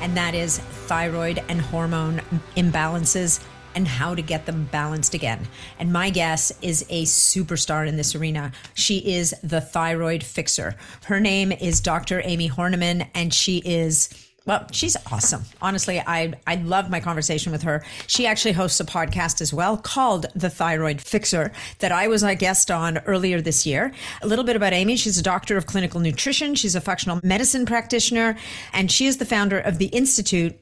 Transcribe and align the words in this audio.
and 0.00 0.16
that 0.16 0.34
is 0.34 0.58
thyroid 0.58 1.42
and 1.48 1.60
hormone 1.60 2.20
imbalances 2.56 3.42
and 3.74 3.86
how 3.86 4.14
to 4.14 4.22
get 4.22 4.46
them 4.46 4.68
balanced 4.72 5.14
again. 5.14 5.46
And 5.78 5.92
my 5.92 6.10
guest 6.10 6.52
is 6.62 6.84
a 6.88 7.04
superstar 7.04 7.86
in 7.86 7.96
this 7.96 8.14
arena. 8.14 8.52
She 8.74 8.98
is 8.98 9.34
the 9.42 9.60
thyroid 9.60 10.22
fixer. 10.22 10.74
Her 11.04 11.20
name 11.20 11.52
is 11.52 11.80
Dr. 11.80 12.20
Amy 12.24 12.48
Hornaman, 12.48 13.08
and 13.14 13.32
she 13.32 13.58
is 13.58 14.08
well, 14.50 14.66
she's 14.72 14.96
awesome. 15.12 15.44
Honestly, 15.62 16.00
I 16.00 16.32
I 16.44 16.56
love 16.56 16.90
my 16.90 16.98
conversation 16.98 17.52
with 17.52 17.62
her. 17.62 17.84
She 18.08 18.26
actually 18.26 18.50
hosts 18.50 18.80
a 18.80 18.84
podcast 18.84 19.40
as 19.40 19.54
well 19.54 19.76
called 19.76 20.26
The 20.34 20.50
Thyroid 20.50 21.00
Fixer 21.00 21.52
that 21.78 21.92
I 21.92 22.08
was 22.08 22.24
a 22.24 22.34
guest 22.34 22.68
on 22.68 22.98
earlier 23.06 23.40
this 23.40 23.64
year. 23.64 23.92
A 24.22 24.26
little 24.26 24.44
bit 24.44 24.56
about 24.56 24.72
Amy. 24.72 24.96
She's 24.96 25.16
a 25.16 25.22
doctor 25.22 25.56
of 25.56 25.66
clinical 25.66 26.00
nutrition. 26.00 26.56
She's 26.56 26.74
a 26.74 26.80
functional 26.80 27.20
medicine 27.22 27.64
practitioner, 27.64 28.36
and 28.72 28.90
she 28.90 29.06
is 29.06 29.18
the 29.18 29.24
founder 29.24 29.60
of 29.60 29.78
the 29.78 29.86
Institute 29.86 30.60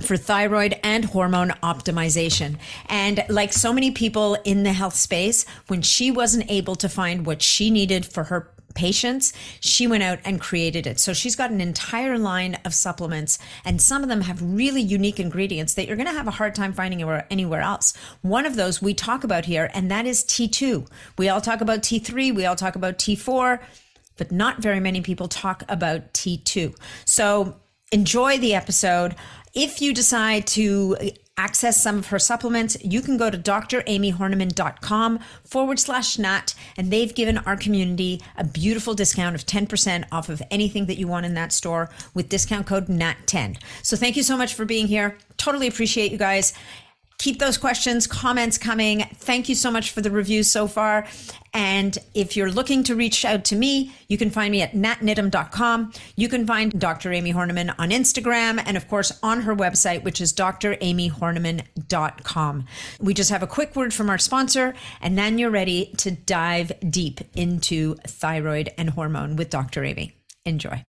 for 0.00 0.16
thyroid 0.16 0.78
and 0.84 1.04
hormone 1.04 1.50
optimization. 1.62 2.56
And 2.88 3.24
like 3.28 3.52
so 3.52 3.72
many 3.72 3.90
people 3.90 4.36
in 4.44 4.62
the 4.62 4.72
health 4.72 4.94
space, 4.94 5.44
when 5.66 5.82
she 5.82 6.12
wasn't 6.12 6.48
able 6.48 6.76
to 6.76 6.88
find 6.88 7.26
what 7.26 7.42
she 7.42 7.70
needed 7.70 8.06
for 8.06 8.24
her 8.24 8.53
patients, 8.74 9.32
she 9.60 9.86
went 9.86 10.02
out 10.02 10.18
and 10.24 10.40
created 10.40 10.86
it. 10.86 11.00
So 11.00 11.12
she's 11.12 11.36
got 11.36 11.50
an 11.50 11.60
entire 11.60 12.18
line 12.18 12.58
of 12.64 12.74
supplements, 12.74 13.38
and 13.64 13.80
some 13.80 14.02
of 14.02 14.08
them 14.08 14.22
have 14.22 14.42
really 14.42 14.82
unique 14.82 15.20
ingredients 15.20 15.74
that 15.74 15.86
you're 15.86 15.96
going 15.96 16.08
to 16.08 16.12
have 16.12 16.28
a 16.28 16.32
hard 16.32 16.54
time 16.54 16.72
finding 16.72 17.02
anywhere, 17.30 17.60
else. 17.60 17.94
One 18.22 18.46
of 18.46 18.56
those 18.56 18.82
we 18.82 18.94
talk 18.94 19.24
about 19.24 19.44
here, 19.44 19.70
and 19.74 19.90
that 19.90 20.06
is 20.06 20.24
T2. 20.24 20.88
We 21.18 21.28
all 21.28 21.40
talk 21.40 21.60
about 21.60 21.80
T3, 21.82 22.34
we 22.34 22.46
all 22.46 22.56
talk 22.56 22.76
about 22.76 22.98
T4, 22.98 23.60
but 24.16 24.32
not 24.32 24.62
very 24.62 24.80
many 24.80 25.00
people 25.00 25.28
talk 25.28 25.62
about 25.68 26.12
T2. 26.14 26.76
So 27.04 27.56
enjoy 27.92 28.38
the 28.38 28.54
episode. 28.54 29.14
If 29.54 29.80
you 29.80 29.94
decide 29.94 30.46
to 30.48 30.96
access 31.36 31.80
some 31.80 31.98
of 31.98 32.06
her 32.08 32.18
supplements, 32.18 32.76
you 32.82 33.00
can 33.00 33.16
go 33.16 33.30
to 33.30 33.38
dramyhornaman.com 33.38 35.18
forward 35.44 35.80
slash 35.80 36.18
nat, 36.18 36.54
and 36.76 36.90
they've 36.90 37.14
given 37.14 37.38
our 37.38 37.56
community 37.56 38.22
a 38.36 38.44
beautiful 38.44 38.94
discount 38.94 39.34
of 39.34 39.44
10% 39.44 40.04
off 40.12 40.28
of 40.28 40.42
anything 40.50 40.86
that 40.86 40.98
you 40.98 41.08
want 41.08 41.26
in 41.26 41.34
that 41.34 41.52
store 41.52 41.90
with 42.14 42.28
discount 42.28 42.66
code 42.66 42.86
NAT10. 42.86 43.58
So 43.82 43.96
thank 43.96 44.16
you 44.16 44.22
so 44.22 44.36
much 44.36 44.54
for 44.54 44.64
being 44.64 44.86
here. 44.86 45.18
Totally 45.36 45.66
appreciate 45.66 46.12
you 46.12 46.18
guys 46.18 46.54
keep 47.24 47.38
those 47.38 47.56
questions, 47.56 48.06
comments 48.06 48.58
coming. 48.58 49.00
Thank 49.14 49.48
you 49.48 49.54
so 49.54 49.70
much 49.70 49.92
for 49.92 50.02
the 50.02 50.10
reviews 50.10 50.50
so 50.50 50.68
far. 50.68 51.06
And 51.54 51.96
if 52.12 52.36
you're 52.36 52.50
looking 52.50 52.82
to 52.82 52.94
reach 52.94 53.24
out 53.24 53.46
to 53.46 53.56
me, 53.56 53.94
you 54.08 54.18
can 54.18 54.28
find 54.28 54.52
me 54.52 54.60
at 54.60 54.72
natniddam.com. 54.72 55.94
You 56.16 56.28
can 56.28 56.46
find 56.46 56.78
Dr. 56.78 57.14
Amy 57.14 57.32
Hornaman 57.32 57.74
on 57.78 57.88
Instagram 57.88 58.62
and, 58.66 58.76
of 58.76 58.88
course, 58.88 59.18
on 59.22 59.40
her 59.40 59.56
website, 59.56 60.02
which 60.02 60.20
is 60.20 60.34
dramyhornaman.com. 60.34 62.64
We 63.00 63.14
just 63.14 63.30
have 63.30 63.42
a 63.42 63.46
quick 63.46 63.74
word 63.74 63.94
from 63.94 64.10
our 64.10 64.18
sponsor, 64.18 64.74
and 65.00 65.16
then 65.16 65.38
you're 65.38 65.48
ready 65.48 65.94
to 65.96 66.10
dive 66.10 66.72
deep 66.90 67.22
into 67.34 67.94
thyroid 68.06 68.68
and 68.76 68.90
hormone 68.90 69.36
with 69.36 69.48
Dr. 69.48 69.82
Amy. 69.82 70.14
Enjoy. 70.44 70.84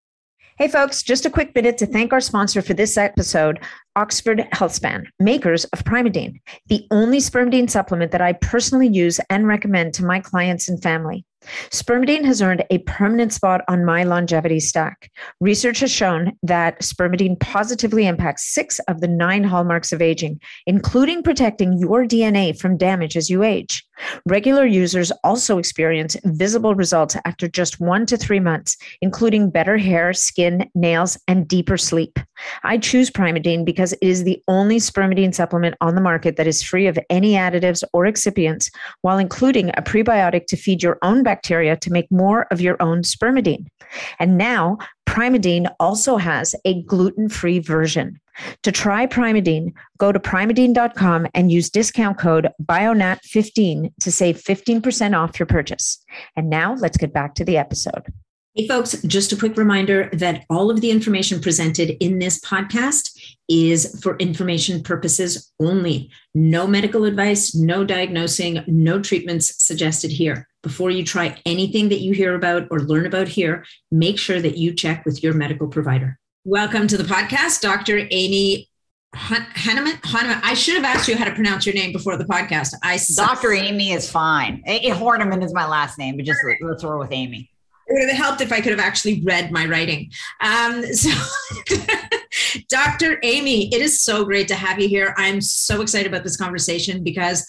Hey, 0.61 0.67
folks, 0.67 1.01
just 1.01 1.25
a 1.25 1.31
quick 1.31 1.55
minute 1.55 1.79
to 1.79 1.87
thank 1.87 2.13
our 2.13 2.21
sponsor 2.21 2.61
for 2.61 2.75
this 2.75 2.95
episode, 2.95 3.59
Oxford 3.95 4.47
Healthspan, 4.53 5.07
makers 5.19 5.65
of 5.65 5.83
Primeadine, 5.83 6.39
the 6.67 6.87
only 6.91 7.17
spermidine 7.17 7.69
supplement 7.69 8.11
that 8.11 8.21
I 8.21 8.33
personally 8.33 8.87
use 8.87 9.19
and 9.29 9.47
recommend 9.47 9.93
to 9.95 10.05
my 10.05 10.19
clients 10.19 10.69
and 10.69 10.81
family. 10.81 11.25
Spermidine 11.71 12.23
has 12.23 12.41
earned 12.41 12.63
a 12.69 12.77
permanent 12.79 13.33
spot 13.33 13.61
on 13.67 13.83
my 13.83 14.03
longevity 14.03 14.59
stack. 14.59 15.09
Research 15.39 15.79
has 15.79 15.91
shown 15.91 16.33
that 16.43 16.79
spermidine 16.81 17.39
positively 17.39 18.05
impacts 18.05 18.53
six 18.53 18.79
of 18.87 19.01
the 19.01 19.07
nine 19.07 19.43
hallmarks 19.43 19.91
of 19.91 20.01
aging, 20.01 20.39
including 20.67 21.23
protecting 21.23 21.79
your 21.79 22.05
DNA 22.05 22.57
from 22.57 22.77
damage 22.77 23.17
as 23.17 23.29
you 23.29 23.41
age. 23.41 23.83
Regular 24.27 24.65
users 24.65 25.11
also 25.23 25.57
experience 25.57 26.15
visible 26.25 26.75
results 26.75 27.15
after 27.25 27.47
just 27.47 27.79
one 27.79 28.05
to 28.05 28.17
three 28.17 28.39
months, 28.39 28.77
including 29.01 29.49
better 29.49 29.77
hair, 29.77 30.13
skin, 30.13 30.69
nails, 30.75 31.17
and 31.27 31.47
deeper 31.47 31.77
sleep. 31.77 32.19
I 32.63 32.77
choose 32.77 33.09
Primeadine 33.09 33.65
because 33.65 33.80
it 33.81 33.99
is 34.01 34.23
the 34.23 34.41
only 34.47 34.77
spermidine 34.77 35.33
supplement 35.33 35.75
on 35.81 35.95
the 35.95 36.01
market 36.01 36.35
that 36.35 36.47
is 36.47 36.61
free 36.61 36.87
of 36.87 36.99
any 37.09 37.33
additives 37.33 37.83
or 37.93 38.05
excipients, 38.05 38.69
while 39.01 39.17
including 39.17 39.69
a 39.69 39.81
prebiotic 39.81 40.45
to 40.47 40.55
feed 40.55 40.83
your 40.83 40.97
own 41.01 41.23
bacteria 41.23 41.75
to 41.77 41.91
make 41.91 42.11
more 42.11 42.47
of 42.51 42.61
your 42.61 42.81
own 42.81 43.01
spermidine. 43.01 43.65
And 44.19 44.37
now, 44.37 44.77
Primeadine 45.07 45.73
also 45.79 46.17
has 46.17 46.55
a 46.63 46.83
gluten 46.83 47.27
free 47.27 47.59
version. 47.59 48.19
To 48.63 48.71
try 48.71 49.05
Primeadine, 49.07 49.73
go 49.97 50.11
to 50.11 50.19
primeadine.com 50.19 51.27
and 51.33 51.51
use 51.51 51.69
discount 51.69 52.17
code 52.17 52.49
BIONAT15 52.63 53.93
to 53.99 54.11
save 54.11 54.37
15% 54.37 55.17
off 55.17 55.39
your 55.39 55.47
purchase. 55.47 56.03
And 56.35 56.49
now 56.49 56.75
let's 56.75 56.97
get 56.97 57.13
back 57.13 57.35
to 57.35 57.45
the 57.45 57.57
episode. 57.57 58.03
Hey, 58.55 58.67
folks, 58.67 59.01
just 59.03 59.31
a 59.31 59.37
quick 59.37 59.55
reminder 59.55 60.09
that 60.11 60.43
all 60.49 60.69
of 60.69 60.81
the 60.81 60.91
information 60.91 61.39
presented 61.39 61.95
in 62.03 62.19
this 62.19 62.37
podcast 62.41 63.17
is 63.51 63.99
for 64.01 64.15
information 64.17 64.81
purposes 64.81 65.51
only. 65.59 66.09
No 66.33 66.65
medical 66.65 67.03
advice, 67.03 67.53
no 67.53 67.83
diagnosing, 67.83 68.63
no 68.65 69.01
treatments 69.01 69.65
suggested 69.65 70.09
here. 70.09 70.47
Before 70.63 70.89
you 70.89 71.03
try 71.03 71.37
anything 71.45 71.89
that 71.89 71.99
you 71.99 72.13
hear 72.13 72.35
about 72.35 72.67
or 72.71 72.79
learn 72.79 73.05
about 73.05 73.27
here, 73.27 73.65
make 73.91 74.17
sure 74.17 74.39
that 74.39 74.57
you 74.57 74.73
check 74.73 75.05
with 75.05 75.21
your 75.21 75.33
medical 75.33 75.67
provider. 75.67 76.17
Welcome 76.45 76.87
to 76.87 76.97
the 76.97 77.03
podcast, 77.03 77.59
Dr. 77.59 78.07
Amy 78.09 78.69
Hanneman. 79.13 79.99
Hanneman. 80.01 80.39
I 80.43 80.53
should 80.53 80.75
have 80.75 80.85
asked 80.85 81.09
you 81.09 81.17
how 81.17 81.25
to 81.25 81.35
pronounce 81.35 81.65
your 81.65 81.75
name 81.75 81.91
before 81.91 82.15
the 82.15 82.23
podcast. 82.23 82.73
I 82.81 82.97
Dr. 83.17 83.51
Amy 83.51 83.91
is 83.91 84.09
fine. 84.09 84.63
Hornaman 84.65 85.43
is 85.43 85.53
my 85.53 85.67
last 85.67 85.97
name, 85.97 86.15
but 86.15 86.25
just 86.25 86.39
let's 86.61 86.85
roll 86.85 86.99
with 86.99 87.11
Amy 87.11 87.51
it 87.91 87.99
would 87.99 88.09
have 88.09 88.17
helped 88.17 88.41
if 88.41 88.51
I 88.51 88.61
could 88.61 88.71
have 88.71 88.79
actually 88.79 89.21
read 89.23 89.51
my 89.51 89.65
writing. 89.65 90.11
Um, 90.39 90.83
so, 90.93 91.11
Dr. 92.69 93.19
Amy, 93.23 93.73
it 93.73 93.81
is 93.81 94.01
so 94.01 94.23
great 94.23 94.47
to 94.47 94.55
have 94.55 94.79
you 94.79 94.87
here. 94.87 95.13
I'm 95.17 95.41
so 95.41 95.81
excited 95.81 96.07
about 96.07 96.23
this 96.23 96.37
conversation 96.37 97.03
because, 97.03 97.45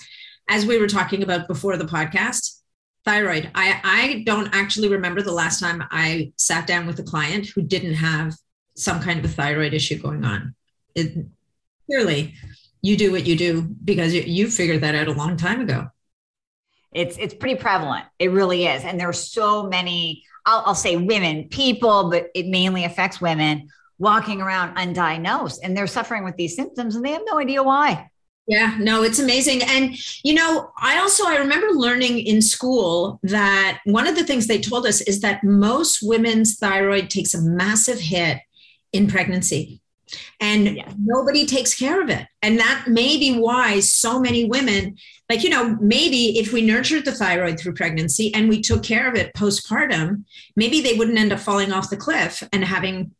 as 0.49 0.67
we 0.67 0.79
were 0.79 0.89
talking 0.89 1.23
about 1.23 1.47
before 1.47 1.77
the 1.77 1.85
podcast, 1.85 2.61
thyroid. 3.05 3.51
I, 3.55 3.81
I 3.85 4.23
don't 4.27 4.49
actually 4.53 4.89
remember 4.89 5.23
the 5.23 5.33
last 5.33 5.61
time 5.61 5.83
I 5.91 6.33
sat 6.37 6.67
down 6.67 6.87
with 6.87 6.99
a 6.99 7.05
client 7.05 7.47
who 7.47 7.63
didn't 7.63 7.95
have 7.95 8.35
some 8.77 9.01
kind 9.01 9.19
of 9.19 9.25
a 9.25 9.29
thyroid 9.29 9.75
issue 9.75 9.99
going 9.99 10.25
on. 10.25 10.55
It, 10.95 11.27
clearly, 11.87 12.35
you 12.81 12.97
do 12.97 13.13
what 13.13 13.27
you 13.27 13.37
do 13.37 13.63
because 13.63 14.13
you, 14.13 14.23
you 14.23 14.51
figured 14.51 14.81
that 14.81 14.95
out 14.95 15.09
a 15.09 15.13
long 15.13 15.37
time 15.37 15.61
ago. 15.61 15.89
It's 16.93 17.17
it's 17.17 17.33
pretty 17.33 17.57
prevalent. 17.57 18.05
It 18.19 18.31
really 18.31 18.67
is, 18.67 18.85
and 18.85 19.01
there 19.01 19.09
are 19.09 19.15
so 19.15 19.63
many. 19.63 20.25
I'll, 20.47 20.63
I'll 20.67 20.75
say 20.75 20.97
women, 20.97 21.49
people, 21.49 22.11
but 22.11 22.31
it 22.35 22.47
mainly 22.47 22.85
affects 22.85 23.21
women 23.21 23.69
walking 23.99 24.41
around 24.41 24.77
undiagnosed, 24.77 25.59
and 25.63 25.77
they're 25.77 25.87
suffering 25.87 26.25
with 26.25 26.37
these 26.37 26.57
symptoms, 26.57 26.97
and 26.97 27.05
they 27.05 27.13
have 27.13 27.23
no 27.27 27.39
idea 27.39 27.63
why. 27.63 28.09
Yeah, 28.49 28.77
no, 28.81 29.05
it's 29.05 29.21
amazing. 29.21 29.63
And 29.63 29.97
you 30.25 30.35
know, 30.35 30.71
I 30.77 30.99
also 30.99 31.27
I 31.27 31.37
remember 31.37 31.69
learning 31.69 32.19
in 32.21 32.43
school 32.43 33.21
that 33.23 33.81
one 33.85 34.09
of 34.09 34.17
the 34.17 34.25
things 34.25 34.47
they 34.47 34.61
told 34.61 34.85
us 34.85 35.01
is 35.03 35.21
that 35.21 35.45
most 35.45 36.01
women's 36.03 36.57
thyroid 36.59 37.09
takes 37.09 37.35
a 37.35 37.41
massive 37.41 38.01
hit 38.01 38.39
in 38.93 39.07
pregnancy 39.07 39.82
and 40.41 40.77
yeah. 40.77 40.93
nobody 40.99 41.47
takes 41.47 41.75
care 41.75 42.03
of 42.03 42.09
it. 42.09 42.27
And 42.43 42.59
that 42.59 42.87
may 42.89 43.17
be 43.17 43.39
why 43.39 43.81
so 43.81 44.21
many 44.21 44.45
women 44.45 44.97
like 45.33 45.43
you 45.43 45.51
know 45.51 45.79
maybe 45.81 46.39
if 46.39 46.53
we 46.53 46.61
nurtured 46.61 47.07
the 47.07 47.13
thyroid 47.13 47.59
through 47.59 47.73
pregnancy 47.73 48.33
and 48.35 48.51
we 48.51 48.61
took 48.61 48.83
care 48.83 49.09
of 49.09 49.15
it 49.15 49.33
postpartum 49.35 50.25
maybe 50.57 50.83
they 50.83 50.95
wouldn't 50.95 51.19
end 51.19 51.33
up 51.33 51.41
falling 51.41 51.73
off 51.73 51.89
the 51.89 51.97
cliff 51.97 52.47
and 52.53 52.65
having 52.65 53.13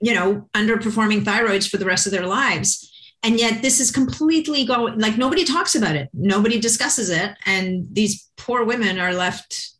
you 0.00 0.14
know 0.14 0.48
underperforming 0.54 1.24
thyroids 1.24 1.68
for 1.68 1.76
the 1.76 1.84
rest 1.84 2.06
of 2.06 2.12
their 2.12 2.26
lives 2.26 2.86
and 3.24 3.40
yet 3.40 3.62
this 3.62 3.80
is 3.80 3.90
completely 3.90 4.64
going 4.64 4.96
like 4.98 5.18
nobody 5.18 5.44
talks 5.44 5.74
about 5.74 5.96
it 5.96 6.08
nobody 6.12 6.60
discusses 6.60 7.10
it 7.10 7.32
and 7.46 7.86
these 7.92 8.30
poor 8.36 8.64
women 8.64 9.00
are 9.00 9.12
left 9.12 9.70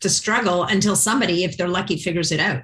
to 0.00 0.08
struggle 0.08 0.62
until 0.64 0.94
somebody 0.94 1.42
if 1.42 1.56
they're 1.56 1.66
lucky 1.68 1.96
figures 1.96 2.30
it 2.30 2.40
out 2.40 2.62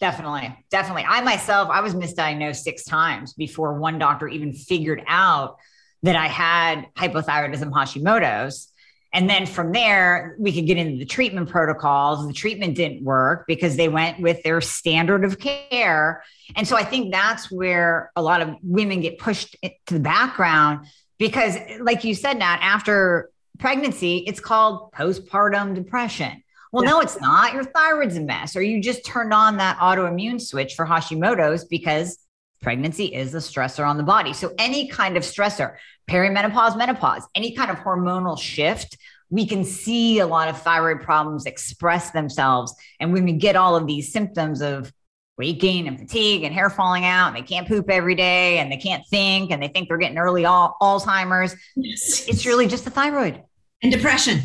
Definitely. 0.00 0.56
Definitely. 0.70 1.04
I 1.08 1.20
myself, 1.22 1.68
I 1.70 1.80
was 1.80 1.94
misdiagnosed 1.94 2.62
six 2.62 2.84
times 2.84 3.32
before 3.32 3.74
one 3.74 3.98
doctor 3.98 4.28
even 4.28 4.52
figured 4.52 5.02
out 5.08 5.58
that 6.04 6.14
I 6.14 6.28
had 6.28 6.86
hypothyroidism 6.96 7.72
Hashimoto's. 7.72 8.68
And 9.12 9.28
then 9.28 9.46
from 9.46 9.72
there, 9.72 10.36
we 10.38 10.52
could 10.52 10.66
get 10.66 10.76
into 10.76 10.98
the 10.98 11.06
treatment 11.06 11.48
protocols. 11.48 12.26
The 12.26 12.34
treatment 12.34 12.76
didn't 12.76 13.02
work 13.02 13.46
because 13.48 13.76
they 13.76 13.88
went 13.88 14.20
with 14.20 14.42
their 14.42 14.60
standard 14.60 15.24
of 15.24 15.38
care. 15.38 16.22
And 16.54 16.68
so 16.68 16.76
I 16.76 16.84
think 16.84 17.10
that's 17.10 17.50
where 17.50 18.12
a 18.14 18.22
lot 18.22 18.42
of 18.42 18.54
women 18.62 19.00
get 19.00 19.18
pushed 19.18 19.56
to 19.62 19.94
the 19.94 20.00
background 20.00 20.86
because, 21.18 21.56
like 21.80 22.04
you 22.04 22.14
said, 22.14 22.38
Nat, 22.38 22.58
after 22.60 23.30
pregnancy, 23.58 24.18
it's 24.18 24.40
called 24.40 24.92
postpartum 24.92 25.74
depression. 25.74 26.42
Well, 26.72 26.84
yeah. 26.84 26.90
no, 26.90 27.00
it's 27.00 27.20
not. 27.20 27.54
Your 27.54 27.64
thyroid's 27.64 28.16
a 28.16 28.20
mess, 28.20 28.56
or 28.56 28.62
you 28.62 28.80
just 28.80 29.04
turned 29.04 29.32
on 29.32 29.56
that 29.56 29.78
autoimmune 29.78 30.40
switch 30.40 30.74
for 30.74 30.86
Hashimoto's 30.86 31.64
because 31.64 32.18
pregnancy 32.60 33.06
is 33.06 33.34
a 33.34 33.38
stressor 33.38 33.86
on 33.86 33.96
the 33.96 34.02
body. 34.02 34.32
So, 34.32 34.52
any 34.58 34.88
kind 34.88 35.16
of 35.16 35.22
stressor, 35.22 35.76
perimenopause, 36.08 36.76
menopause, 36.76 37.26
any 37.34 37.52
kind 37.54 37.70
of 37.70 37.78
hormonal 37.78 38.38
shift, 38.38 38.98
we 39.30 39.46
can 39.46 39.64
see 39.64 40.18
a 40.18 40.26
lot 40.26 40.48
of 40.48 40.60
thyroid 40.60 41.00
problems 41.02 41.46
express 41.46 42.10
themselves. 42.10 42.74
And 43.00 43.12
when 43.12 43.24
we 43.24 43.32
get 43.32 43.56
all 43.56 43.76
of 43.76 43.86
these 43.86 44.12
symptoms 44.12 44.60
of 44.60 44.92
weight 45.36 45.60
gain 45.60 45.86
and 45.86 45.98
fatigue 45.98 46.42
and 46.42 46.52
hair 46.52 46.68
falling 46.68 47.04
out, 47.04 47.28
and 47.28 47.36
they 47.36 47.46
can't 47.46 47.68
poop 47.68 47.88
every 47.88 48.14
day, 48.14 48.58
and 48.58 48.72
they 48.72 48.76
can't 48.76 49.06
think, 49.06 49.50
and 49.50 49.62
they 49.62 49.68
think 49.68 49.88
they're 49.88 49.98
getting 49.98 50.18
early 50.18 50.44
al- 50.44 50.76
Alzheimer's, 50.82 51.54
yes. 51.76 52.26
it's 52.28 52.44
really 52.44 52.66
just 52.66 52.84
the 52.84 52.90
thyroid 52.90 53.42
and 53.82 53.92
depression 53.92 54.40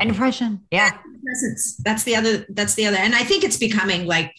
and 0.00 0.12
depression 0.12 0.60
yeah. 0.70 0.98
That's 1.84 2.04
the 2.04 2.16
other 2.16 2.46
that's 2.50 2.74
the 2.74 2.86
other. 2.86 2.96
And 2.96 3.14
i 3.14 3.22
think 3.22 3.44
it's 3.44 3.56
becoming 3.56 4.06
like 4.06 4.34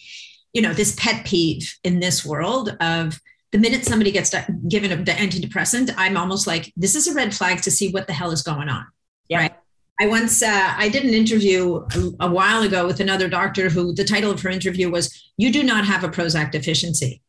you 0.52 0.60
know 0.62 0.72
this 0.72 0.94
pet 0.98 1.24
peeve 1.24 1.78
in 1.84 2.00
this 2.00 2.24
world 2.24 2.76
of 2.80 3.20
the 3.52 3.58
minute 3.58 3.84
somebody 3.84 4.10
gets 4.10 4.34
given 4.68 4.92
an 4.92 5.04
antidepressant 5.04 5.92
i'm 5.96 6.16
almost 6.16 6.46
like 6.46 6.72
this 6.76 6.94
is 6.94 7.06
a 7.06 7.14
red 7.14 7.34
flag 7.34 7.62
to 7.62 7.70
see 7.70 7.90
what 7.90 8.06
the 8.06 8.12
hell 8.12 8.30
is 8.30 8.42
going 8.42 8.68
on. 8.68 8.84
Yeah. 9.28 9.38
right? 9.38 9.52
I 10.00 10.06
once 10.08 10.42
uh, 10.42 10.74
i 10.76 10.88
did 10.88 11.04
an 11.04 11.14
interview 11.14 11.76
a, 11.94 12.26
a 12.26 12.30
while 12.30 12.62
ago 12.62 12.86
with 12.86 13.00
another 13.00 13.28
doctor 13.28 13.70
who 13.70 13.94
the 13.94 14.04
title 14.04 14.30
of 14.30 14.42
her 14.42 14.50
interview 14.50 14.90
was 14.90 15.32
you 15.36 15.52
do 15.52 15.62
not 15.62 15.84
have 15.86 16.04
a 16.04 16.08
prozac 16.08 16.50
deficiency. 16.50 17.22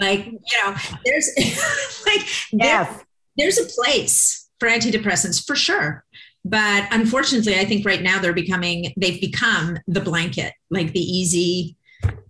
Like 0.00 0.26
you 0.26 0.58
know 0.62 0.74
there's 1.04 1.30
like 2.06 2.26
yes. 2.52 2.52
there, 2.52 3.06
there's 3.36 3.58
a 3.58 3.64
place 3.64 4.48
for 4.58 4.68
antidepressants 4.68 5.44
for 5.44 5.56
sure 5.56 6.04
but 6.44 6.86
unfortunately 6.90 7.58
i 7.58 7.64
think 7.64 7.84
right 7.84 8.02
now 8.02 8.18
they're 8.18 8.32
becoming 8.32 8.92
they've 8.96 9.20
become 9.20 9.78
the 9.86 10.00
blanket 10.00 10.52
like 10.70 10.92
the 10.92 11.00
easy 11.00 11.76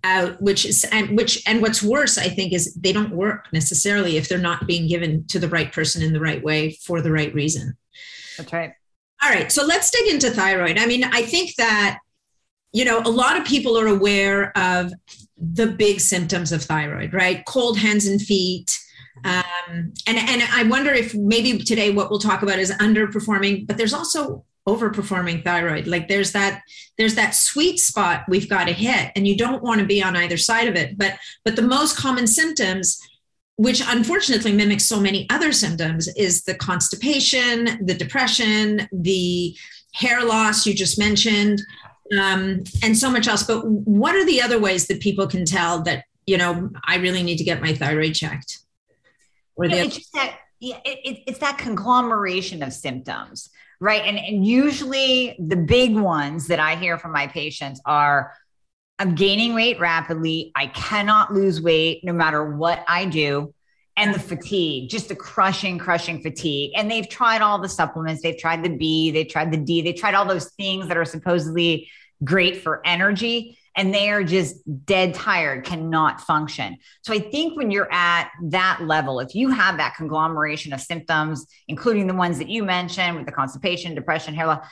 out 0.03 0.41
which 0.41 0.65
is 0.65 0.83
and 0.91 1.15
which 1.15 1.41
and 1.47 1.61
what's 1.61 1.83
worse 1.83 2.17
i 2.17 2.27
think 2.27 2.53
is 2.53 2.73
they 2.75 2.91
don't 2.91 3.11
work 3.11 3.47
necessarily 3.53 4.17
if 4.17 4.27
they're 4.27 4.37
not 4.37 4.67
being 4.67 4.87
given 4.87 5.25
to 5.27 5.39
the 5.39 5.47
right 5.47 5.71
person 5.71 6.01
in 6.01 6.13
the 6.13 6.19
right 6.19 6.43
way 6.43 6.71
for 6.71 7.01
the 7.01 7.11
right 7.11 7.33
reason. 7.33 7.77
That's 8.37 8.51
right. 8.51 8.73
All 9.21 9.29
right 9.29 9.51
so 9.51 9.65
let's 9.65 9.91
dig 9.91 10.13
into 10.13 10.31
thyroid. 10.31 10.77
I 10.77 10.85
mean 10.85 11.03
i 11.03 11.21
think 11.21 11.55
that 11.55 11.99
you 12.73 12.83
know 12.83 12.99
a 12.99 13.09
lot 13.09 13.37
of 13.37 13.45
people 13.45 13.77
are 13.77 13.87
aware 13.87 14.55
of 14.57 14.91
the 15.37 15.67
big 15.67 15.99
symptoms 15.99 16.51
of 16.51 16.63
thyroid 16.63 17.13
right? 17.13 17.43
Cold 17.45 17.77
hands 17.77 18.07
and 18.07 18.21
feet 18.21 18.77
um, 19.23 19.93
and 20.07 20.17
and 20.17 20.43
I 20.51 20.63
wonder 20.63 20.91
if 20.91 21.13
maybe 21.13 21.57
today 21.59 21.91
what 21.91 22.09
we'll 22.09 22.19
talk 22.19 22.41
about 22.41 22.59
is 22.59 22.71
underperforming, 22.71 23.67
but 23.67 23.77
there's 23.77 23.93
also 23.93 24.45
overperforming 24.67 25.43
thyroid. 25.43 25.87
Like 25.87 26.07
there's 26.07 26.31
that 26.33 26.61
there's 26.97 27.15
that 27.15 27.35
sweet 27.35 27.79
spot 27.79 28.23
we've 28.27 28.49
got 28.49 28.65
to 28.65 28.73
hit, 28.73 29.11
and 29.15 29.27
you 29.27 29.37
don't 29.37 29.63
want 29.63 29.79
to 29.79 29.85
be 29.85 30.01
on 30.01 30.15
either 30.15 30.37
side 30.37 30.67
of 30.67 30.75
it. 30.75 30.97
But 30.97 31.17
but 31.43 31.55
the 31.55 31.61
most 31.61 31.97
common 31.97 32.27
symptoms 32.27 32.99
which 33.57 33.83
unfortunately 33.85 34.51
mimics 34.53 34.87
so 34.87 34.99
many 34.99 35.29
other 35.29 35.51
symptoms 35.51 36.07
is 36.15 36.43
the 36.45 36.55
constipation 36.55 37.85
the 37.85 37.93
depression 37.93 38.87
the 38.91 39.55
hair 39.93 40.23
loss 40.23 40.65
you 40.65 40.73
just 40.73 40.97
mentioned 40.97 41.61
um, 42.17 42.63
and 42.81 42.97
so 42.97 43.11
much 43.11 43.27
else 43.27 43.43
but 43.43 43.63
what 43.67 44.15
are 44.15 44.25
the 44.25 44.41
other 44.41 44.59
ways 44.59 44.87
that 44.87 44.99
people 44.99 45.27
can 45.27 45.45
tell 45.45 45.83
that 45.83 46.05
you 46.25 46.37
know 46.37 46.71
i 46.87 46.95
really 46.97 47.21
need 47.21 47.37
to 47.37 47.43
get 47.43 47.61
my 47.61 47.73
thyroid 47.73 48.15
checked 48.15 48.59
yeah, 49.69 49.83
it's 49.83 49.95
just 49.97 50.13
that 50.13 50.37
yeah, 50.59 50.79
it, 50.85 50.99
it, 51.03 51.23
it's 51.27 51.39
that 51.39 51.57
conglomeration 51.57 52.63
of 52.63 52.71
symptoms, 52.73 53.49
right? 53.79 54.03
And, 54.05 54.17
and 54.17 54.45
usually 54.45 55.35
the 55.39 55.55
big 55.55 55.95
ones 55.95 56.47
that 56.47 56.59
I 56.59 56.75
hear 56.75 56.97
from 56.97 57.11
my 57.11 57.27
patients 57.27 57.81
are 57.85 58.33
I'm 58.99 59.15
gaining 59.15 59.55
weight 59.55 59.79
rapidly. 59.79 60.51
I 60.55 60.67
cannot 60.67 61.33
lose 61.33 61.59
weight 61.59 62.03
no 62.03 62.13
matter 62.13 62.55
what 62.55 62.85
I 62.87 63.05
do. 63.05 63.53
And 63.97 64.13
the 64.13 64.19
fatigue, 64.19 64.89
just 64.89 65.09
the 65.09 65.15
crushing, 65.15 65.77
crushing 65.77 66.21
fatigue. 66.21 66.71
And 66.75 66.89
they've 66.89 67.09
tried 67.09 67.41
all 67.41 67.59
the 67.59 67.67
supplements. 67.67 68.21
They've 68.21 68.37
tried 68.37 68.63
the 68.63 68.69
B, 68.69 69.11
they've 69.11 69.27
tried 69.27 69.51
the 69.51 69.57
D, 69.57 69.81
they 69.81 69.93
tried 69.93 70.13
all 70.13 70.25
those 70.25 70.51
things 70.51 70.87
that 70.87 70.97
are 70.97 71.05
supposedly 71.05 71.89
great 72.23 72.61
for 72.61 72.85
energy 72.85 73.57
and 73.75 73.93
they 73.93 74.09
are 74.09 74.23
just 74.23 74.57
dead 74.85 75.13
tired, 75.13 75.63
cannot 75.63 76.21
function. 76.21 76.77
So 77.03 77.13
I 77.13 77.19
think 77.19 77.55
when 77.55 77.71
you're 77.71 77.91
at 77.91 78.29
that 78.49 78.81
level, 78.81 79.19
if 79.19 79.33
you 79.33 79.49
have 79.49 79.77
that 79.77 79.95
conglomeration 79.95 80.73
of 80.73 80.81
symptoms, 80.81 81.45
including 81.67 82.07
the 82.07 82.13
ones 82.13 82.37
that 82.39 82.49
you 82.49 82.63
mentioned 82.63 83.15
with 83.15 83.25
the 83.25 83.31
constipation, 83.31 83.95
depression, 83.95 84.33
hair 84.33 84.47
loss, 84.47 84.67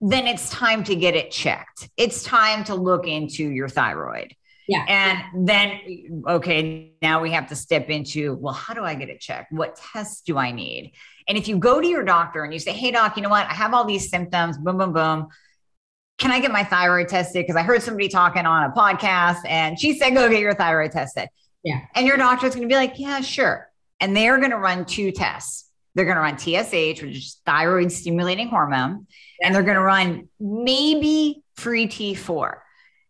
then 0.00 0.26
it's 0.26 0.50
time 0.50 0.82
to 0.84 0.96
get 0.96 1.14
it 1.14 1.30
checked. 1.30 1.90
It's 1.96 2.22
time 2.22 2.64
to 2.64 2.74
look 2.74 3.06
into 3.06 3.48
your 3.48 3.68
thyroid. 3.68 4.34
Yeah. 4.66 4.84
And 4.88 5.46
then, 5.46 6.24
okay, 6.26 6.92
now 7.02 7.20
we 7.20 7.32
have 7.32 7.48
to 7.48 7.56
step 7.56 7.90
into, 7.90 8.34
well, 8.34 8.54
how 8.54 8.74
do 8.74 8.82
I 8.82 8.94
get 8.94 9.10
it 9.10 9.20
checked? 9.20 9.52
What 9.52 9.76
tests 9.76 10.22
do 10.22 10.38
I 10.38 10.52
need? 10.52 10.92
And 11.28 11.36
if 11.36 11.48
you 11.48 11.58
go 11.58 11.80
to 11.80 11.86
your 11.86 12.04
doctor 12.04 12.42
and 12.42 12.52
you 12.52 12.58
say, 12.58 12.72
hey, 12.72 12.92
doc, 12.92 13.16
you 13.16 13.22
know 13.22 13.28
what? 13.28 13.46
I 13.46 13.54
have 13.54 13.74
all 13.74 13.84
these 13.84 14.08
symptoms, 14.08 14.56
boom, 14.56 14.78
boom, 14.78 14.92
boom 14.92 15.28
can 16.22 16.30
I 16.30 16.38
get 16.38 16.52
my 16.52 16.62
thyroid 16.62 17.08
tested? 17.08 17.42
Because 17.42 17.56
I 17.56 17.62
heard 17.62 17.82
somebody 17.82 18.08
talking 18.08 18.46
on 18.46 18.70
a 18.70 18.72
podcast 18.72 19.40
and 19.44 19.78
she 19.78 19.98
said, 19.98 20.10
go 20.10 20.30
get 20.30 20.38
your 20.38 20.54
thyroid 20.54 20.92
tested. 20.92 21.28
Yeah. 21.64 21.80
And 21.96 22.06
your 22.06 22.16
doctor's 22.16 22.54
going 22.54 22.68
to 22.68 22.72
be 22.72 22.76
like, 22.76 22.96
yeah, 22.96 23.20
sure. 23.20 23.68
And 23.98 24.16
they're 24.16 24.38
going 24.38 24.52
to 24.52 24.58
run 24.58 24.84
two 24.84 25.10
tests. 25.10 25.68
They're 25.96 26.04
going 26.04 26.16
to 26.16 26.22
run 26.22 26.38
TSH, 26.38 27.02
which 27.02 27.16
is 27.16 27.40
thyroid 27.44 27.90
stimulating 27.90 28.48
hormone, 28.48 29.08
and 29.42 29.52
they're 29.52 29.64
going 29.64 29.74
to 29.74 29.82
run 29.82 30.28
maybe 30.38 31.42
free 31.56 31.88
T4. 31.88 32.54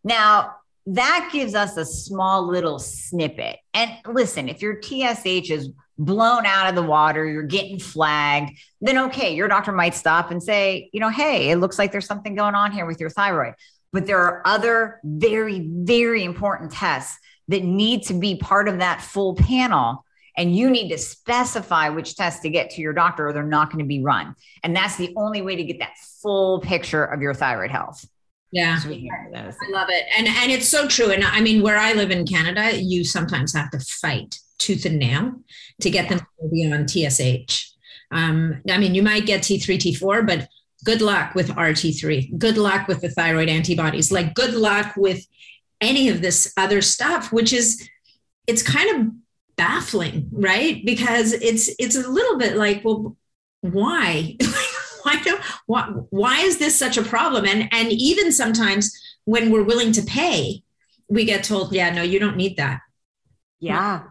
Now, 0.03 0.57
that 0.87 1.29
gives 1.33 1.55
us 1.55 1.77
a 1.77 1.85
small 1.85 2.49
little 2.49 2.79
snippet. 2.79 3.59
And 3.75 3.91
listen, 4.07 4.49
if 4.49 4.63
your 4.63 4.81
TSH 4.83 5.51
is 5.51 5.69
blown 5.99 6.47
out 6.47 6.69
of 6.69 6.75
the 6.75 6.83
water, 6.83 7.25
you're 7.25 7.43
getting 7.43 7.79
flagged, 7.79 8.59
then 8.81 8.99
okay, 8.99 9.35
your 9.35 9.49
doctor 9.49 9.73
might 9.73 9.95
stop 9.95 10.31
and 10.31 10.43
say, 10.43 10.91
you 10.93 11.01
know, 11.01 11.11
hey, 11.11 11.51
it 11.51 11.57
looks 11.57 11.79
like 11.79 11.93
there's 11.93 12.07
something 12.07 12.35
going 12.35 12.55
on 12.55 12.73
here 12.73 12.87
with 12.87 13.01
your 13.01 13.11
thyroid. 13.11 13.55
But 13.93 14.07
there 14.07 14.19
are 14.19 14.43
other 14.47 15.01
very, 15.05 15.69
very 15.71 16.25
important 16.25 16.73
tests 16.73 17.19
that 17.49 17.63
need 17.63 18.05
to 18.05 18.15
be 18.15 18.37
part 18.37 18.69
of 18.69 18.79
that 18.79 19.03
full 19.03 19.35
panel. 19.35 20.05
And 20.37 20.57
you 20.57 20.71
need 20.71 20.89
to 20.89 20.97
specify 20.97 21.91
which 21.91 22.17
tests 22.17 22.41
to 22.41 22.49
get 22.49 22.71
to 22.71 22.81
your 22.81 22.95
doctor, 22.95 23.29
or 23.29 23.33
they're 23.35 23.43
not 23.43 23.71
going 23.71 23.85
to 23.85 23.89
be 23.89 24.03
run. 24.03 24.35
And 24.63 24.75
that's 24.75 24.97
the 24.97 25.13
only 25.15 25.43
way 25.43 25.57
to 25.57 25.65
get 25.65 25.79
that 25.81 25.99
full 26.23 26.61
picture 26.61 27.05
of 27.05 27.21
your 27.21 27.35
thyroid 27.35 27.71
health. 27.71 28.07
Yeah, 28.51 28.79
I 28.85 29.53
love 29.71 29.89
it, 29.89 30.05
and 30.15 30.29
and 30.29 30.53
it's 30.53 30.69
so 30.69 30.87
true. 30.87 31.11
And 31.11 31.25
I 31.25 31.41
mean, 31.41 31.63
where 31.63 31.79
I 31.79 31.95
live 31.95 32.11
in 32.11 32.27
Canada, 32.27 32.77
you 32.77 33.03
sometimes 33.03 33.55
have 33.55 33.71
to 33.71 33.79
fight 33.79 34.39
tooth 34.63 34.85
and 34.85 34.99
nail 34.99 35.35
to 35.81 35.91
get 35.91 36.09
them 36.09 36.21
beyond 36.51 36.91
TSH. 36.91 37.73
Um, 38.11 38.63
I 38.71 38.79
mean, 38.79 38.95
you 38.95 39.03
might 39.03 39.27
get 39.27 39.43
T3, 39.43 39.77
T4, 39.79 40.27
but 40.27 40.49
good 40.85 41.01
luck 41.01 41.35
with 41.35 41.49
RT3. 41.49 42.39
Good 42.39 42.59
luck 42.59 42.89
with 42.89 43.01
the 43.01 43.11
thyroid 43.11 43.49
antibodies. 43.49 44.13
Like, 44.13 44.35
good 44.35 44.55
luck 44.55 44.95
with 44.97 45.27
any 45.81 46.09
of 46.09 46.21
this 46.21 46.53
other 46.57 46.83
stuff, 46.83 47.33
which 47.33 47.53
is, 47.53 47.89
it's 48.47 48.63
kind 48.63 48.91
of 48.91 49.13
baffling, 49.57 50.29
right? 50.33 50.85
Because 50.85 51.33
it's 51.33 51.71
it's 51.79 51.97
a 51.97 52.09
little 52.09 52.39
bit 52.39 52.57
like, 52.57 52.85
well, 52.85 53.17
why? 53.61 54.37
why 55.03 55.23
do 55.23 55.39
why, 55.67 55.83
why 56.11 56.41
is 56.41 56.59
this 56.59 56.79
such 56.79 56.97
a 56.97 57.03
problem? 57.03 57.45
And 57.45 57.69
and 57.73 57.93
even 57.93 58.33
sometimes 58.33 58.93
when 59.25 59.51
we're 59.51 59.63
willing 59.63 59.93
to 59.93 60.03
pay, 60.03 60.63
we 61.09 61.25
get 61.25 61.45
told, 61.45 61.73
yeah, 61.73 61.91
no, 61.91 62.03
you 62.03 62.19
don't 62.19 62.37
need 62.37 62.57
that. 62.57 62.81
Yeah. 63.61 64.03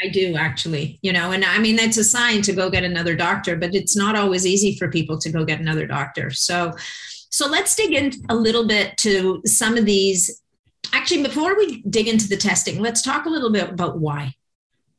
I 0.00 0.08
do 0.08 0.36
actually, 0.36 0.98
you 1.02 1.12
know, 1.12 1.32
and 1.32 1.44
I 1.44 1.58
mean, 1.58 1.76
that's 1.76 1.96
a 1.96 2.04
sign 2.04 2.42
to 2.42 2.52
go 2.52 2.70
get 2.70 2.84
another 2.84 3.16
doctor, 3.16 3.56
but 3.56 3.74
it's 3.74 3.96
not 3.96 4.14
always 4.14 4.46
easy 4.46 4.76
for 4.76 4.88
people 4.88 5.18
to 5.18 5.30
go 5.30 5.44
get 5.44 5.60
another 5.60 5.86
doctor. 5.86 6.30
So, 6.30 6.72
so 7.30 7.48
let's 7.48 7.74
dig 7.74 7.92
in 7.92 8.12
a 8.28 8.34
little 8.34 8.66
bit 8.66 8.96
to 8.98 9.42
some 9.44 9.76
of 9.76 9.84
these. 9.84 10.42
Actually, 10.92 11.24
before 11.24 11.56
we 11.56 11.82
dig 11.82 12.06
into 12.06 12.28
the 12.28 12.36
testing, 12.36 12.80
let's 12.80 13.02
talk 13.02 13.26
a 13.26 13.30
little 13.30 13.50
bit 13.50 13.70
about 13.70 13.98
why. 13.98 14.34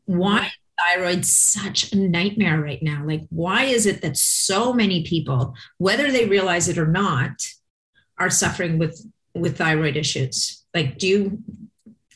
Why 0.05 0.51
thyroid 0.79 1.25
such 1.25 1.91
a 1.93 1.97
nightmare 1.97 2.61
right 2.61 2.81
now? 2.81 3.03
Like, 3.05 3.25
why 3.29 3.63
is 3.63 3.85
it 3.85 4.01
that 4.01 4.17
so 4.17 4.73
many 4.73 5.03
people, 5.03 5.55
whether 5.77 6.11
they 6.11 6.25
realize 6.25 6.67
it 6.67 6.77
or 6.77 6.87
not, 6.87 7.31
are 8.17 8.29
suffering 8.29 8.77
with 8.77 9.05
with 9.33 9.57
thyroid 9.57 9.95
issues? 9.95 10.63
Like, 10.73 10.97
do 10.97 11.07
you 11.07 11.43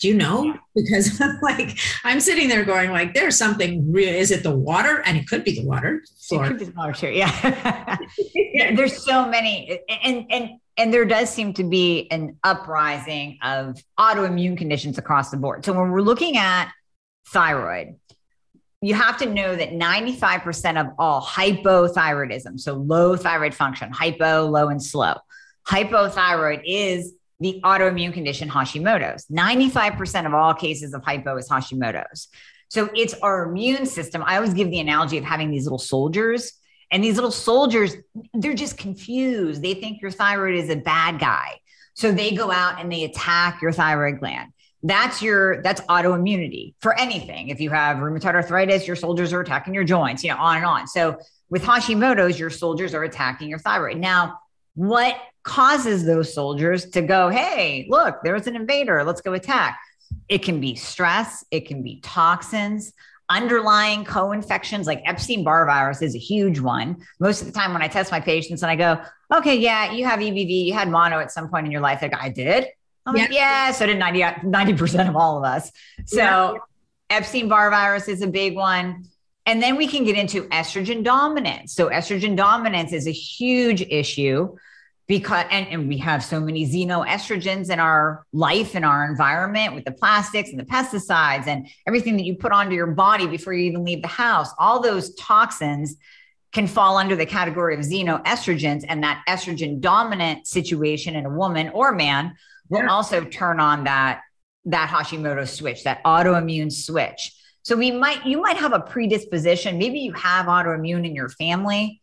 Do 0.03 0.09
you 0.09 0.15
know? 0.15 0.53
Because 0.75 1.21
like 1.41 1.77
I'm 2.03 2.19
sitting 2.19 2.49
there 2.49 2.65
going 2.65 2.91
like 2.91 3.13
there's 3.13 3.37
something 3.37 3.89
real. 3.89 4.13
Is 4.13 4.31
it 4.31 4.43
the 4.43 4.53
water? 4.53 5.01
And 5.05 5.17
it 5.17 5.29
could 5.29 5.45
be 5.45 5.61
the 5.61 5.65
water. 5.65 6.03
It 6.29 6.37
could 6.45 6.59
be 6.59 6.65
the 6.65 6.73
water 6.73 6.91
too. 6.91 7.07
Yeah. 7.07 7.97
there's 8.75 9.01
so 9.01 9.29
many 9.29 9.79
and 9.87 10.25
and 10.29 10.49
and 10.75 10.93
there 10.93 11.05
does 11.05 11.29
seem 11.29 11.53
to 11.53 11.63
be 11.63 12.09
an 12.11 12.37
uprising 12.43 13.37
of 13.43 13.81
autoimmune 13.97 14.57
conditions 14.57 14.97
across 14.97 15.31
the 15.31 15.37
board. 15.37 15.63
So 15.63 15.71
when 15.71 15.89
we're 15.89 16.01
looking 16.01 16.35
at 16.35 16.69
thyroid, 17.29 17.95
you 18.81 18.95
have 18.95 19.17
to 19.19 19.25
know 19.25 19.55
that 19.55 19.69
95% 19.69 20.81
of 20.81 20.87
all 20.99 21.21
hypothyroidism, 21.21 22.59
so 22.59 22.73
low 22.73 23.15
thyroid 23.15 23.53
function, 23.53 23.89
hypo, 23.93 24.47
low, 24.47 24.67
and 24.67 24.83
slow, 24.83 25.15
hypothyroid 25.65 26.61
is 26.65 27.13
the 27.43 27.59
autoimmune 27.63 28.13
condition 28.13 28.49
Hashimoto's. 28.49 29.25
95% 29.27 30.25
of 30.25 30.33
all 30.33 30.53
cases 30.53 30.93
of 30.93 31.03
hypo 31.03 31.35
is 31.35 31.49
Hashimoto's. 31.49 32.29
So 32.69 32.89
it's 32.95 33.13
our 33.15 33.49
immune 33.49 33.85
system. 33.85 34.23
I 34.25 34.37
always 34.37 34.53
give 34.53 34.71
the 34.71 34.79
analogy 34.79 35.17
of 35.17 35.25
having 35.25 35.51
these 35.51 35.65
little 35.65 35.77
soldiers, 35.77 36.53
and 36.89 37.03
these 37.03 37.15
little 37.15 37.31
soldiers, 37.31 37.95
they're 38.33 38.53
just 38.53 38.77
confused. 38.77 39.61
They 39.61 39.73
think 39.73 40.01
your 40.01 40.11
thyroid 40.11 40.55
is 40.55 40.69
a 40.69 40.75
bad 40.75 41.19
guy. 41.19 41.59
So 41.95 42.11
they 42.11 42.31
go 42.31 42.49
out 42.49 42.79
and 42.79 42.91
they 42.91 43.03
attack 43.03 43.61
your 43.61 43.71
thyroid 43.71 44.19
gland. 44.19 44.53
That's 44.83 45.21
your 45.21 45.61
that's 45.63 45.81
autoimmunity 45.81 46.75
for 46.79 46.97
anything. 46.97 47.49
If 47.49 47.59
you 47.59 47.69
have 47.71 47.97
rheumatoid 47.97 48.35
arthritis, 48.35 48.87
your 48.87 48.95
soldiers 48.95 49.33
are 49.33 49.41
attacking 49.41 49.73
your 49.73 49.83
joints, 49.83 50.23
you 50.23 50.29
know, 50.29 50.37
on 50.37 50.57
and 50.57 50.65
on. 50.65 50.87
So 50.87 51.19
with 51.49 51.63
Hashimoto's, 51.63 52.39
your 52.39 52.49
soldiers 52.49 52.93
are 52.93 53.03
attacking 53.03 53.49
your 53.49 53.59
thyroid. 53.59 53.97
Now, 53.97 54.39
what 54.75 55.15
causes 55.43 56.05
those 56.05 56.33
soldiers 56.33 56.85
to 56.91 57.01
go, 57.01 57.29
hey, 57.29 57.85
look, 57.89 58.19
there's 58.23 58.47
an 58.47 58.55
invader, 58.55 59.03
let's 59.03 59.21
go 59.21 59.33
attack? 59.33 59.79
It 60.29 60.39
can 60.39 60.59
be 60.59 60.75
stress, 60.75 61.43
it 61.51 61.67
can 61.67 61.83
be 61.83 61.99
toxins, 62.01 62.93
underlying 63.29 64.05
co 64.05 64.31
infections 64.31 64.87
like 64.87 65.01
Epstein 65.05 65.43
Barr 65.43 65.65
virus 65.65 66.01
is 66.01 66.15
a 66.15 66.19
huge 66.19 66.59
one. 66.59 67.03
Most 67.19 67.41
of 67.41 67.47
the 67.47 67.53
time, 67.53 67.73
when 67.73 67.81
I 67.81 67.87
test 67.87 68.11
my 68.11 68.19
patients 68.19 68.61
and 68.61 68.71
I 68.71 68.75
go, 68.75 69.01
okay, 69.33 69.55
yeah, 69.55 69.91
you 69.91 70.05
have 70.05 70.19
EBV, 70.19 70.65
you 70.65 70.73
had 70.73 70.89
mono 70.89 71.19
at 71.19 71.31
some 71.31 71.49
point 71.49 71.65
in 71.65 71.71
your 71.71 71.81
life, 71.81 72.01
like 72.01 72.15
I 72.15 72.29
did. 72.29 72.67
I'm 73.05 73.15
yeah. 73.15 73.21
like, 73.23 73.33
yeah, 73.33 73.71
so 73.71 73.85
did 73.85 73.97
90, 73.97 74.73
percent 74.75 75.09
of 75.09 75.15
all 75.15 75.37
of 75.37 75.43
us. 75.43 75.71
So 76.05 76.17
yeah. 76.17 76.53
Epstein 77.09 77.49
Barr 77.49 77.69
virus 77.69 78.07
is 78.07 78.21
a 78.21 78.27
big 78.27 78.55
one. 78.55 79.05
And 79.45 79.61
then 79.61 79.75
we 79.75 79.87
can 79.87 80.05
get 80.05 80.17
into 80.17 80.47
estrogen 80.49 81.03
dominance. 81.03 81.73
So 81.73 81.89
estrogen 81.89 82.35
dominance 82.35 82.93
is 82.93 83.07
a 83.07 83.11
huge 83.11 83.81
issue 83.81 84.55
because 85.07 85.45
and, 85.51 85.67
and 85.67 85.89
we 85.89 85.97
have 85.97 86.23
so 86.23 86.39
many 86.39 86.65
xenoestrogens 86.65 87.69
in 87.69 87.79
our 87.79 88.25
life 88.31 88.73
in 88.75 88.83
our 88.85 89.05
environment 89.05 89.75
with 89.75 89.83
the 89.83 89.91
plastics 89.91 90.49
and 90.49 90.59
the 90.59 90.63
pesticides 90.63 91.47
and 91.47 91.67
everything 91.85 92.15
that 92.15 92.23
you 92.23 92.35
put 92.35 92.53
onto 92.53 92.73
your 92.73 92.87
body 92.87 93.27
before 93.27 93.53
you 93.53 93.65
even 93.65 93.83
leave 93.83 94.01
the 94.01 94.07
house. 94.07 94.49
All 94.57 94.81
those 94.81 95.13
toxins 95.15 95.97
can 96.53 96.67
fall 96.67 96.97
under 96.97 97.15
the 97.15 97.25
category 97.25 97.75
of 97.75 97.81
xenoestrogens 97.81 98.85
and 98.87 99.03
that 99.03 99.23
estrogen 99.27 99.81
dominant 99.81 100.47
situation 100.47 101.15
in 101.15 101.25
a 101.25 101.29
woman 101.29 101.69
or 101.69 101.91
man 101.91 102.35
will 102.69 102.89
also 102.89 103.23
turn 103.25 103.59
on 103.59 103.83
that 103.83 104.21
that 104.65 104.87
hashimoto 104.87 105.45
switch 105.45 105.83
that 105.83 106.01
autoimmune 106.05 106.71
switch 106.71 107.33
so 107.63 107.77
we 107.77 107.91
might 107.91 108.25
you 108.25 108.41
might 108.41 108.57
have 108.57 108.73
a 108.73 108.79
predisposition. 108.79 109.77
Maybe 109.77 109.99
you 109.99 110.11
have 110.13 110.47
autoimmune 110.47 111.05
in 111.07 111.15
your 111.15 111.29
family 111.29 112.01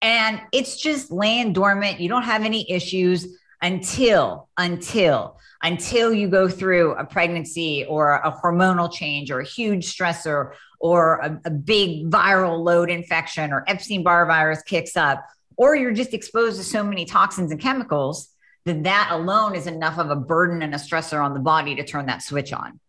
and 0.00 0.40
it's 0.52 0.76
just 0.76 1.12
laying 1.12 1.52
dormant. 1.52 2.00
You 2.00 2.08
don't 2.08 2.24
have 2.24 2.42
any 2.42 2.70
issues 2.70 3.38
until 3.60 4.48
until 4.56 5.38
until 5.62 6.12
you 6.12 6.28
go 6.28 6.48
through 6.48 6.94
a 6.94 7.04
pregnancy 7.04 7.84
or 7.88 8.14
a 8.14 8.32
hormonal 8.32 8.92
change 8.92 9.30
or 9.30 9.40
a 9.40 9.44
huge 9.44 9.94
stressor 9.94 10.54
or 10.80 11.18
a, 11.18 11.40
a 11.44 11.50
big 11.50 12.10
viral 12.10 12.64
load 12.64 12.90
infection 12.90 13.52
or 13.52 13.64
Epstein-Barr 13.68 14.26
virus 14.26 14.62
kicks 14.62 14.96
up 14.96 15.24
or 15.56 15.76
you're 15.76 15.92
just 15.92 16.14
exposed 16.14 16.56
to 16.56 16.64
so 16.64 16.82
many 16.82 17.04
toxins 17.04 17.52
and 17.52 17.60
chemicals 17.60 18.30
that 18.64 18.82
that 18.84 19.10
alone 19.12 19.54
is 19.54 19.66
enough 19.66 19.98
of 19.98 20.10
a 20.10 20.16
burden 20.16 20.62
and 20.62 20.74
a 20.74 20.78
stressor 20.78 21.22
on 21.22 21.34
the 21.34 21.40
body 21.40 21.74
to 21.76 21.84
turn 21.84 22.06
that 22.06 22.22
switch 22.22 22.52
on. 22.52 22.80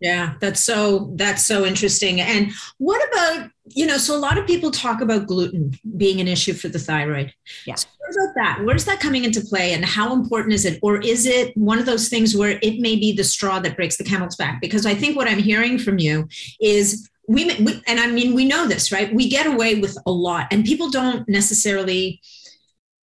Yeah, 0.00 0.34
that's 0.40 0.62
so 0.62 1.12
that's 1.14 1.44
so 1.44 1.64
interesting. 1.64 2.20
And 2.20 2.52
what 2.76 3.02
about, 3.08 3.50
you 3.68 3.86
know, 3.86 3.96
so 3.96 4.14
a 4.14 4.18
lot 4.18 4.36
of 4.36 4.46
people 4.46 4.70
talk 4.70 5.00
about 5.00 5.26
gluten 5.26 5.72
being 5.96 6.20
an 6.20 6.28
issue 6.28 6.52
for 6.52 6.68
the 6.68 6.78
thyroid. 6.78 7.32
Yeah. 7.66 7.76
So 7.76 7.88
what 7.98 8.14
about 8.14 8.34
that? 8.34 8.64
Where's 8.64 8.84
that 8.84 9.00
coming 9.00 9.24
into 9.24 9.40
play 9.40 9.72
and 9.72 9.84
how 9.84 10.12
important 10.12 10.52
is 10.52 10.66
it? 10.66 10.78
Or 10.82 11.00
is 11.00 11.24
it 11.24 11.56
one 11.56 11.78
of 11.78 11.86
those 11.86 12.10
things 12.10 12.36
where 12.36 12.58
it 12.60 12.78
may 12.78 12.96
be 12.96 13.12
the 13.12 13.24
straw 13.24 13.58
that 13.60 13.76
breaks 13.76 13.96
the 13.96 14.04
camel's 14.04 14.36
back? 14.36 14.60
Because 14.60 14.84
I 14.84 14.94
think 14.94 15.16
what 15.16 15.28
I'm 15.28 15.38
hearing 15.38 15.78
from 15.78 15.98
you 15.98 16.28
is 16.60 17.08
we, 17.26 17.46
we 17.60 17.82
and 17.86 17.98
I 17.98 18.06
mean 18.06 18.34
we 18.34 18.44
know 18.44 18.68
this, 18.68 18.92
right? 18.92 19.12
We 19.14 19.30
get 19.30 19.46
away 19.46 19.80
with 19.80 19.96
a 20.06 20.10
lot 20.10 20.48
and 20.50 20.64
people 20.64 20.90
don't 20.90 21.26
necessarily 21.26 22.20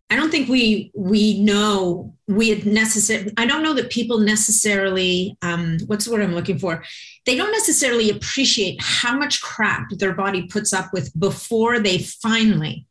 I 0.10 0.16
don't 0.16 0.30
think 0.30 0.48
we 0.48 0.92
we 0.94 1.40
know 1.42 2.14
we 2.28 2.62
necessarily. 2.62 3.34
I 3.38 3.46
don't 3.46 3.64
know 3.64 3.74
that 3.74 3.90
people 3.90 4.20
necessarily. 4.20 5.38
Um, 5.42 5.80
what's 5.88 6.06
the 6.06 6.12
word 6.12 6.22
I'm 6.22 6.36
looking 6.36 6.60
for? 6.60 6.84
They 7.26 7.36
don't 7.36 7.52
necessarily 7.52 8.10
appreciate 8.10 8.80
how 8.82 9.18
much 9.18 9.42
crap 9.42 9.90
their 9.92 10.14
body 10.14 10.48
puts 10.48 10.72
up 10.72 10.94
with 10.94 11.18
before 11.20 11.80
they 11.80 11.98
finally 11.98 12.86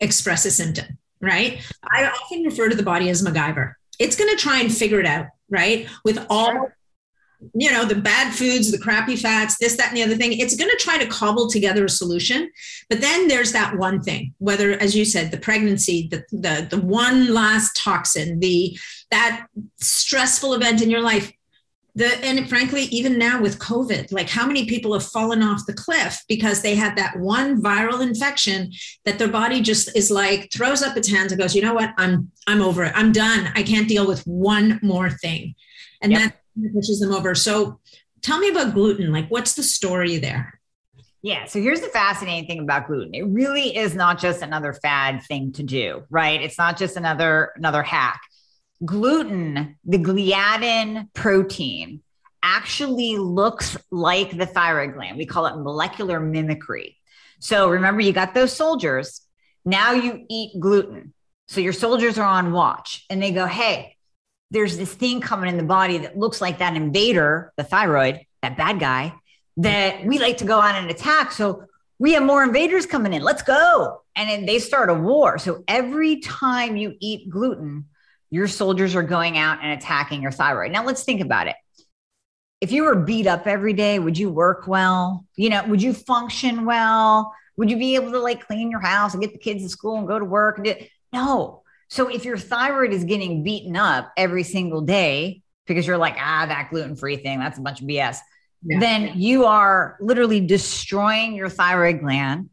express 0.00 0.44
a 0.44 0.50
symptom. 0.50 0.98
Right? 1.20 1.62
I 1.90 2.06
often 2.06 2.42
refer 2.42 2.68
to 2.68 2.76
the 2.76 2.82
body 2.82 3.08
as 3.08 3.22
MacGyver. 3.22 3.74
It's 3.98 4.16
going 4.16 4.30
to 4.30 4.36
try 4.36 4.60
and 4.60 4.74
figure 4.74 5.00
it 5.00 5.06
out. 5.06 5.26
Right? 5.48 5.88
With 6.04 6.26
all 6.28 6.70
you 7.54 7.70
know, 7.70 7.84
the 7.84 7.94
bad 7.94 8.32
foods, 8.32 8.70
the 8.70 8.78
crappy 8.78 9.16
fats, 9.16 9.58
this, 9.58 9.76
that, 9.76 9.88
and 9.88 9.96
the 9.96 10.02
other 10.02 10.16
thing. 10.16 10.32
It's 10.32 10.56
going 10.56 10.70
to 10.70 10.76
try 10.76 10.98
to 10.98 11.06
cobble 11.06 11.48
together 11.48 11.84
a 11.84 11.88
solution. 11.88 12.50
But 12.88 13.00
then 13.00 13.28
there's 13.28 13.52
that 13.52 13.76
one 13.76 14.02
thing, 14.02 14.34
whether, 14.38 14.72
as 14.72 14.96
you 14.96 15.04
said, 15.04 15.30
the 15.30 15.38
pregnancy, 15.38 16.08
the 16.10 16.24
the 16.30 16.66
the 16.70 16.80
one 16.80 17.32
last 17.32 17.76
toxin, 17.76 18.40
the 18.40 18.78
that 19.10 19.46
stressful 19.80 20.54
event 20.54 20.82
in 20.82 20.90
your 20.90 21.02
life. 21.02 21.32
The, 21.96 22.06
and 22.24 22.48
frankly, 22.48 22.82
even 22.84 23.18
now 23.18 23.40
with 23.40 23.60
COVID, 23.60 24.10
like 24.10 24.28
how 24.28 24.48
many 24.48 24.66
people 24.66 24.92
have 24.94 25.06
fallen 25.06 25.44
off 25.44 25.64
the 25.64 25.72
cliff 25.72 26.20
because 26.26 26.60
they 26.60 26.74
had 26.74 26.96
that 26.96 27.16
one 27.20 27.62
viral 27.62 28.02
infection 28.02 28.72
that 29.04 29.20
their 29.20 29.28
body 29.28 29.60
just 29.60 29.94
is 29.96 30.10
like 30.10 30.50
throws 30.52 30.82
up 30.82 30.96
its 30.96 31.08
hands 31.08 31.30
and 31.30 31.40
goes, 31.40 31.54
you 31.54 31.62
know 31.62 31.74
what, 31.74 31.90
I'm 31.96 32.32
I'm 32.48 32.62
over 32.62 32.82
it. 32.82 32.92
I'm 32.96 33.12
done. 33.12 33.52
I 33.54 33.62
can't 33.62 33.88
deal 33.88 34.08
with 34.08 34.24
one 34.26 34.80
more 34.82 35.08
thing. 35.08 35.54
And 36.02 36.10
yep. 36.10 36.20
that 36.20 36.40
pushes 36.72 37.00
them 37.00 37.12
over. 37.12 37.34
So 37.34 37.80
tell 38.22 38.38
me 38.38 38.50
about 38.50 38.74
gluten. 38.74 39.12
Like, 39.12 39.28
what's 39.28 39.54
the 39.54 39.62
story 39.62 40.18
there? 40.18 40.60
Yeah. 41.22 41.46
So 41.46 41.60
here's 41.60 41.80
the 41.80 41.88
fascinating 41.88 42.46
thing 42.46 42.60
about 42.60 42.86
gluten. 42.86 43.14
It 43.14 43.26
really 43.26 43.74
is 43.76 43.94
not 43.94 44.20
just 44.20 44.42
another 44.42 44.74
fad 44.74 45.22
thing 45.22 45.52
to 45.52 45.62
do, 45.62 46.04
right? 46.10 46.40
It's 46.42 46.58
not 46.58 46.76
just 46.76 46.96
another 46.96 47.52
another 47.56 47.82
hack. 47.82 48.20
Gluten, 48.84 49.78
the 49.84 49.98
gliadin 49.98 51.08
protein, 51.14 52.02
actually 52.42 53.16
looks 53.16 53.76
like 53.90 54.36
the 54.36 54.44
thyroid 54.44 54.92
gland. 54.92 55.16
We 55.16 55.24
call 55.24 55.46
it 55.46 55.56
molecular 55.56 56.20
mimicry. 56.20 56.98
So 57.40 57.70
remember, 57.70 58.02
you 58.02 58.12
got 58.12 58.34
those 58.34 58.54
soldiers. 58.54 59.22
Now 59.64 59.92
you 59.92 60.26
eat 60.28 60.60
gluten. 60.60 61.14
So 61.48 61.62
your 61.62 61.72
soldiers 61.72 62.18
are 62.18 62.28
on 62.28 62.52
watch 62.52 63.06
and 63.08 63.22
they 63.22 63.32
go, 63.32 63.46
Hey, 63.46 63.93
there's 64.50 64.76
this 64.76 64.92
thing 64.92 65.20
coming 65.20 65.48
in 65.48 65.56
the 65.56 65.64
body 65.64 65.98
that 65.98 66.18
looks 66.18 66.40
like 66.40 66.58
that 66.58 66.76
invader, 66.76 67.52
the 67.56 67.64
thyroid, 67.64 68.20
that 68.42 68.56
bad 68.56 68.78
guy, 68.78 69.14
that 69.56 70.04
we 70.04 70.18
like 70.18 70.38
to 70.38 70.44
go 70.44 70.60
out 70.60 70.74
and 70.74 70.90
attack. 70.90 71.32
So 71.32 71.64
we 71.98 72.12
have 72.12 72.22
more 72.22 72.42
invaders 72.42 72.86
coming 72.86 73.12
in. 73.12 73.22
Let's 73.22 73.42
go. 73.42 74.02
And 74.16 74.28
then 74.28 74.46
they 74.46 74.58
start 74.58 74.90
a 74.90 74.94
war. 74.94 75.38
So 75.38 75.64
every 75.66 76.20
time 76.20 76.76
you 76.76 76.94
eat 77.00 77.28
gluten, 77.28 77.86
your 78.30 78.48
soldiers 78.48 78.94
are 78.94 79.02
going 79.02 79.38
out 79.38 79.58
and 79.62 79.72
attacking 79.72 80.22
your 80.22 80.32
thyroid. 80.32 80.72
Now 80.72 80.84
let's 80.84 81.04
think 81.04 81.20
about 81.20 81.48
it. 81.48 81.56
If 82.60 82.72
you 82.72 82.84
were 82.84 82.96
beat 82.96 83.26
up 83.26 83.46
every 83.46 83.74
day, 83.74 83.98
would 83.98 84.16
you 84.16 84.30
work 84.30 84.66
well? 84.66 85.26
You 85.36 85.50
know, 85.50 85.64
would 85.66 85.82
you 85.82 85.92
function 85.92 86.64
well? 86.64 87.34
Would 87.56 87.70
you 87.70 87.76
be 87.76 87.94
able 87.94 88.12
to 88.12 88.20
like 88.20 88.46
clean 88.46 88.70
your 88.70 88.80
house 88.80 89.14
and 89.14 89.22
get 89.22 89.32
the 89.32 89.38
kids 89.38 89.62
to 89.62 89.68
school 89.68 89.98
and 89.98 90.08
go 90.08 90.18
to 90.18 90.24
work? 90.24 90.58
And 90.58 90.64
do 90.64 90.74
no, 91.12 91.62
so 91.88 92.08
if 92.08 92.24
your 92.24 92.38
thyroid 92.38 92.92
is 92.92 93.04
getting 93.04 93.42
beaten 93.42 93.76
up 93.76 94.12
every 94.16 94.42
single 94.42 94.80
day 94.80 95.42
because 95.66 95.86
you're 95.86 95.98
like, 95.98 96.16
ah, 96.18 96.46
that 96.46 96.70
gluten 96.70 96.96
free 96.96 97.16
thing, 97.16 97.38
that's 97.38 97.58
a 97.58 97.62
bunch 97.62 97.80
of 97.80 97.86
BS, 97.86 98.18
yeah. 98.62 98.80
then 98.80 99.12
you 99.14 99.44
are 99.44 99.96
literally 100.00 100.40
destroying 100.40 101.34
your 101.34 101.48
thyroid 101.48 102.00
gland 102.00 102.50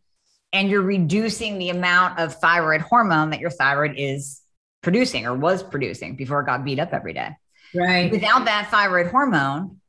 and 0.53 0.69
you're 0.69 0.81
reducing 0.81 1.57
the 1.57 1.69
amount 1.69 2.19
of 2.19 2.35
thyroid 2.35 2.81
hormone 2.81 3.29
that 3.29 3.39
your 3.39 3.49
thyroid 3.49 3.95
is 3.97 4.41
producing 4.81 5.25
or 5.25 5.35
was 5.35 5.63
producing 5.63 6.15
before 6.15 6.41
it 6.41 6.45
got 6.45 6.63
beat 6.63 6.79
up 6.79 6.93
every 6.93 7.13
day. 7.13 7.29
Right. 7.73 8.11
Without 8.11 8.45
that 8.45 8.69
thyroid 8.69 9.07
hormone, 9.07 9.79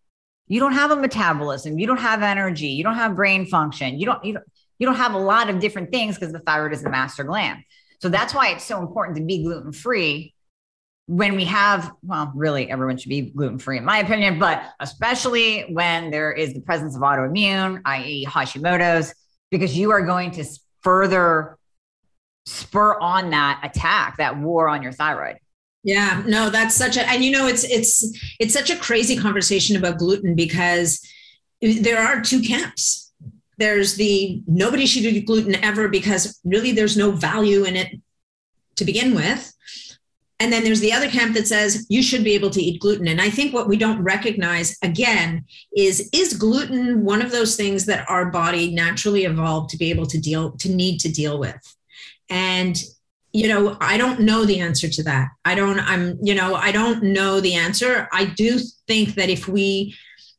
you 0.46 0.60
don't 0.60 0.72
have 0.72 0.90
a 0.90 0.96
metabolism, 0.96 1.78
you 1.78 1.86
don't 1.86 2.00
have 2.00 2.22
energy, 2.22 2.68
you 2.68 2.84
don't 2.84 2.94
have 2.94 3.16
brain 3.16 3.46
function, 3.46 3.98
you 3.98 4.06
don't 4.06 4.24
you 4.24 4.34
don't 4.34 4.44
you 4.78 4.86
don't 4.86 4.96
have 4.96 5.14
a 5.14 5.18
lot 5.18 5.48
of 5.48 5.60
different 5.60 5.90
things 5.90 6.16
because 6.16 6.32
the 6.32 6.40
thyroid 6.40 6.72
is 6.72 6.82
the 6.82 6.90
master 6.90 7.24
gland. 7.24 7.62
So 8.02 8.08
that's 8.08 8.34
why 8.34 8.48
it's 8.48 8.64
so 8.64 8.80
important 8.80 9.16
to 9.18 9.22
be 9.22 9.44
gluten 9.44 9.72
free 9.72 10.34
when 11.06 11.36
we 11.36 11.44
have, 11.44 11.92
well, 12.02 12.32
really 12.34 12.68
everyone 12.68 12.96
should 12.96 13.10
be 13.10 13.30
gluten 13.30 13.60
free, 13.60 13.78
in 13.78 13.84
my 13.84 13.98
opinion, 13.98 14.40
but 14.40 14.64
especially 14.80 15.72
when 15.72 16.10
there 16.10 16.32
is 16.32 16.52
the 16.52 16.60
presence 16.60 16.96
of 16.96 17.02
autoimmune, 17.02 17.80
i.e., 17.84 18.26
Hashimoto's, 18.26 19.14
because 19.52 19.78
you 19.78 19.92
are 19.92 20.04
going 20.04 20.32
to 20.32 20.44
further 20.80 21.58
spur 22.44 22.98
on 22.98 23.30
that 23.30 23.60
attack, 23.62 24.16
that 24.16 24.36
war 24.36 24.68
on 24.68 24.82
your 24.82 24.92
thyroid. 24.92 25.36
Yeah, 25.84 26.24
no, 26.26 26.50
that's 26.50 26.74
such 26.74 26.96
a, 26.96 27.08
and 27.08 27.22
you 27.22 27.30
know, 27.30 27.46
it's, 27.46 27.62
it's, 27.62 28.18
it's 28.40 28.52
such 28.52 28.70
a 28.70 28.76
crazy 28.76 29.16
conversation 29.16 29.76
about 29.76 29.98
gluten 29.98 30.34
because 30.34 31.00
there 31.60 32.00
are 32.00 32.20
two 32.20 32.42
camps. 32.42 33.01
There's 33.58 33.94
the 33.96 34.42
nobody 34.46 34.86
should 34.86 35.04
eat 35.04 35.26
gluten 35.26 35.54
ever 35.56 35.88
because 35.88 36.40
really 36.44 36.72
there's 36.72 36.96
no 36.96 37.10
value 37.10 37.64
in 37.64 37.76
it 37.76 38.00
to 38.76 38.84
begin 38.84 39.14
with. 39.14 39.52
And 40.40 40.52
then 40.52 40.64
there's 40.64 40.80
the 40.80 40.92
other 40.92 41.08
camp 41.08 41.34
that 41.34 41.46
says 41.46 41.86
you 41.88 42.02
should 42.02 42.24
be 42.24 42.34
able 42.34 42.50
to 42.50 42.60
eat 42.60 42.80
gluten. 42.80 43.06
And 43.06 43.20
I 43.20 43.30
think 43.30 43.54
what 43.54 43.68
we 43.68 43.76
don't 43.76 44.02
recognize 44.02 44.76
again 44.82 45.44
is 45.76 46.08
is 46.12 46.34
gluten 46.34 47.04
one 47.04 47.22
of 47.22 47.30
those 47.30 47.54
things 47.54 47.86
that 47.86 48.10
our 48.10 48.26
body 48.28 48.74
naturally 48.74 49.24
evolved 49.24 49.70
to 49.70 49.76
be 49.76 49.90
able 49.90 50.06
to 50.06 50.18
deal 50.18 50.50
to 50.56 50.68
need 50.68 50.98
to 50.98 51.12
deal 51.12 51.38
with. 51.38 51.76
And 52.28 52.76
you 53.32 53.48
know, 53.48 53.76
I 53.80 53.96
don't 53.96 54.20
know 54.20 54.44
the 54.44 54.58
answer 54.58 54.88
to 54.88 55.02
that. 55.04 55.28
I 55.44 55.54
don't 55.54 55.78
I'm 55.78 56.18
you 56.20 56.34
know, 56.34 56.56
I 56.56 56.72
don't 56.72 57.04
know 57.04 57.38
the 57.38 57.54
answer. 57.54 58.08
I 58.12 58.24
do 58.24 58.58
think 58.88 59.14
that 59.14 59.30
if 59.30 59.46
we 59.46 59.94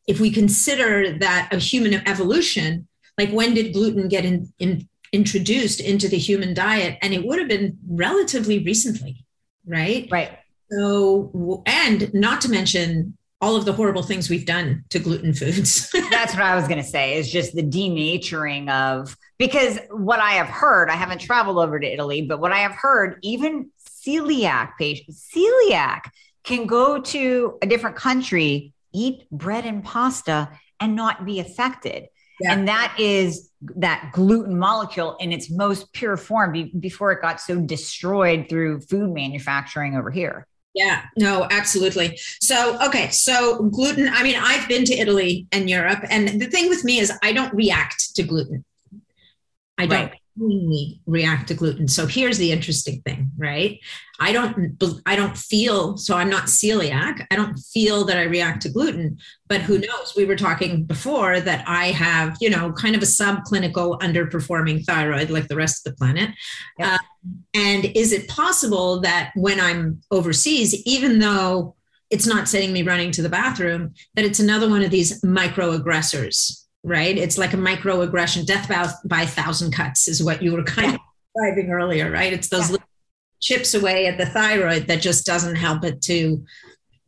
if 0.06 0.20
we 0.20 0.32
consider 0.32 1.18
that 1.20 1.54
a 1.54 1.58
human 1.58 2.06
evolution, 2.06 2.90
like 3.18 3.30
when 3.32 3.54
did 3.54 3.74
gluten 3.74 4.08
get 4.08 4.26
in, 4.26 4.52
in 4.60 4.88
introduced 5.12 5.80
into 5.80 6.08
the 6.08 6.18
human 6.18 6.54
diet? 6.54 6.98
And 7.02 7.14
it 7.14 7.26
would 7.26 7.40
have 7.40 7.48
been 7.48 7.78
relatively 7.88 8.60
recently 8.60 9.24
right? 9.66 10.08
Right. 10.12 10.38
So, 10.72 11.64
and 11.66 12.14
not 12.14 12.42
to 12.42 12.50
mention 12.50 13.18
all 13.42 13.56
of 13.56 13.66
the 13.66 13.74
horrible 13.74 14.04
things 14.04 14.30
we've 14.30 14.46
done 14.46 14.86
to 14.90 15.00
gluten 15.00 15.34
foods. 15.34 15.92
That's 16.12 16.34
what 16.34 16.44
I 16.44 16.56
was 16.56 16.68
going 16.68 16.82
to 16.82 16.88
say 16.88 17.18
is 17.18 17.30
just 17.30 17.54
the 17.54 17.62
denaturing 17.62 18.70
of, 18.70 19.18
because 19.38 19.80
what 19.92 20.20
I 20.20 20.34
have 20.34 20.48
heard, 20.48 20.90
I 20.90 20.94
haven't 20.94 21.20
traveled 21.20 21.58
over 21.58 21.80
to 21.80 21.86
Italy, 21.86 22.22
but 22.22 22.40
what 22.40 22.54
I 22.54 22.60
have 22.60 22.72
heard, 22.72 23.20
even 23.22 23.70
celiac 24.06 24.72
patients, 24.80 25.30
celiac 25.36 26.04
can 26.46 26.68
go 26.68 27.02
to 27.02 27.58
a 27.62 27.68
different 27.68 27.98
country, 27.98 28.74
eat 28.94 29.30
bread 29.30 29.66
and 29.66 29.84
pasta, 29.84 30.50
and 30.80 30.96
not 30.96 31.26
be 31.26 31.40
affected. 31.40 32.08
Yeah. 32.40 32.54
And 32.54 32.68
that 32.68 32.96
is 33.00 33.50
that 33.76 34.12
gluten 34.14 34.58
molecule 34.58 35.16
in 35.20 35.32
its 35.32 35.50
most 35.50 35.92
pure 35.94 36.18
form 36.18 36.52
be- 36.52 36.74
before 36.80 37.12
it 37.12 37.22
got 37.22 37.40
so 37.40 37.60
destroyed 37.62 38.48
through 38.50 38.82
food 38.82 39.12
manufacturing 39.14 39.96
over 39.96 40.12
here. 40.12 40.48
Yeah, 40.74 41.04
no, 41.18 41.48
absolutely. 41.52 42.18
So, 42.42 42.84
okay, 42.88 43.10
so 43.12 43.70
gluten, 43.70 44.10
I 44.12 44.24
mean, 44.24 44.36
I've 44.36 44.68
been 44.68 44.86
to 44.86 44.94
Italy 44.94 45.46
and 45.52 45.70
Europe, 45.70 46.04
and 46.10 46.42
the 46.42 46.48
thing 46.48 46.68
with 46.68 46.84
me 46.84 46.98
is 46.98 47.12
I 47.22 47.32
don't 47.32 47.54
react 47.54 48.16
to 48.16 48.24
gluten. 48.24 48.66
I 49.78 49.86
don't. 49.86 50.10
Right 50.10 50.20
we 50.36 51.00
react 51.06 51.48
to 51.48 51.54
gluten. 51.54 51.88
So 51.88 52.08
here's 52.08 52.38
the 52.38 52.52
interesting 52.52 53.02
thing, 53.02 53.32
right? 53.38 53.80
I 54.20 54.32
don't 54.32 54.82
I 55.06 55.16
don't 55.16 55.38
feel 55.38 55.98
so 55.98 56.16
I'm 56.16 56.30
not 56.30 56.46
celiac. 56.46 57.26
I 57.30 57.36
don't 57.36 57.58
feel 57.58 58.06
that 58.06 58.18
I 58.18 58.24
react 58.24 58.64
to 58.64 58.70
gluten, 58.70 59.18
but 59.48 59.62
who 59.62 59.78
knows? 59.78 60.14
We 60.16 60.26
were 60.26 60.36
talking 60.36 60.86
before 60.86 61.40
that 61.40 61.64
I 61.68 61.88
have, 61.88 62.38
you 62.42 62.50
know, 62.50 62.72
kind 62.74 62.96
of 62.96 63.04
a 63.04 63.06
subclinical 63.06 64.00
underperforming 64.00 64.86
thyroid 64.86 65.30
like 65.30 65.48
the 65.48 65.56
rest 65.56 65.86
of 65.86 65.94
the 65.94 65.98
planet. 65.98 66.32
Yep. 66.80 66.88
Uh, 66.88 66.98
and 67.54 67.86
is 67.96 68.12
it 68.12 68.28
possible 68.28 69.02
that 69.02 69.32
when 69.36 69.60
I'm 69.60 70.02
overseas, 70.12 70.74
even 70.86 71.20
though 71.20 71.76
it's 72.10 72.28
not 72.28 72.48
setting 72.48 72.74
me 72.74 72.84
running 72.84 73.12
to 73.12 73.22
the 73.22 73.30
bathroom, 73.30 73.94
that 74.16 74.26
it's 74.26 74.40
another 74.40 74.70
one 74.70 74.84
of 74.84 74.92
these 74.92 75.22
microaggressors 75.22 76.63
right? 76.84 77.18
It's 77.18 77.38
like 77.38 77.54
a 77.54 77.58
microaggression. 77.58 78.46
Death 78.46 78.68
by, 78.68 78.92
by 79.06 79.22
a 79.24 79.28
thousand 79.28 79.72
cuts 79.72 80.08
is 80.08 80.24
what 80.24 80.42
you 80.42 80.52
were 80.52 80.64
kind 80.64 80.96
of 80.96 81.00
describing 81.36 81.72
earlier, 81.72 82.12
right? 82.12 82.34
It's 82.34 82.50
those 82.50 82.72
yeah. 82.72 82.78
chips 83.40 83.74
away 83.74 84.08
at 84.08 84.18
the 84.18 84.26
thyroid 84.26 84.88
that 84.88 85.02
just 85.02 85.26
doesn't 85.26 85.56
help 85.56 85.84
it 85.84 86.02
to 86.04 86.44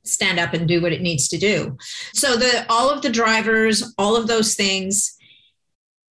stand 0.03 0.39
up 0.39 0.53
and 0.53 0.67
do 0.67 0.81
what 0.81 0.93
it 0.93 1.01
needs 1.01 1.27
to 1.29 1.37
do. 1.37 1.77
So 2.13 2.37
the 2.37 2.65
all 2.69 2.89
of 2.89 3.01
the 3.01 3.09
drivers, 3.09 3.93
all 3.97 4.15
of 4.15 4.27
those 4.27 4.55
things 4.55 5.17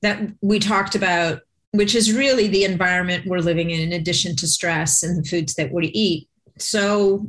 that 0.02 0.20
we 0.42 0.58
talked 0.58 0.94
about, 0.94 1.40
which 1.70 1.94
is 1.94 2.12
really 2.12 2.48
the 2.48 2.64
environment 2.64 3.26
we're 3.26 3.38
living 3.38 3.70
in, 3.70 3.80
in 3.80 3.92
addition 3.92 4.36
to 4.36 4.46
stress 4.46 5.02
and 5.02 5.16
the 5.18 5.28
foods 5.28 5.54
that 5.54 5.72
we 5.72 5.86
eat. 5.88 6.28
So 6.58 7.26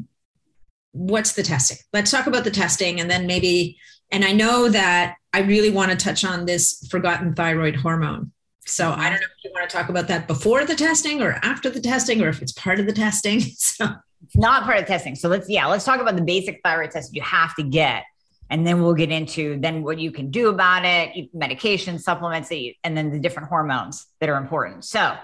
what's 0.92 1.34
the 1.34 1.44
testing? 1.44 1.78
Let's 1.94 2.12
talk 2.12 2.28
about 2.28 2.44
the 2.44 2.52
testing 2.52 3.00
and 3.00 3.10
then 3.10 3.26
maybe 3.26 3.78
and 4.12 4.24
I 4.24 4.34
know 4.34 4.70
that 4.70 5.16
I 5.36 5.40
really 5.40 5.70
want 5.70 5.92
to 5.92 5.98
touch 5.98 6.24
on 6.24 6.46
this 6.46 6.88
forgotten 6.90 7.34
thyroid 7.34 7.76
hormone. 7.76 8.32
So 8.66 8.92
I 8.92 9.10
don't 9.10 9.20
know 9.20 9.28
if 9.38 9.44
you 9.44 9.52
want 9.54 9.70
to 9.70 9.76
talk 9.76 9.90
about 9.90 10.08
that 10.08 10.28
before 10.28 10.64
the 10.64 10.76
testing 10.76 11.22
or 11.22 11.38
after 11.44 11.70
the 11.70 11.82
testing, 11.82 12.22
or 12.22 12.30
if 12.30 12.42
it's 12.42 12.54
part 12.54 12.80
of 12.80 12.86
the 12.86 12.94
testing. 12.94 13.42
So 13.58 13.86
it's 14.24 14.38
not 14.38 14.64
part 14.64 14.78
of 14.78 14.86
the 14.86 14.88
testing. 14.88 15.14
So 15.14 15.28
let's 15.28 15.50
yeah, 15.50 15.68
let's 15.68 15.84
talk 15.84 16.00
about 16.00 16.16
the 16.16 16.22
basic 16.22 16.62
thyroid 16.64 16.92
test 16.92 17.14
you 17.14 17.22
have 17.22 17.54
to 17.56 17.64
get, 17.64 18.06
and 18.50 18.66
then 18.66 18.82
we'll 18.82 18.94
get 18.94 19.12
into 19.12 19.60
then 19.60 19.84
what 19.84 20.00
you 20.00 20.10
can 20.10 20.32
do 20.32 20.48
about 20.48 20.86
it, 20.86 21.30
medication, 21.34 22.00
supplements, 22.00 22.50
and 22.50 22.98
then 22.98 23.12
the 23.12 23.20
different 23.20 23.50
hormones 23.50 24.08
that 24.22 24.30
are 24.30 24.38
important. 24.38 24.86
So 24.86 25.18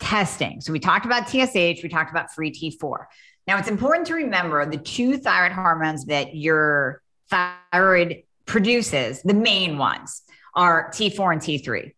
testing. 0.00 0.62
So 0.62 0.72
we 0.72 0.80
talked 0.80 1.04
about 1.04 1.28
TSH, 1.28 1.82
we 1.82 1.88
talked 1.90 2.10
about 2.10 2.32
free 2.32 2.50
T4. 2.50 3.04
Now 3.46 3.58
it's 3.58 3.68
important 3.68 4.06
to 4.06 4.14
remember 4.14 4.64
the 4.64 4.78
two 4.78 5.18
thyroid 5.18 5.52
hormones 5.52 6.06
that 6.06 6.34
your 6.34 7.02
thyroid 7.30 8.23
produces, 8.46 9.22
the 9.22 9.34
main 9.34 9.78
ones 9.78 10.22
are 10.54 10.90
T4 10.90 11.32
and 11.32 11.40
T3. 11.40 11.92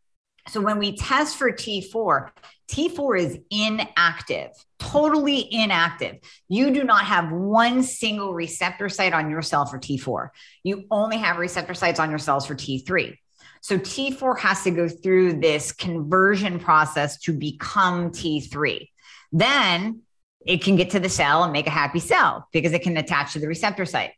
So 0.49 0.61
when 0.61 0.79
we 0.79 0.97
test 0.97 1.37
for 1.37 1.51
T4, 1.51 2.31
T4 2.71 3.21
is 3.21 3.39
inactive, 3.51 4.51
totally 4.79 5.53
inactive. 5.53 6.17
You 6.49 6.73
do 6.73 6.85
not 6.85 7.05
have 7.05 7.33
one 7.33 7.83
single 7.83 8.33
receptor 8.33 8.89
site 8.89 9.13
on 9.13 9.31
your 9.31 9.43
cell 9.43 9.67
for 9.67 9.79
T4. 9.79 10.29
You 10.63 10.85
only 10.91 11.17
have 11.19 11.39
receptor 11.39 11.75
sites 11.75 11.99
on 11.99 12.11
your 12.11 12.19
cells 12.19 12.47
for 12.47 12.55
T3. 12.55 13.17
So 13.61 13.79
T4 13.79 14.39
has 14.39 14.63
to 14.65 14.71
go 14.71 14.89
through 14.89 15.41
this 15.41 15.73
conversion 15.73 16.61
process 16.61 17.19
to 17.23 17.33
become 17.33 18.11
T3. 18.11 18.89
Then 19.33 20.03
it 20.47 20.63
can 20.63 20.77
get 20.77 20.91
to 20.91 21.01
the 21.01 21.09
cell 21.09 21.43
and 21.43 21.53
make 21.53 21.67
a 21.67 21.71
happy 21.71 21.99
cell 21.99 22.47
because 22.53 22.73
it 22.73 22.83
can 22.83 22.97
attach 22.97 23.33
to 23.33 23.41
the 23.41 23.49
receptor 23.49 23.85
site. 23.85 24.13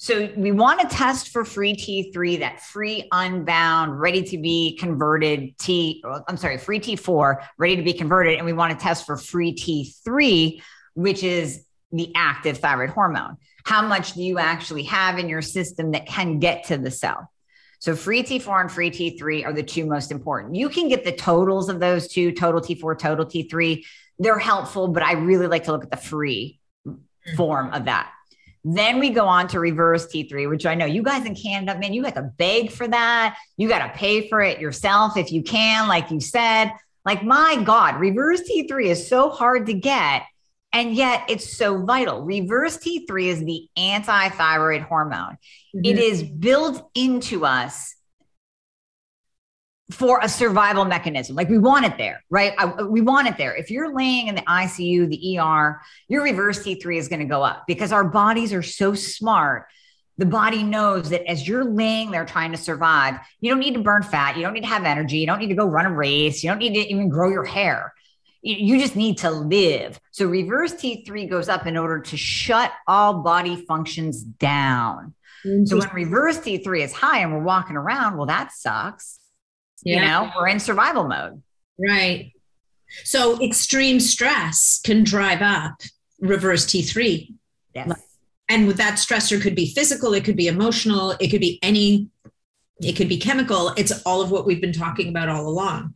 So 0.00 0.30
we 0.36 0.52
want 0.52 0.80
to 0.80 0.96
test 0.96 1.30
for 1.30 1.44
free 1.44 1.74
T3, 1.74 2.38
that 2.38 2.62
free 2.62 3.08
unbound, 3.10 3.98
ready 3.98 4.22
to 4.22 4.38
be 4.38 4.76
converted 4.76 5.58
T, 5.58 6.04
I'm 6.28 6.36
sorry, 6.36 6.56
free 6.56 6.78
T4, 6.78 7.44
ready 7.58 7.74
to 7.74 7.82
be 7.82 7.92
converted. 7.92 8.36
And 8.36 8.46
we 8.46 8.52
want 8.52 8.78
to 8.78 8.82
test 8.82 9.06
for 9.06 9.16
free 9.16 9.56
T3, 9.56 10.62
which 10.94 11.24
is 11.24 11.64
the 11.90 12.12
active 12.14 12.58
thyroid 12.58 12.90
hormone. 12.90 13.38
How 13.64 13.82
much 13.82 14.12
do 14.12 14.22
you 14.22 14.38
actually 14.38 14.84
have 14.84 15.18
in 15.18 15.28
your 15.28 15.42
system 15.42 15.90
that 15.90 16.06
can 16.06 16.38
get 16.38 16.66
to 16.66 16.78
the 16.78 16.92
cell? 16.92 17.32
So 17.80 17.96
free 17.96 18.22
T4 18.22 18.60
and 18.60 18.70
free 18.70 18.92
T3 18.92 19.44
are 19.44 19.52
the 19.52 19.64
two 19.64 19.84
most 19.84 20.12
important. 20.12 20.54
You 20.54 20.68
can 20.68 20.88
get 20.88 21.04
the 21.04 21.12
totals 21.12 21.68
of 21.68 21.80
those 21.80 22.06
two, 22.06 22.30
total 22.30 22.60
T4, 22.60 22.96
total 22.96 23.26
T3. 23.26 23.84
They're 24.20 24.38
helpful, 24.38 24.88
but 24.88 25.02
I 25.02 25.14
really 25.14 25.48
like 25.48 25.64
to 25.64 25.72
look 25.72 25.82
at 25.82 25.90
the 25.90 25.96
free 25.96 26.60
form 27.36 27.72
of 27.72 27.86
that. 27.86 28.12
Then 28.64 28.98
we 28.98 29.10
go 29.10 29.26
on 29.26 29.48
to 29.48 29.60
reverse 29.60 30.06
T3, 30.06 30.48
which 30.48 30.66
I 30.66 30.74
know 30.74 30.86
you 30.86 31.02
guys 31.02 31.24
in 31.24 31.34
Canada, 31.34 31.78
man, 31.78 31.92
you 31.92 32.02
got 32.02 32.14
to 32.16 32.30
beg 32.36 32.70
for 32.70 32.86
that. 32.88 33.38
You 33.56 33.68
got 33.68 33.86
to 33.86 33.98
pay 33.98 34.28
for 34.28 34.40
it 34.40 34.60
yourself 34.60 35.16
if 35.16 35.32
you 35.32 35.42
can, 35.42 35.88
like 35.88 36.10
you 36.10 36.20
said. 36.20 36.72
Like, 37.04 37.22
my 37.22 37.62
God, 37.64 38.00
reverse 38.00 38.42
T3 38.42 38.86
is 38.86 39.08
so 39.08 39.30
hard 39.30 39.66
to 39.66 39.74
get. 39.74 40.24
And 40.72 40.94
yet 40.94 41.24
it's 41.28 41.56
so 41.56 41.82
vital. 41.84 42.22
Reverse 42.22 42.76
T3 42.78 43.24
is 43.24 43.44
the 43.44 43.68
anti 43.76 44.28
thyroid 44.28 44.82
hormone. 44.82 45.38
Mm-hmm. 45.74 45.84
It 45.84 45.98
is 45.98 46.22
built 46.22 46.90
into 46.94 47.46
us 47.46 47.94
for 49.90 50.20
a 50.22 50.28
survival 50.28 50.84
mechanism. 50.84 51.34
Like 51.34 51.48
we 51.48 51.58
want 51.58 51.86
it 51.86 51.96
there, 51.96 52.22
right? 52.28 52.52
I, 52.58 52.82
we 52.82 53.00
want 53.00 53.26
it 53.28 53.38
there. 53.38 53.54
If 53.54 53.70
you're 53.70 53.94
laying 53.94 54.28
in 54.28 54.34
the 54.34 54.42
ICU, 54.42 55.08
the 55.08 55.38
ER, 55.38 55.80
your 56.08 56.22
reverse 56.22 56.62
T3 56.62 56.98
is 56.98 57.08
going 57.08 57.20
to 57.20 57.26
go 57.26 57.42
up 57.42 57.64
because 57.66 57.90
our 57.90 58.04
bodies 58.04 58.52
are 58.52 58.62
so 58.62 58.94
smart. 58.94 59.66
The 60.18 60.26
body 60.26 60.62
knows 60.62 61.10
that 61.10 61.28
as 61.30 61.46
you're 61.46 61.64
laying 61.64 62.10
there 62.10 62.26
trying 62.26 62.52
to 62.52 62.58
survive, 62.58 63.18
you 63.40 63.50
don't 63.50 63.60
need 63.60 63.74
to 63.74 63.80
burn 63.80 64.02
fat. 64.02 64.36
You 64.36 64.42
don't 64.42 64.52
need 64.52 64.62
to 64.62 64.66
have 64.66 64.84
energy. 64.84 65.18
You 65.18 65.26
don't 65.26 65.38
need 65.38 65.48
to 65.48 65.54
go 65.54 65.66
run 65.66 65.86
a 65.86 65.94
race. 65.94 66.42
You 66.42 66.50
don't 66.50 66.58
need 66.58 66.74
to 66.74 66.80
even 66.80 67.08
grow 67.08 67.30
your 67.30 67.44
hair. 67.44 67.94
You 68.42 68.78
just 68.78 68.94
need 68.94 69.18
to 69.18 69.30
live. 69.30 69.98
So 70.10 70.26
reverse 70.26 70.74
T3 70.74 71.28
goes 71.28 71.48
up 71.48 71.66
in 71.66 71.76
order 71.76 72.00
to 72.00 72.16
shut 72.16 72.72
all 72.86 73.22
body 73.22 73.56
functions 73.56 74.22
down. 74.22 75.14
So 75.64 75.78
when 75.78 75.88
reverse 75.90 76.38
T3 76.38 76.84
is 76.84 76.92
high 76.92 77.20
and 77.20 77.32
we're 77.32 77.42
walking 77.42 77.76
around, 77.76 78.16
well, 78.16 78.26
that 78.26 78.52
sucks 78.52 79.17
yeah. 79.82 79.96
you 79.96 80.00
know 80.00 80.30
we're 80.36 80.48
in 80.48 80.60
survival 80.60 81.06
mode 81.06 81.42
right 81.78 82.32
so 83.04 83.42
extreme 83.42 84.00
stress 84.00 84.80
can 84.82 85.04
drive 85.04 85.42
up 85.42 85.82
reverse 86.20 86.66
T3. 86.66 87.32
Yes. 87.74 88.02
And 88.48 88.66
with 88.66 88.76
that 88.78 88.94
stressor 88.94 89.40
could 89.40 89.54
be 89.54 89.72
physical, 89.72 90.14
it 90.14 90.24
could 90.24 90.36
be 90.36 90.48
emotional, 90.48 91.12
it 91.20 91.28
could 91.28 91.40
be 91.40 91.58
any 91.62 92.08
it 92.80 92.92
could 92.92 93.08
be 93.08 93.18
chemical. 93.18 93.70
It's 93.76 94.02
all 94.02 94.22
of 94.22 94.30
what 94.30 94.46
we've 94.46 94.60
been 94.60 94.72
talking 94.72 95.08
about 95.08 95.28
all 95.28 95.48
along 95.48 95.94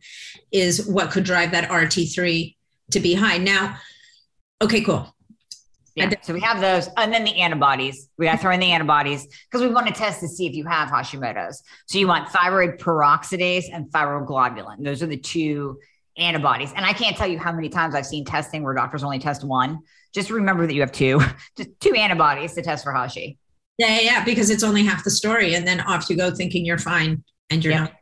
is 0.51 0.85
what 0.85 1.11
could 1.11 1.23
drive 1.23 1.51
that 1.51 1.69
RT3 1.69 2.57
to 2.91 2.99
be 2.99 3.13
high. 3.13 3.37
Now, 3.37 3.77
okay, 4.61 4.81
cool. 4.81 5.12
Yeah. 5.95 6.11
So 6.21 6.33
we 6.33 6.39
have 6.41 6.59
those, 6.59 6.89
and 6.97 7.13
then 7.13 7.23
the 7.23 7.39
antibodies. 7.39 8.09
We 8.17 8.25
got 8.25 8.33
to 8.33 8.37
throw 8.39 8.51
in 8.51 8.59
the 8.59 8.71
antibodies 8.71 9.27
because 9.49 9.61
we 9.61 9.71
want 9.71 9.87
to 9.87 9.93
test 9.93 10.21
to 10.21 10.27
see 10.27 10.47
if 10.47 10.53
you 10.53 10.65
have 10.65 10.89
Hashimoto's. 10.89 11.61
So 11.87 11.99
you 11.99 12.07
want 12.07 12.29
thyroid 12.29 12.79
peroxidase 12.79 13.65
and 13.71 13.85
thyroglobulin. 13.91 14.83
Those 14.83 15.03
are 15.03 15.07
the 15.07 15.17
two 15.17 15.79
antibodies. 16.17 16.73
And 16.75 16.85
I 16.85 16.93
can't 16.93 17.15
tell 17.15 17.27
you 17.27 17.37
how 17.37 17.51
many 17.51 17.69
times 17.69 17.93
I've 17.95 18.05
seen 18.05 18.25
testing 18.25 18.63
where 18.63 18.73
doctors 18.73 19.03
only 19.03 19.19
test 19.19 19.43
one. 19.43 19.79
Just 20.13 20.29
remember 20.29 20.65
that 20.65 20.73
you 20.73 20.81
have 20.81 20.91
two, 20.91 21.21
just 21.57 21.69
two 21.79 21.93
antibodies 21.93 22.53
to 22.53 22.61
test 22.61 22.83
for 22.83 22.91
Hashi. 22.91 23.37
Yeah, 23.77 23.87
yeah, 23.87 24.01
yeah, 24.01 24.25
because 24.25 24.49
it's 24.49 24.63
only 24.63 24.83
half 24.83 25.03
the 25.03 25.09
story, 25.09 25.55
and 25.55 25.67
then 25.67 25.81
off 25.81 26.07
you 26.09 26.15
go 26.15 26.29
thinking 26.29 26.63
you're 26.63 26.77
fine, 26.77 27.23
and 27.49 27.63
you're 27.63 27.73
not. 27.73 27.93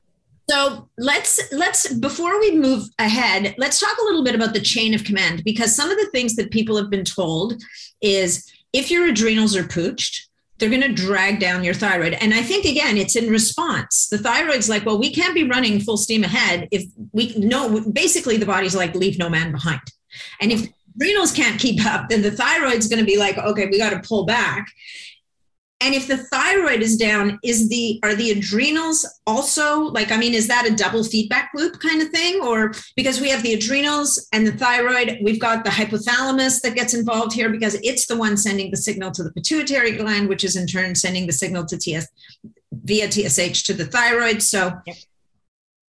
So 0.49 0.89
let's 0.97 1.39
let's 1.53 1.93
before 1.93 2.39
we 2.39 2.55
move 2.55 2.87
ahead, 2.99 3.55
let's 3.57 3.79
talk 3.79 3.97
a 3.99 4.03
little 4.03 4.23
bit 4.23 4.35
about 4.35 4.53
the 4.53 4.59
chain 4.59 4.93
of 4.93 5.03
command 5.03 5.43
because 5.45 5.75
some 5.75 5.89
of 5.89 5.97
the 5.97 6.09
things 6.11 6.35
that 6.35 6.51
people 6.51 6.77
have 6.77 6.89
been 6.89 7.05
told 7.05 7.61
is 8.01 8.51
if 8.73 8.91
your 8.91 9.07
adrenals 9.07 9.55
are 9.55 9.63
pooched, 9.63 10.25
they're 10.57 10.69
going 10.69 10.81
to 10.81 10.93
drag 10.93 11.39
down 11.39 11.63
your 11.63 11.73
thyroid. 11.73 12.13
And 12.13 12.33
I 12.33 12.41
think 12.41 12.65
again, 12.65 12.97
it's 12.97 13.15
in 13.15 13.29
response. 13.29 14.07
The 14.09 14.17
thyroid's 14.19 14.69
like, 14.69 14.85
well, 14.85 14.99
we 14.99 15.11
can't 15.11 15.33
be 15.33 15.43
running 15.43 15.79
full 15.79 15.97
steam 15.97 16.23
ahead 16.23 16.67
if 16.71 16.83
we 17.13 17.33
know 17.37 17.89
basically 17.91 18.37
the 18.37 18.45
body's 18.45 18.75
like, 18.75 18.93
leave 18.93 19.17
no 19.17 19.29
man 19.29 19.51
behind. 19.51 19.81
And 20.39 20.51
if 20.51 20.69
adrenals 20.95 21.31
can't 21.31 21.59
keep 21.59 21.83
up, 21.85 22.09
then 22.09 22.21
the 22.21 22.31
thyroid's 22.31 22.87
going 22.87 22.99
to 22.99 23.05
be 23.05 23.17
like, 23.17 23.37
okay, 23.37 23.65
we 23.67 23.77
got 23.79 23.89
to 23.91 24.07
pull 24.07 24.25
back 24.25 24.67
and 25.81 25.95
if 25.95 26.07
the 26.07 26.17
thyroid 26.17 26.81
is 26.81 26.95
down 26.97 27.39
is 27.43 27.67
the 27.69 27.99
are 28.03 28.15
the 28.15 28.31
adrenals 28.31 29.05
also 29.25 29.81
like 29.85 30.11
i 30.11 30.17
mean 30.17 30.33
is 30.33 30.47
that 30.47 30.67
a 30.67 30.75
double 30.75 31.03
feedback 31.03 31.51
loop 31.55 31.79
kind 31.79 32.01
of 32.01 32.09
thing? 32.09 32.41
Or 32.41 32.73
because 32.95 33.19
we 33.19 33.29
have 33.29 33.43
the 33.43 33.53
adrenals 33.53 34.27
and 34.31 34.45
the 34.45 34.51
thyroid 34.51 35.17
we've 35.21 35.39
got 35.39 35.63
the 35.63 35.69
hypothalamus 35.69 36.61
that 36.61 36.75
gets 36.75 36.93
involved 36.93 37.33
here 37.33 37.49
because 37.49 37.75
it's 37.83 38.07
the 38.07 38.17
one 38.17 38.37
sending 38.37 38.71
the 38.71 38.77
signal 38.77 39.11
to 39.11 39.23
the 39.23 39.31
pituitary 39.31 39.91
gland 39.97 40.29
which 40.29 40.43
is 40.43 40.55
in 40.55 40.67
turn 40.67 40.95
sending 40.95 41.27
the 41.27 41.33
signal 41.33 41.65
to 41.65 41.77
ts 41.77 42.07
via 42.71 43.07
tsh 43.07 43.63
to 43.65 43.73
the 43.73 43.85
thyroid. 43.85 44.41
So 44.41 44.71
yep 44.85 44.97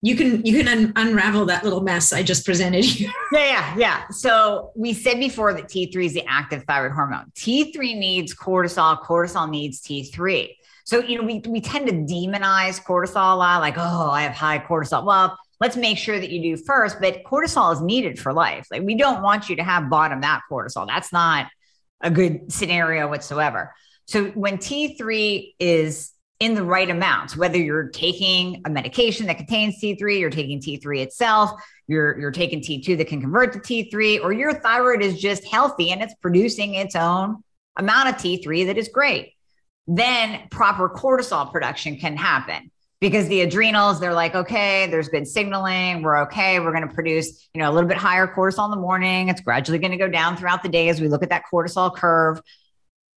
you 0.05 0.17
can 0.17 0.45
you 0.45 0.62
can 0.62 0.69
un- 0.69 0.93
unravel 0.97 1.47
that 1.47 1.62
little 1.62 1.81
mess 1.81 2.12
I 2.12 2.23
just 2.23 2.45
presented 2.45 2.85
you. 2.99 3.09
Yeah, 3.33 3.47
yeah, 3.47 3.75
yeah. 3.79 4.09
So 4.11 4.73
we 4.75 4.93
said 4.93 5.19
before 5.19 5.55
that 5.55 5.65
T3 5.65 6.05
is 6.05 6.12
the 6.12 6.25
active 6.27 6.65
thyroid 6.65 6.93
hormone. 6.93 7.33
T3 7.35 7.97
needs 7.97 8.35
cortisol, 8.35 9.01
cortisol 9.03 9.49
needs 9.49 9.81
T3. 9.81 10.55
So 10.85 11.01
you 11.01 11.19
know 11.19 11.25
we 11.25 11.41
we 11.49 11.61
tend 11.61 11.87
to 11.87 11.95
demonize 11.95 12.83
cortisol 12.83 13.33
a 13.33 13.37
lot, 13.37 13.61
like 13.61 13.79
oh 13.79 14.11
I 14.11 14.23
have 14.23 14.33
high 14.33 14.59
cortisol. 14.59 15.05
Well, 15.07 15.38
let's 15.61 15.77
make 15.77 15.97
sure 15.97 16.19
that 16.19 16.31
you 16.31 16.43
do 16.43 16.62
first. 16.62 17.01
But 17.01 17.23
cortisol 17.25 17.73
is 17.73 17.81
needed 17.81 18.19
for 18.19 18.33
life. 18.33 18.67
Like 18.71 18.83
we 18.83 18.97
don't 18.97 19.23
want 19.23 19.49
you 19.49 19.57
to 19.57 19.65
have 19.65 19.88
bottom 19.88 20.21
that 20.23 20.43
cortisol. 20.51 20.87
That's 20.87 21.12
not 21.12 21.47
a 22.01 22.11
good 22.11 22.53
scenario 22.53 23.09
whatsoever. 23.09 23.73
So 24.07 24.27
when 24.31 24.59
T3 24.59 25.55
is 25.61 26.12
in 26.40 26.55
the 26.55 26.64
right 26.64 26.90
amounts, 26.90 27.37
whether 27.37 27.57
you're 27.57 27.88
taking 27.88 28.62
a 28.64 28.71
medication 28.71 29.27
that 29.27 29.37
contains 29.37 29.81
T3, 29.81 30.18
you're 30.18 30.31
taking 30.31 30.61
T3 30.61 31.01
itself, 31.03 31.53
you're, 31.87 32.18
you're 32.18 32.33
taking 32.33 32.61
T2 32.61 32.99
that 32.99 33.07
can 33.07 33.21
convert 33.21 33.53
to 33.53 33.61
T3, 33.61 34.23
or 34.23 34.33
your 34.33 34.53
thyroid 34.55 35.03
is 35.03 35.21
just 35.21 35.45
healthy 35.45 35.90
and 35.90 36.03
it's 36.03 36.14
producing 36.21 36.75
its 36.75 36.97
own 36.97 37.45
amount 37.77 38.09
of 38.09 38.16
T3 38.16 38.66
that 38.66 38.77
is 38.77 38.88
great. 38.88 39.35
Then 39.87 40.49
proper 40.51 40.88
cortisol 40.88 41.51
production 41.51 41.97
can 41.97 42.16
happen 42.16 42.71
because 43.01 43.27
the 43.27 43.40
adrenals, 43.40 43.99
they're 43.99 44.14
like, 44.14 44.35
okay, 44.35 44.87
there's 44.87 45.09
good 45.09 45.27
signaling. 45.27 46.03
We're 46.03 46.18
okay. 46.23 46.61
We're 46.61 46.73
going 46.73 46.87
to 46.87 46.95
produce, 46.95 47.49
you 47.53 47.61
know, 47.61 47.68
a 47.68 47.73
little 47.73 47.88
bit 47.88 47.97
higher 47.97 48.29
cortisol 48.29 48.66
in 48.66 48.71
the 48.71 48.77
morning. 48.77 49.29
It's 49.29 49.40
gradually 49.40 49.79
going 49.79 49.90
to 49.90 49.97
go 49.97 50.09
down 50.09 50.37
throughout 50.37 50.62
the 50.62 50.68
day 50.68 50.88
as 50.88 51.01
we 51.01 51.09
look 51.09 51.25
at 51.25 51.31
that 51.31 51.42
cortisol 51.53 51.95
curve. 51.95 52.40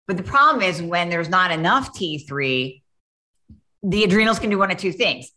But 0.07 0.17
the 0.17 0.23
problem 0.23 0.63
is 0.63 0.81
when 0.81 1.09
there's 1.09 1.29
not 1.29 1.51
enough 1.51 1.95
T3, 1.95 2.81
the 3.85 4.03
adrenals 4.03 4.39
can 4.39 4.49
do 4.49 4.57
one 4.57 4.71
of 4.71 4.77
two 4.77 4.91
things. 4.91 5.31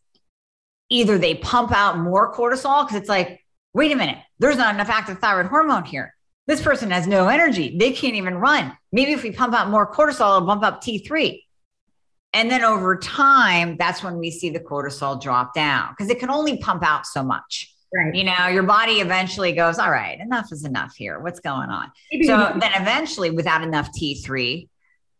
Either 0.90 1.18
they 1.18 1.34
pump 1.34 1.70
out 1.72 1.98
more 1.98 2.34
cortisol 2.34 2.86
because 2.86 3.00
it's 3.00 3.08
like, 3.08 3.44
wait 3.74 3.92
a 3.92 3.96
minute, 3.96 4.18
there's 4.38 4.56
not 4.56 4.74
enough 4.74 4.88
active 4.88 5.18
thyroid 5.18 5.46
hormone 5.46 5.84
here. 5.84 6.14
This 6.46 6.62
person 6.62 6.90
has 6.90 7.06
no 7.06 7.28
energy. 7.28 7.76
They 7.78 7.92
can't 7.92 8.14
even 8.14 8.36
run. 8.36 8.76
Maybe 8.90 9.12
if 9.12 9.22
we 9.22 9.32
pump 9.32 9.54
out 9.54 9.68
more 9.68 9.92
cortisol, 9.92 10.36
it'll 10.36 10.46
bump 10.46 10.62
up 10.62 10.82
T3. 10.82 11.42
And 12.32 12.50
then 12.50 12.64
over 12.64 12.96
time, 12.96 13.76
that's 13.78 14.02
when 14.02 14.18
we 14.18 14.30
see 14.30 14.48
the 14.48 14.60
cortisol 14.60 15.20
drop 15.20 15.54
down 15.54 15.90
because 15.90 16.10
it 16.10 16.18
can 16.18 16.30
only 16.30 16.56
pump 16.58 16.82
out 16.82 17.06
so 17.06 17.22
much. 17.22 17.74
Right. 17.94 18.14
You 18.14 18.24
know, 18.24 18.48
your 18.48 18.64
body 18.64 19.00
eventually 19.00 19.52
goes, 19.52 19.78
all 19.78 19.90
right, 19.90 20.18
enough 20.20 20.52
is 20.52 20.64
enough 20.64 20.94
here. 20.94 21.20
What's 21.20 21.40
going 21.40 21.70
on? 21.70 21.90
So 22.24 22.54
then 22.58 22.72
eventually, 22.74 23.30
without 23.30 23.62
enough 23.62 23.90
T3, 23.98 24.68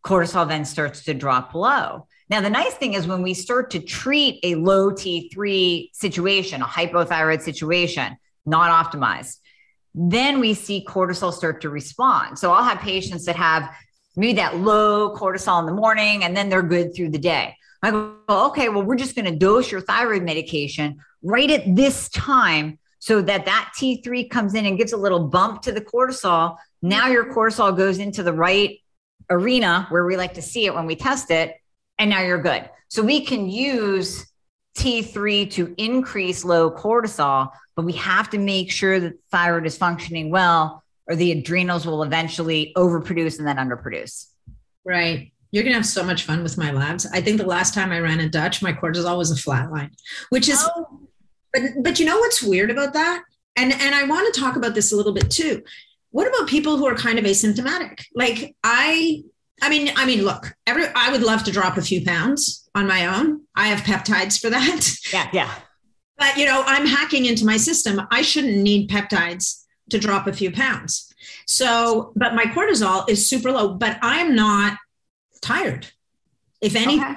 cortisol 0.05 0.49
then 0.49 0.65
starts 0.65 1.05
to 1.05 1.15
drop 1.15 1.55
low. 1.55 2.08
Now, 2.31 2.41
the 2.43 2.51
nice 2.51 2.75
thing 2.75 2.95
is 2.95 3.07
when 3.07 3.23
we 3.23 3.33
start 3.33 3.71
to 3.71 3.81
treat 3.81 4.41
a 4.43 4.55
low 4.57 4.91
T3 4.91 5.95
situation, 5.95 6.61
a 6.61 6.67
hypothyroid 6.67 7.41
situation, 7.41 8.17
not 8.45 8.71
optimized, 8.71 9.39
then 9.95 10.39
we 10.39 10.55
see 10.55 10.85
cortisol 10.87 11.33
start 11.33 11.63
to 11.63 11.71
respond. 11.71 12.39
So 12.39 12.53
I'll 12.53 12.65
have 12.65 12.79
patients 12.79 13.25
that 13.25 13.37
have 13.37 13.75
maybe 14.17 14.35
that 14.35 14.57
low 14.57 15.15
cortisol 15.15 15.61
in 15.61 15.67
the 15.67 15.73
morning 15.73 16.25
and 16.25 16.37
then 16.37 16.49
they're 16.49 16.63
good 16.63 16.95
through 16.95 17.11
the 17.11 17.19
day. 17.19 17.57
I 17.83 17.91
go, 17.91 18.17
okay, 18.29 18.69
well, 18.69 18.83
we're 18.83 18.97
just 18.97 19.15
going 19.15 19.25
to 19.27 19.37
dose 19.37 19.71
your 19.71 19.81
thyroid 19.81 20.23
medication 20.23 20.99
right 21.23 21.51
at 21.51 21.75
this 21.75 22.09
time 22.11 22.79
so 22.99 23.23
that 23.23 23.47
that 23.47 23.73
T3 23.77 24.29
comes 24.29 24.55
in 24.55 24.67
and 24.67 24.77
gives 24.77 24.93
a 24.93 24.97
little 24.97 25.29
bump 25.29 25.63
to 25.63 25.73
the 25.73 25.81
cortisol. 25.81 26.57
Now 26.83 27.07
your 27.07 27.33
cortisol 27.33 27.77
goes 27.77 27.99
into 27.99 28.23
the 28.23 28.33
right 28.33 28.79
arena 29.31 29.87
where 29.91 30.05
we 30.05 30.17
like 30.17 30.35
to 30.35 30.43
see 30.43 30.67
it 30.67 30.75
when 30.75 30.87
we 30.87 30.97
test 30.97 31.31
it 31.31 31.55
and 31.99 32.11
now 32.11 32.23
you're 32.23 32.43
good. 32.43 32.69
So 32.89 33.03
we 33.03 33.25
can 33.25 33.49
use 33.49 34.27
T3 34.79 35.51
to 35.53 35.75
increase 35.77 36.45
low 36.45 36.71
cortisol, 36.71 37.51
but 37.75 37.85
we 37.85 37.93
have 37.95 38.31
to 38.31 38.39
make 38.39 38.71
sure 38.71 39.01
that 39.01 39.13
the 39.13 39.19
thyroid 39.31 39.67
is 39.67 39.77
functioning 39.77 40.31
well, 40.31 40.83
or 41.07 41.17
the 41.17 41.33
adrenals 41.33 41.87
will 41.87 42.03
eventually 42.03 42.73
overproduce 42.77 43.39
and 43.39 43.47
then 43.47 43.57
underproduce. 43.57 44.29
Right. 44.85 45.33
You're 45.51 45.65
going 45.65 45.73
to 45.73 45.79
have 45.79 45.87
so 45.87 46.05
much 46.05 46.25
fun 46.25 46.43
with 46.43 46.59
my 46.59 46.71
labs. 46.71 47.07
I 47.07 47.21
think 47.21 47.39
the 47.39 47.47
last 47.47 47.75
time 47.75 47.91
I 47.91 48.01
ran 48.01 48.21
a 48.21 48.29
Dutch, 48.29 48.63
my 48.63 48.73
cortisol 48.73 49.17
was 49.17 49.31
a 49.31 49.37
flat 49.37 49.71
line, 49.71 49.91
which 50.29 50.49
is, 50.49 50.63
oh. 50.77 51.01
but, 51.53 51.63
but 51.83 51.99
you 51.99 52.07
know 52.07 52.19
what's 52.19 52.43
weird 52.43 52.71
about 52.71 52.93
that? 52.93 53.23
And, 53.57 53.73
and 53.73 53.95
I 53.95 54.05
want 54.05 54.33
to 54.33 54.41
talk 54.41 54.57
about 54.57 54.75
this 54.75 54.93
a 54.93 54.97
little 54.97 55.13
bit 55.13 55.31
too. 55.31 55.63
What 56.11 56.29
about 56.29 56.49
people 56.49 56.77
who 56.77 56.87
are 56.87 56.95
kind 56.95 57.19
of 57.19 57.25
asymptomatic? 57.25 58.05
Like 58.15 58.55
I 58.63 59.25
I 59.61 59.69
mean, 59.69 59.91
I 59.97 60.07
mean, 60.07 60.23
look, 60.23 60.55
every 60.67 60.87
I 60.95 61.11
would 61.11 61.23
love 61.23 61.45
to 61.45 61.51
drop 61.51 61.77
a 61.77 61.83
few 61.83 62.05
pounds 62.05 62.69
on 62.75 62.87
my 62.87 63.07
own. 63.07 63.43
I 63.57 63.69
have 63.69 63.81
peptides 63.81 64.41
for 64.41 64.51
that. 64.51 64.89
Yeah, 65.13 65.29
yeah. 65.33 65.55
But 66.19 66.37
you 66.37 66.45
know, 66.45 66.63
I'm 66.67 66.87
hacking 66.87 67.27
into 67.27 67.47
my 67.47 67.57
system. 67.57 68.03
I 68.11 68.23
shouldn't 68.23 68.57
need 68.59 68.91
peptides 68.91 69.65
to 69.91 69.99
drop 69.99 70.27
a 70.27 70.33
few 70.33 70.51
pounds. 70.51 71.13
So, 71.47 72.13
but 72.15 72.35
my 72.35 72.45
cortisol 72.45 73.09
is 73.09 73.27
super 73.27 73.51
low, 73.51 73.75
but 73.75 73.99
I'm 74.03 74.35
not 74.35 74.77
tired. 75.41 75.87
If 76.61 76.77
anything, 76.77 77.01
okay. 77.01 77.17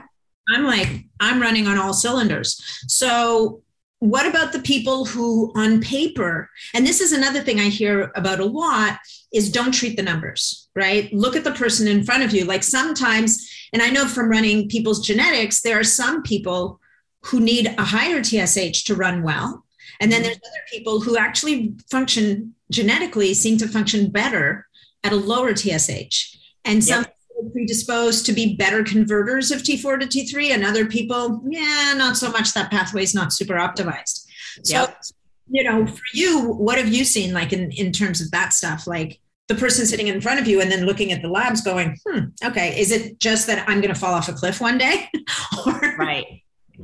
I'm 0.50 0.66
like, 0.66 1.06
I'm 1.20 1.42
running 1.42 1.68
on 1.68 1.78
all 1.78 1.94
cylinders. 1.94 2.62
So, 2.88 3.62
what 4.02 4.26
about 4.26 4.52
the 4.52 4.60
people 4.62 5.06
who, 5.06 5.52
on 5.56 5.80
paper, 5.80 6.50
and 6.74 6.88
this 6.88 7.02
is 7.02 7.12
another 7.12 7.40
thing 7.40 7.60
I 7.60 7.70
hear 7.70 8.12
about 8.16 8.40
a 8.40 8.46
lot, 8.46 8.98
is 9.32 9.52
don't 9.52 9.72
treat 9.72 9.96
the 9.96 10.02
numbers, 10.02 10.70
right? 10.76 11.14
Look 11.14 11.36
at 11.36 11.44
the 11.44 11.52
person 11.52 11.88
in 11.88 12.04
front 12.04 12.24
of 12.24 12.34
you. 12.34 12.46
Like 12.46 12.64
sometimes, 12.64 13.48
and 13.72 13.80
I 13.80 13.92
know 13.92 14.08
from 14.08 14.28
running 14.28 14.68
people's 14.68 15.06
genetics, 15.06 15.62
there 15.62 15.80
are 15.80 15.84
some 15.84 16.24
people 16.24 16.80
who 17.26 17.40
need 17.40 17.76
a 17.78 17.84
higher 17.84 18.24
TSH 18.24 18.86
to 18.86 18.96
run 18.96 19.22
well. 19.22 19.66
And 20.00 20.12
then 20.12 20.22
mm-hmm. 20.22 20.30
there's 20.30 20.38
other 20.38 20.64
people 20.72 21.02
who 21.02 21.16
actually 21.16 21.76
function 21.92 22.56
genetically, 22.72 23.36
seem 23.36 23.60
to 23.60 23.68
function 23.68 24.10
better 24.10 24.66
at 25.04 25.14
a 25.14 25.16
lower 25.16 25.56
TSH. 25.56 26.38
And 26.66 26.84
some 26.84 27.04
yep. 27.04 27.18
Predisposed 27.50 28.26
to 28.26 28.34
be 28.34 28.56
better 28.56 28.84
converters 28.84 29.52
of 29.52 29.62
T4 29.62 30.00
to 30.00 30.08
T3, 30.08 30.52
and 30.52 30.66
other 30.66 30.86
people, 30.86 31.42
yeah, 31.50 31.94
not 31.96 32.18
so 32.18 32.30
much. 32.32 32.54
That 32.54 32.72
pathway 32.72 33.04
is 33.04 33.16
not 33.16 33.34
super 33.34 33.56
optimized. 33.56 34.26
So 34.64 34.82
yep 34.82 34.98
you 35.52 35.64
know, 35.64 35.86
for 35.86 36.02
you, 36.14 36.54
what 36.54 36.78
have 36.78 36.88
you 36.88 37.04
seen 37.04 37.34
like 37.34 37.52
in, 37.52 37.72
in 37.72 37.92
terms 37.92 38.22
of 38.22 38.32
that 38.32 38.54
stuff? 38.54 38.88
Like 38.88 39.20
the 39.50 39.56
person 39.56 39.86
sitting 39.86 40.08
in 40.08 40.22
front 40.22 40.40
of 40.40 40.48
you 40.48 40.62
and 40.62 40.72
then 40.72 40.86
looking 40.86 41.12
at 41.12 41.22
the 41.22 41.28
labs 41.28 41.62
going, 41.62 41.98
hmm, 42.06 42.26
okay, 42.44 42.80
is 42.80 42.92
it 42.92 43.20
just 43.20 43.48
that 43.48 43.68
I'm 43.68 43.82
going 43.82 43.94
to 43.94 44.00
fall 44.00 44.14
off 44.14 44.30
a 44.30 44.34
cliff 44.34 44.62
one 44.62 44.78
day? 44.78 45.10
or, 45.68 45.96
right. 45.98 46.26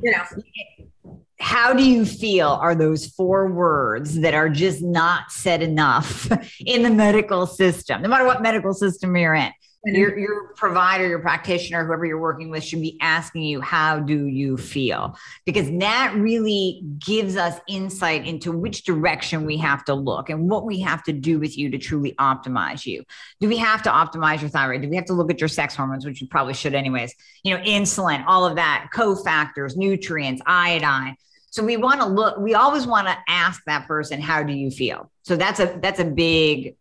You 0.00 0.12
know, 0.12 1.20
how 1.40 1.72
do 1.72 1.82
you 1.82 2.04
feel 2.04 2.48
are 2.48 2.74
those 2.74 3.06
four 3.06 3.50
words 3.50 4.20
that 4.20 4.34
are 4.34 4.50
just 4.50 4.82
not 4.82 5.32
said 5.32 5.62
enough 5.62 6.30
in 6.66 6.82
the 6.82 6.90
medical 6.90 7.46
system, 7.46 8.02
no 8.02 8.08
matter 8.08 8.26
what 8.26 8.42
medical 8.42 8.74
system 8.74 9.16
you're 9.16 9.34
in? 9.34 9.50
Your, 9.84 10.18
your 10.18 10.54
provider, 10.54 11.06
your 11.06 11.20
practitioner, 11.20 11.86
whoever 11.86 12.04
you're 12.04 12.20
working 12.20 12.50
with 12.50 12.64
should 12.64 12.82
be 12.82 12.98
asking 13.00 13.42
you, 13.42 13.60
How 13.60 14.00
do 14.00 14.26
you 14.26 14.56
feel? 14.56 15.16
Because 15.46 15.70
that 15.78 16.14
really 16.16 16.82
gives 16.98 17.36
us 17.36 17.60
insight 17.68 18.26
into 18.26 18.50
which 18.50 18.82
direction 18.82 19.46
we 19.46 19.56
have 19.58 19.84
to 19.84 19.94
look 19.94 20.30
and 20.30 20.50
what 20.50 20.66
we 20.66 20.80
have 20.80 21.04
to 21.04 21.12
do 21.12 21.38
with 21.38 21.56
you 21.56 21.70
to 21.70 21.78
truly 21.78 22.12
optimize 22.14 22.86
you. 22.86 23.04
Do 23.40 23.48
we 23.48 23.56
have 23.58 23.82
to 23.84 23.90
optimize 23.90 24.40
your 24.40 24.50
thyroid? 24.50 24.82
Do 24.82 24.90
we 24.90 24.96
have 24.96 25.06
to 25.06 25.12
look 25.12 25.30
at 25.30 25.40
your 25.40 25.48
sex 25.48 25.76
hormones, 25.76 26.04
which 26.04 26.20
you 26.20 26.26
probably 26.26 26.54
should, 26.54 26.74
anyways? 26.74 27.14
You 27.44 27.56
know, 27.56 27.62
insulin, 27.62 28.24
all 28.26 28.44
of 28.44 28.56
that, 28.56 28.88
cofactors, 28.92 29.76
nutrients, 29.76 30.42
iodine. 30.44 31.14
So 31.50 31.64
we 31.64 31.76
want 31.76 32.00
to 32.00 32.06
look, 32.06 32.38
we 32.38 32.54
always 32.54 32.84
want 32.84 33.06
to 33.06 33.16
ask 33.28 33.62
that 33.66 33.86
person, 33.86 34.20
How 34.20 34.42
do 34.42 34.52
you 34.52 34.72
feel? 34.72 35.10
So 35.22 35.36
that's 35.36 35.60
a 35.60 35.78
that's 35.80 36.00
a 36.00 36.04
big 36.04 36.74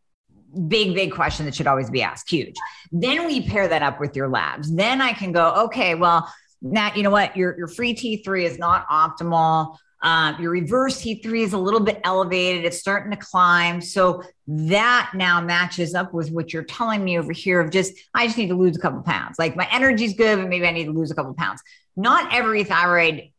big, 0.68 0.94
big 0.94 1.12
question 1.12 1.46
that 1.46 1.56
should 1.56 1.68
always 1.68 1.90
be 1.90 2.02
asked. 2.02 2.30
Huge. 2.30 2.56
Then 2.92 3.26
we 3.26 3.48
pair 3.48 3.68
that 3.68 3.84
up 3.84 4.00
with 4.00 4.16
your 4.16 4.28
labs. 4.28 4.74
Then 4.74 5.02
I 5.02 5.14
can 5.14 5.32
go, 5.32 5.54
okay, 5.66 5.96
well, 5.96 6.32
Nat, 6.62 6.98
you 6.98 7.04
know 7.04 7.10
what? 7.10 7.36
Your, 7.36 7.58
your 7.58 7.68
free 7.68 7.94
T3 7.94 8.44
is 8.44 8.58
not 8.58 8.88
optimal. 8.88 9.78
Uh, 10.02 10.34
your 10.40 10.52
reverse 10.52 11.02
T3 11.02 11.44
is 11.44 11.54
a 11.54 11.58
little 11.58 11.80
bit 11.80 12.00
elevated. 12.04 12.66
It's 12.66 12.80
starting 12.80 13.12
to 13.12 13.18
climb. 13.18 13.82
So 13.82 14.24
that 14.48 15.12
now 15.16 15.42
matches 15.42 15.96
up 15.96 16.14
with 16.14 16.32
what 16.32 16.54
you're 16.54 16.64
telling 16.64 17.04
me 17.04 17.18
over 17.18 17.32
here 17.32 17.60
of 17.60 17.72
just, 17.72 17.94
I 18.14 18.28
just 18.28 18.38
need 18.38 18.50
to 18.50 18.56
lose 18.56 18.78
a 18.78 18.80
couple 18.80 19.02
pounds. 19.02 19.38
Like 19.40 19.56
my 19.56 19.68
energy's 19.72 20.14
good, 20.14 20.40
but 20.40 20.50
maybe 20.50 20.68
I 20.68 20.72
need 20.72 20.86
to 20.86 20.92
lose 20.92 21.12
a 21.12 21.16
couple 21.16 21.34
pounds. 21.34 21.62
Not 21.96 22.34
every 22.34 22.64
thyroid 22.64 23.32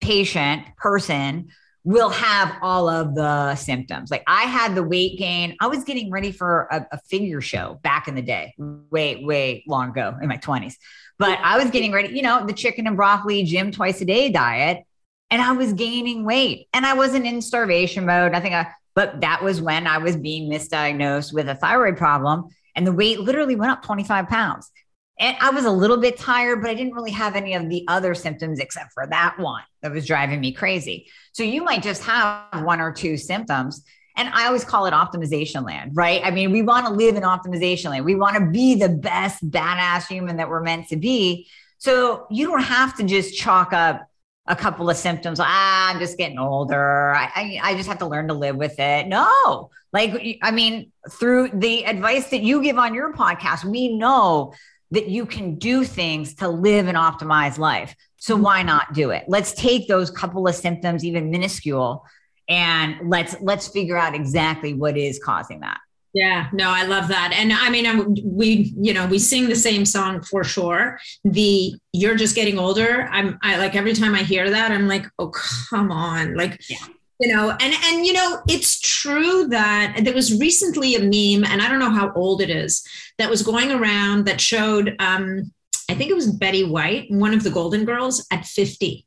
patient, 0.00 0.64
person 0.76 1.50
will 1.84 2.08
have 2.08 2.56
all 2.62 2.88
of 2.88 3.14
the 3.14 3.54
symptoms. 3.56 4.10
Like 4.10 4.24
I 4.26 4.44
had 4.44 4.74
the 4.74 4.82
weight 4.82 5.18
gain. 5.18 5.54
I 5.60 5.66
was 5.66 5.84
getting 5.84 6.10
ready 6.10 6.32
for 6.32 6.66
a, 6.70 6.86
a, 6.92 6.98
figure 6.98 7.42
show 7.42 7.78
back 7.82 8.08
in 8.08 8.14
the 8.14 8.22
day, 8.22 8.54
way, 8.58 9.22
way 9.22 9.62
long 9.66 9.90
ago 9.90 10.16
in 10.20 10.28
my 10.28 10.38
20s. 10.38 10.74
But 11.18 11.38
I 11.42 11.62
was 11.62 11.70
getting 11.70 11.92
ready, 11.92 12.16
you 12.16 12.22
know, 12.22 12.46
the 12.46 12.54
chicken 12.54 12.86
and 12.86 12.96
broccoli, 12.96 13.44
gym 13.44 13.70
twice 13.70 14.00
a 14.00 14.06
day 14.06 14.30
diet. 14.30 14.84
And 15.30 15.42
I 15.42 15.52
was 15.52 15.74
gaining 15.74 16.24
weight 16.24 16.68
and 16.72 16.86
I 16.86 16.94
wasn't 16.94 17.26
in 17.26 17.42
starvation 17.42 18.06
mode. 18.06 18.32
I 18.32 18.40
think 18.40 18.54
I, 18.54 18.60
uh, 18.60 18.64
but 18.94 19.20
that 19.20 19.42
was 19.42 19.60
when 19.60 19.86
I 19.86 19.98
was 19.98 20.16
being 20.16 20.50
misdiagnosed 20.50 21.34
with 21.34 21.48
a 21.48 21.54
thyroid 21.54 21.96
problem. 21.96 22.48
And 22.76 22.86
the 22.86 22.92
weight 22.92 23.20
literally 23.20 23.56
went 23.56 23.72
up 23.72 23.82
25 23.82 24.28
pounds. 24.28 24.70
And 25.18 25.36
I 25.40 25.50
was 25.50 25.64
a 25.64 25.70
little 25.70 25.98
bit 25.98 26.16
tired, 26.16 26.60
but 26.60 26.70
I 26.70 26.74
didn't 26.74 26.94
really 26.94 27.12
have 27.12 27.36
any 27.36 27.54
of 27.54 27.68
the 27.68 27.84
other 27.86 28.14
symptoms 28.14 28.58
except 28.58 28.92
for 28.92 29.06
that 29.06 29.38
one 29.38 29.62
that 29.82 29.92
was 29.92 30.06
driving 30.06 30.40
me 30.40 30.52
crazy. 30.52 31.08
So 31.32 31.42
you 31.42 31.62
might 31.62 31.82
just 31.82 32.02
have 32.02 32.64
one 32.64 32.80
or 32.80 32.92
two 32.92 33.16
symptoms. 33.16 33.84
And 34.16 34.28
I 34.28 34.46
always 34.46 34.64
call 34.64 34.86
it 34.86 34.92
optimization 34.92 35.64
land, 35.64 35.92
right? 35.94 36.20
I 36.24 36.30
mean, 36.30 36.52
we 36.52 36.62
want 36.62 36.86
to 36.86 36.92
live 36.92 37.16
in 37.16 37.22
optimization 37.22 37.90
land. 37.90 38.04
We 38.04 38.14
want 38.14 38.36
to 38.36 38.46
be 38.46 38.76
the 38.76 38.88
best 38.88 39.48
badass 39.50 40.06
human 40.06 40.36
that 40.36 40.48
we're 40.48 40.62
meant 40.62 40.88
to 40.88 40.96
be. 40.96 41.48
So 41.78 42.26
you 42.30 42.46
don't 42.46 42.62
have 42.62 42.96
to 42.96 43.04
just 43.04 43.36
chalk 43.36 43.72
up 43.72 44.08
a 44.46 44.54
couple 44.54 44.90
of 44.90 44.96
symptoms. 44.96 45.40
Ah, 45.40 45.90
I'm 45.90 45.98
just 45.98 46.18
getting 46.18 46.38
older. 46.38 47.14
I, 47.14 47.30
I, 47.34 47.60
I 47.62 47.74
just 47.74 47.88
have 47.88 47.98
to 47.98 48.06
learn 48.06 48.28
to 48.28 48.34
live 48.34 48.56
with 48.56 48.78
it. 48.78 49.08
No, 49.08 49.70
like, 49.92 50.38
I 50.42 50.50
mean, 50.50 50.92
through 51.10 51.50
the 51.54 51.86
advice 51.86 52.30
that 52.30 52.42
you 52.42 52.62
give 52.62 52.78
on 52.78 52.94
your 52.94 53.14
podcast, 53.14 53.64
we 53.64 53.96
know 53.96 54.52
that 54.94 55.08
you 55.08 55.26
can 55.26 55.56
do 55.56 55.84
things 55.84 56.34
to 56.36 56.48
live 56.48 56.88
an 56.88 56.94
optimized 56.94 57.58
life. 57.58 57.94
So 58.16 58.34
mm-hmm. 58.34 58.44
why 58.44 58.62
not 58.62 58.94
do 58.94 59.10
it? 59.10 59.24
Let's 59.28 59.52
take 59.52 59.88
those 59.88 60.10
couple 60.10 60.48
of 60.48 60.54
symptoms, 60.54 61.04
even 61.04 61.30
minuscule, 61.30 62.04
and 62.48 62.96
let's 63.08 63.36
let's 63.40 63.68
figure 63.68 63.96
out 63.96 64.14
exactly 64.14 64.74
what 64.74 64.96
is 64.96 65.20
causing 65.22 65.60
that. 65.60 65.78
Yeah, 66.12 66.48
no, 66.52 66.70
I 66.70 66.84
love 66.84 67.08
that. 67.08 67.32
And 67.34 67.52
I 67.52 67.70
mean, 67.70 67.86
I'm, 67.86 68.14
we, 68.24 68.72
you 68.80 68.94
know, 68.94 69.04
we 69.04 69.18
sing 69.18 69.48
the 69.48 69.56
same 69.56 69.84
song 69.84 70.22
for 70.22 70.44
sure. 70.44 71.00
The 71.24 71.74
you're 71.92 72.14
just 72.14 72.36
getting 72.36 72.56
older. 72.56 73.08
I'm, 73.10 73.36
I 73.42 73.58
like 73.58 73.74
every 73.74 73.94
time 73.94 74.14
I 74.14 74.22
hear 74.22 74.48
that, 74.48 74.70
I'm 74.70 74.86
like, 74.86 75.06
oh, 75.18 75.32
come 75.70 75.90
on. 75.90 76.36
Like, 76.36 76.60
yeah 76.70 76.86
you 77.20 77.32
know 77.32 77.50
and 77.50 77.74
and 77.84 78.06
you 78.06 78.12
know 78.12 78.40
it's 78.48 78.80
true 78.80 79.46
that 79.48 79.96
there 80.02 80.14
was 80.14 80.38
recently 80.40 80.94
a 80.94 80.98
meme 80.98 81.48
and 81.50 81.62
i 81.62 81.68
don't 81.68 81.78
know 81.78 81.90
how 81.90 82.12
old 82.14 82.40
it 82.40 82.50
is 82.50 82.84
that 83.18 83.30
was 83.30 83.42
going 83.42 83.70
around 83.70 84.26
that 84.26 84.40
showed 84.40 84.96
um 84.98 85.52
i 85.88 85.94
think 85.94 86.10
it 86.10 86.14
was 86.14 86.32
betty 86.32 86.64
white 86.64 87.06
one 87.10 87.32
of 87.32 87.44
the 87.44 87.50
golden 87.50 87.84
girls 87.84 88.26
at 88.32 88.44
50 88.44 89.06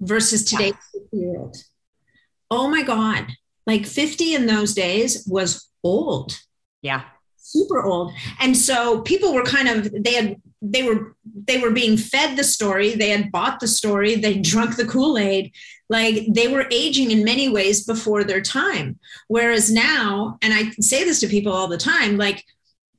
versus 0.00 0.44
today's 0.44 0.74
50 0.92 1.16
year 1.16 1.38
old 1.38 1.56
oh 2.50 2.68
my 2.68 2.82
god. 2.82 3.26
Like 3.66 3.86
50 3.86 4.34
in 4.34 4.46
those 4.46 4.74
days 4.74 5.26
was 5.26 5.68
old. 5.82 6.38
Yeah 6.82 7.02
super 7.46 7.82
old. 7.82 8.12
And 8.40 8.56
so 8.56 9.00
people 9.02 9.32
were 9.32 9.44
kind 9.44 9.68
of 9.68 9.90
they 10.02 10.14
had 10.14 10.36
they 10.62 10.82
were 10.82 11.14
they 11.46 11.58
were 11.58 11.70
being 11.70 11.96
fed 11.96 12.36
the 12.36 12.44
story. 12.44 12.94
They 12.94 13.10
had 13.10 13.30
bought 13.30 13.60
the 13.60 13.68
story. 13.68 14.16
They 14.16 14.38
drunk 14.38 14.76
the 14.76 14.86
kool-aid. 14.86 15.52
Like 15.88 16.26
they 16.28 16.48
were 16.48 16.66
aging 16.70 17.10
in 17.10 17.24
many 17.24 17.48
ways 17.48 17.84
before 17.84 18.24
their 18.24 18.40
time. 18.40 18.98
Whereas 19.28 19.70
now 19.70 20.38
and 20.42 20.52
i 20.52 20.70
say 20.80 21.04
this 21.04 21.20
to 21.20 21.28
people 21.28 21.52
all 21.52 21.68
the 21.68 21.78
time 21.78 22.16
like 22.16 22.44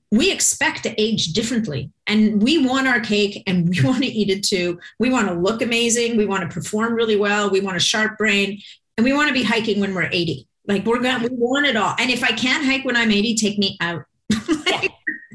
we 0.10 0.32
expect 0.32 0.84
to 0.84 1.02
age 1.02 1.34
differently. 1.34 1.92
And 2.06 2.42
we 2.42 2.66
want 2.66 2.88
our 2.88 3.02
cake 3.02 3.44
and 3.46 3.68
we 3.68 3.82
want 3.84 4.04
to 4.04 4.08
eat 4.08 4.30
it 4.30 4.44
too. 4.44 4.80
We 5.00 5.10
want 5.10 5.28
to 5.28 5.34
look 5.34 5.62
amazing. 5.62 6.16
We 6.16 6.26
want 6.26 6.44
to 6.44 6.54
perform 6.54 6.94
really 6.94 7.18
well. 7.18 7.50
We 7.50 7.60
want 7.60 7.76
a 7.76 7.82
sharp 7.82 8.18
brain. 8.18 8.62
And 8.98 9.04
we 9.04 9.12
want 9.12 9.28
to 9.28 9.34
be 9.34 9.44
hiking 9.44 9.82
when 9.82 9.94
we're 9.94 10.10
80 10.10 10.48
like 10.68 10.86
we're 10.86 11.00
going 11.00 11.22
we 11.22 11.30
want 11.32 11.66
it 11.66 11.76
all. 11.76 11.96
And 12.00 12.10
if 12.12 12.24
i 12.24 12.32
can't 12.32 12.66
hike 12.66 12.86
when 12.86 12.96
i'm 12.96 13.12
80 13.12 13.36
take 13.36 13.58
me 13.58 13.78
out 13.80 14.04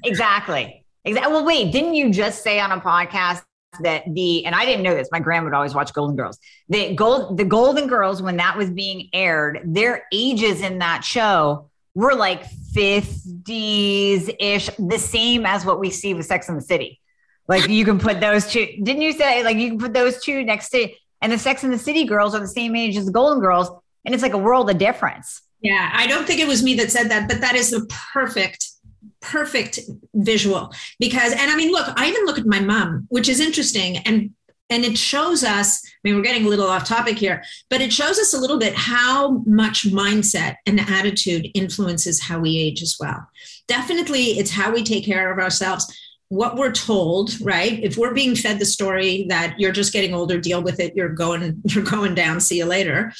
exactly 0.04 0.82
Exactly. 1.04 1.32
Well, 1.32 1.44
wait, 1.44 1.72
didn't 1.72 1.94
you 1.94 2.10
just 2.10 2.42
say 2.42 2.60
on 2.60 2.70
a 2.70 2.80
podcast 2.80 3.42
that 3.80 4.04
the 4.12 4.44
and 4.44 4.54
I 4.54 4.64
didn't 4.66 4.82
know 4.82 4.94
this. 4.94 5.08
My 5.10 5.20
grandma 5.20 5.46
would 5.46 5.54
always 5.54 5.74
watch 5.74 5.92
Golden 5.92 6.14
Girls. 6.14 6.38
The 6.68 6.94
gold 6.94 7.36
the 7.38 7.44
Golden 7.44 7.88
Girls 7.88 8.22
when 8.22 8.36
that 8.36 8.56
was 8.56 8.70
being 8.70 9.08
aired, 9.12 9.60
their 9.64 10.04
ages 10.12 10.60
in 10.60 10.78
that 10.78 11.04
show 11.04 11.70
were 11.94 12.14
like 12.14 12.44
50s 12.74 14.34
ish, 14.38 14.70
the 14.78 14.98
same 14.98 15.44
as 15.46 15.64
what 15.64 15.80
we 15.80 15.90
see 15.90 16.14
with 16.14 16.26
Sex 16.26 16.48
in 16.48 16.54
the 16.54 16.62
City. 16.62 17.00
Like 17.48 17.68
you 17.68 17.84
can 17.84 17.98
put 17.98 18.20
those 18.20 18.46
two. 18.46 18.66
Didn't 18.82 19.02
you 19.02 19.12
say 19.12 19.42
like 19.42 19.56
you 19.56 19.70
can 19.70 19.78
put 19.78 19.94
those 19.94 20.22
two 20.22 20.44
next 20.44 20.70
to 20.70 20.88
and 21.20 21.32
the 21.32 21.38
Sex 21.38 21.64
in 21.64 21.70
the 21.70 21.78
City 21.78 22.04
girls 22.04 22.34
are 22.34 22.40
the 22.40 22.48
same 22.48 22.76
age 22.76 22.96
as 22.96 23.06
the 23.06 23.12
Golden 23.12 23.40
Girls, 23.40 23.70
and 24.04 24.14
it's 24.14 24.22
like 24.22 24.34
a 24.34 24.38
world 24.38 24.70
of 24.70 24.78
difference. 24.78 25.42
Yeah, 25.60 25.90
I 25.92 26.06
don't 26.06 26.26
think 26.26 26.40
it 26.40 26.48
was 26.48 26.62
me 26.62 26.74
that 26.74 26.90
said 26.90 27.08
that, 27.10 27.28
but 27.28 27.40
that 27.40 27.54
is 27.54 27.70
the 27.70 27.88
perfect 28.12 28.71
perfect 29.20 29.80
visual. 30.14 30.72
Because 30.98 31.32
and 31.32 31.50
i 31.50 31.56
mean 31.56 31.70
look 31.70 31.88
i 31.96 32.08
even 32.08 32.24
look 32.26 32.38
at 32.38 32.46
my 32.46 32.60
mom 32.60 33.06
which 33.08 33.28
is 33.28 33.40
interesting 33.40 33.98
and 33.98 34.30
and 34.70 34.84
it 34.84 34.96
shows 34.96 35.44
us 35.44 35.82
i 35.86 35.90
mean 36.04 36.16
we're 36.16 36.22
getting 36.22 36.46
a 36.46 36.48
little 36.48 36.66
off 36.66 36.84
topic 36.84 37.18
here 37.18 37.42
but 37.70 37.80
it 37.80 37.92
shows 37.92 38.18
us 38.18 38.34
a 38.34 38.38
little 38.38 38.58
bit 38.58 38.74
how 38.74 39.42
much 39.46 39.86
mindset 39.86 40.56
and 40.66 40.80
attitude 40.80 41.48
influences 41.54 42.20
how 42.20 42.38
we 42.38 42.58
age 42.58 42.82
as 42.82 42.96
well. 42.98 43.26
Definitely 43.68 44.38
it's 44.38 44.50
how 44.50 44.72
we 44.72 44.82
take 44.82 45.04
care 45.04 45.32
of 45.32 45.38
ourselves. 45.38 45.94
What 46.28 46.56
we're 46.56 46.72
told 46.72 47.38
right? 47.42 47.78
If 47.82 47.96
we're 47.98 48.14
being 48.14 48.34
fed 48.34 48.58
the 48.58 48.66
story 48.66 49.26
that 49.28 49.58
you're 49.58 49.72
just 49.72 49.92
getting 49.92 50.14
older 50.14 50.40
deal 50.40 50.62
with 50.62 50.80
it 50.80 50.96
you're 50.96 51.10
going 51.10 51.62
you're 51.64 51.84
going 51.84 52.14
down 52.14 52.40
see 52.40 52.58
you 52.58 52.66
later. 52.66 53.12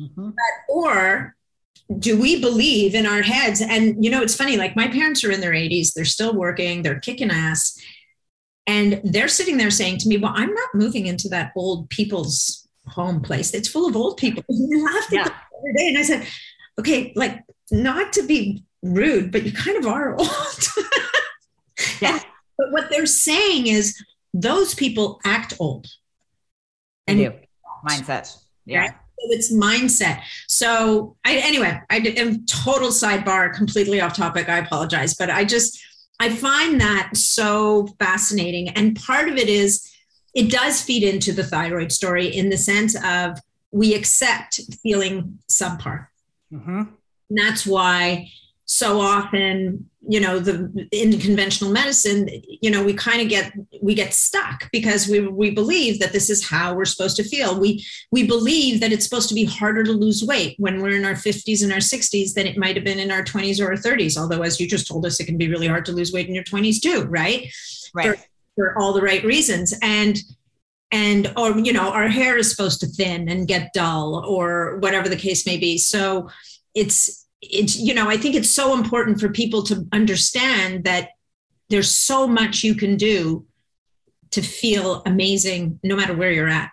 Mm-hmm. 0.00 0.30
but, 0.30 0.72
or 0.74 1.34
do 1.96 2.20
we 2.20 2.40
believe 2.40 2.94
in 2.94 3.06
our 3.06 3.22
heads? 3.22 3.62
And, 3.62 4.04
you 4.04 4.10
know, 4.10 4.22
it's 4.22 4.36
funny, 4.36 4.56
like 4.56 4.76
my 4.76 4.88
parents 4.88 5.24
are 5.24 5.30
in 5.30 5.40
their 5.40 5.52
80s, 5.52 5.94
they're 5.94 6.04
still 6.04 6.34
working, 6.34 6.82
they're 6.82 7.00
kicking 7.00 7.30
ass. 7.30 7.78
And 8.66 9.00
they're 9.02 9.28
sitting 9.28 9.56
there 9.56 9.70
saying 9.70 9.98
to 9.98 10.08
me, 10.08 10.18
Well, 10.18 10.32
I'm 10.34 10.52
not 10.52 10.74
moving 10.74 11.06
into 11.06 11.28
that 11.30 11.52
old 11.56 11.88
people's 11.88 12.68
home 12.86 13.22
place. 13.22 13.54
It's 13.54 13.68
full 13.68 13.88
of 13.88 13.96
old 13.96 14.18
people. 14.18 14.44
And 14.48 14.70
You 14.70 14.84
laughed 14.84 15.12
yeah. 15.12 15.28
every 15.58 15.72
day. 15.74 15.88
And 15.88 15.98
I 15.98 16.02
said, 16.02 16.26
Okay, 16.78 17.12
like 17.16 17.42
not 17.70 18.12
to 18.14 18.22
be 18.26 18.62
rude, 18.82 19.32
but 19.32 19.44
you 19.44 19.52
kind 19.52 19.78
of 19.78 19.86
are 19.86 20.14
old. 20.18 20.68
yeah. 22.00 22.20
but 22.58 22.70
what 22.70 22.90
they're 22.90 23.06
saying 23.06 23.68
is 23.68 24.04
those 24.34 24.74
people 24.74 25.20
act 25.24 25.54
old. 25.58 25.86
And 27.06 27.18
do. 27.18 27.32
Mindset. 27.88 28.36
Yeah. 28.66 28.80
Right? 28.80 28.90
It's 29.30 29.52
mindset. 29.52 30.20
So 30.46 31.16
I, 31.24 31.36
anyway, 31.36 31.80
I 31.90 31.96
am 31.96 32.46
total 32.46 32.88
sidebar, 32.88 33.52
completely 33.54 34.00
off 34.00 34.14
topic. 34.14 34.48
I 34.48 34.58
apologize, 34.58 35.14
but 35.14 35.30
I 35.30 35.44
just 35.44 35.78
I 36.20 36.30
find 36.30 36.80
that 36.80 37.16
so 37.16 37.88
fascinating, 37.98 38.70
and 38.70 38.96
part 38.96 39.28
of 39.28 39.36
it 39.36 39.48
is 39.48 39.88
it 40.34 40.50
does 40.50 40.82
feed 40.82 41.02
into 41.02 41.32
the 41.32 41.44
thyroid 41.44 41.92
story 41.92 42.26
in 42.26 42.48
the 42.50 42.56
sense 42.56 42.96
of 43.04 43.38
we 43.70 43.94
accept 43.94 44.60
feeling 44.82 45.38
subpar. 45.48 46.06
Mm-hmm. 46.52 46.82
And 47.30 47.38
that's 47.38 47.66
why 47.66 48.30
so 48.70 49.00
often 49.00 49.88
you 50.06 50.20
know 50.20 50.38
the 50.38 50.88
in 50.92 51.18
conventional 51.18 51.70
medicine 51.70 52.28
you 52.60 52.70
know 52.70 52.82
we 52.82 52.92
kind 52.92 53.22
of 53.22 53.28
get 53.28 53.50
we 53.82 53.94
get 53.94 54.12
stuck 54.12 54.70
because 54.70 55.08
we 55.08 55.26
we 55.26 55.50
believe 55.50 55.98
that 56.00 56.12
this 56.12 56.28
is 56.28 56.46
how 56.46 56.74
we're 56.74 56.84
supposed 56.84 57.16
to 57.16 57.24
feel. 57.24 57.58
We 57.58 57.84
we 58.12 58.26
believe 58.26 58.80
that 58.80 58.92
it's 58.92 59.04
supposed 59.04 59.30
to 59.30 59.34
be 59.34 59.44
harder 59.44 59.82
to 59.84 59.92
lose 59.92 60.22
weight 60.22 60.54
when 60.58 60.82
we're 60.82 60.96
in 60.96 61.04
our 61.06 61.14
50s 61.14 61.62
and 61.62 61.72
our 61.72 61.78
60s 61.78 62.34
than 62.34 62.46
it 62.46 62.58
might 62.58 62.76
have 62.76 62.84
been 62.84 62.98
in 62.98 63.10
our 63.10 63.24
20s 63.24 63.60
or 63.60 63.68
our 63.68 63.76
30s 63.76 64.18
although 64.18 64.42
as 64.42 64.60
you 64.60 64.68
just 64.68 64.86
told 64.86 65.06
us 65.06 65.18
it 65.18 65.24
can 65.24 65.38
be 65.38 65.48
really 65.48 65.66
hard 65.66 65.84
to 65.86 65.92
lose 65.92 66.12
weight 66.12 66.28
in 66.28 66.34
your 66.34 66.44
20s 66.44 66.80
too 66.80 67.04
right? 67.04 67.50
Right. 67.94 68.18
For, 68.18 68.24
for 68.54 68.78
all 68.78 68.92
the 68.92 69.02
right 69.02 69.24
reasons. 69.24 69.74
And 69.82 70.18
and 70.90 71.32
or 71.36 71.58
you 71.58 71.72
know 71.72 71.90
our 71.90 72.08
hair 72.08 72.36
is 72.36 72.50
supposed 72.50 72.80
to 72.80 72.86
thin 72.86 73.28
and 73.28 73.48
get 73.48 73.72
dull 73.72 74.24
or 74.26 74.78
whatever 74.78 75.08
the 75.08 75.16
case 75.16 75.46
may 75.46 75.58
be. 75.58 75.78
So 75.78 76.28
it's 76.74 77.26
it's 77.40 77.78
you 77.78 77.94
know 77.94 78.08
i 78.08 78.16
think 78.16 78.34
it's 78.34 78.50
so 78.50 78.74
important 78.74 79.20
for 79.20 79.28
people 79.28 79.62
to 79.62 79.86
understand 79.92 80.84
that 80.84 81.10
there's 81.70 81.90
so 81.90 82.26
much 82.26 82.64
you 82.64 82.74
can 82.74 82.96
do 82.96 83.46
to 84.30 84.42
feel 84.42 85.02
amazing 85.06 85.78
no 85.82 85.96
matter 85.96 86.14
where 86.14 86.30
you're 86.30 86.48
at. 86.48 86.70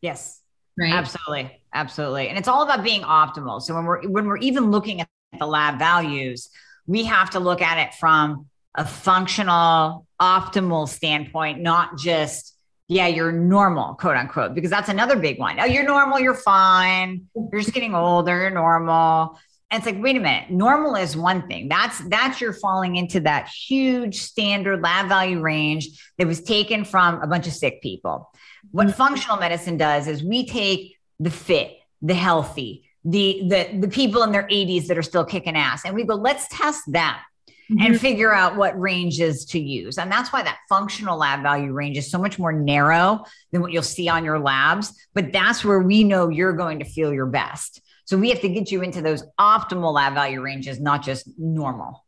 Yes. 0.00 0.40
Right? 0.78 0.92
Absolutely. 0.92 1.60
Absolutely. 1.74 2.28
And 2.28 2.38
it's 2.38 2.48
all 2.48 2.62
about 2.62 2.84
being 2.84 3.02
optimal. 3.02 3.62
So 3.62 3.74
when 3.74 3.84
we're 3.84 4.02
when 4.08 4.26
we're 4.26 4.38
even 4.38 4.70
looking 4.70 5.00
at 5.00 5.08
the 5.38 5.46
lab 5.46 5.78
values 5.78 6.50
we 6.86 7.04
have 7.04 7.30
to 7.30 7.38
look 7.38 7.62
at 7.62 7.78
it 7.78 7.94
from 7.94 8.46
a 8.74 8.84
functional 8.84 10.06
optimal 10.20 10.88
standpoint 10.88 11.60
not 11.60 11.96
just 11.96 12.56
yeah 12.88 13.06
you're 13.06 13.32
normal 13.32 13.94
quote 13.94 14.16
unquote 14.16 14.54
because 14.54 14.70
that's 14.70 14.90
another 14.90 15.16
big 15.16 15.38
one. 15.38 15.58
Oh 15.58 15.64
you're 15.64 15.86
normal 15.86 16.20
you're 16.20 16.34
fine. 16.34 17.28
You're 17.34 17.60
just 17.62 17.72
getting 17.72 17.94
older 17.94 18.42
you're 18.42 18.50
normal 18.50 19.38
and 19.72 19.78
it's 19.78 19.86
like, 19.86 20.02
wait 20.02 20.16
a 20.18 20.20
minute, 20.20 20.50
normal 20.50 20.96
is 20.96 21.16
one 21.16 21.48
thing. 21.48 21.66
That's 21.66 21.98
that's 22.08 22.42
you're 22.42 22.52
falling 22.52 22.96
into 22.96 23.20
that 23.20 23.48
huge 23.48 24.20
standard 24.20 24.82
lab 24.82 25.08
value 25.08 25.40
range 25.40 26.12
that 26.18 26.26
was 26.26 26.42
taken 26.42 26.84
from 26.84 27.22
a 27.22 27.26
bunch 27.26 27.46
of 27.46 27.54
sick 27.54 27.80
people. 27.80 28.30
What 28.70 28.88
mm-hmm. 28.88 28.96
functional 28.96 29.38
medicine 29.38 29.78
does 29.78 30.08
is 30.08 30.22
we 30.22 30.46
take 30.46 30.98
the 31.20 31.30
fit, 31.30 31.78
the 32.02 32.12
healthy, 32.12 32.84
the 33.06 33.44
the 33.48 33.78
the 33.80 33.88
people 33.88 34.22
in 34.24 34.30
their 34.30 34.46
80s 34.46 34.88
that 34.88 34.98
are 34.98 35.02
still 35.02 35.24
kicking 35.24 35.56
ass, 35.56 35.86
and 35.86 35.94
we 35.94 36.04
go, 36.04 36.16
let's 36.16 36.46
test 36.48 36.82
that. 36.92 37.22
Mm-hmm. 37.70 37.86
And 37.86 38.00
figure 38.00 38.34
out 38.34 38.56
what 38.56 38.78
ranges 38.78 39.46
to 39.46 39.58
use. 39.58 39.96
And 39.96 40.10
that's 40.10 40.32
why 40.32 40.42
that 40.42 40.58
functional 40.68 41.16
lab 41.16 41.42
value 41.42 41.72
range 41.72 41.96
is 41.96 42.10
so 42.10 42.18
much 42.18 42.38
more 42.38 42.52
narrow 42.52 43.24
than 43.52 43.62
what 43.62 43.70
you'll 43.70 43.84
see 43.84 44.08
on 44.08 44.24
your 44.24 44.40
labs. 44.40 44.92
But 45.14 45.32
that's 45.32 45.64
where 45.64 45.78
we 45.78 46.02
know 46.02 46.28
you're 46.28 46.52
going 46.52 46.80
to 46.80 46.84
feel 46.84 47.14
your 47.14 47.26
best. 47.26 47.80
So 48.12 48.18
we 48.18 48.28
have 48.28 48.42
to 48.42 48.48
get 48.50 48.70
you 48.70 48.82
into 48.82 49.00
those 49.00 49.24
optimal 49.40 49.94
lab 49.94 50.12
value 50.12 50.42
ranges, 50.42 50.78
not 50.78 51.02
just 51.02 51.26
normal. 51.38 52.04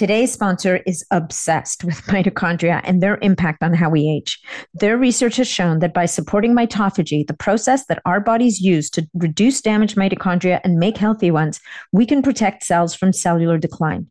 Today's 0.00 0.32
sponsor 0.32 0.80
is 0.86 1.04
obsessed 1.10 1.84
with 1.84 1.96
mitochondria 2.06 2.80
and 2.84 3.02
their 3.02 3.18
impact 3.20 3.62
on 3.62 3.74
how 3.74 3.90
we 3.90 4.08
age. 4.08 4.40
Their 4.72 4.96
research 4.96 5.36
has 5.36 5.46
shown 5.46 5.80
that 5.80 5.92
by 5.92 6.06
supporting 6.06 6.56
mitophagy, 6.56 7.26
the 7.26 7.36
process 7.36 7.84
that 7.84 8.00
our 8.06 8.18
bodies 8.18 8.62
use 8.62 8.88
to 8.92 9.06
reduce 9.12 9.60
damaged 9.60 9.98
mitochondria 9.98 10.58
and 10.64 10.78
make 10.78 10.96
healthy 10.96 11.30
ones, 11.30 11.60
we 11.92 12.06
can 12.06 12.22
protect 12.22 12.64
cells 12.64 12.94
from 12.94 13.12
cellular 13.12 13.58
decline. 13.58 14.06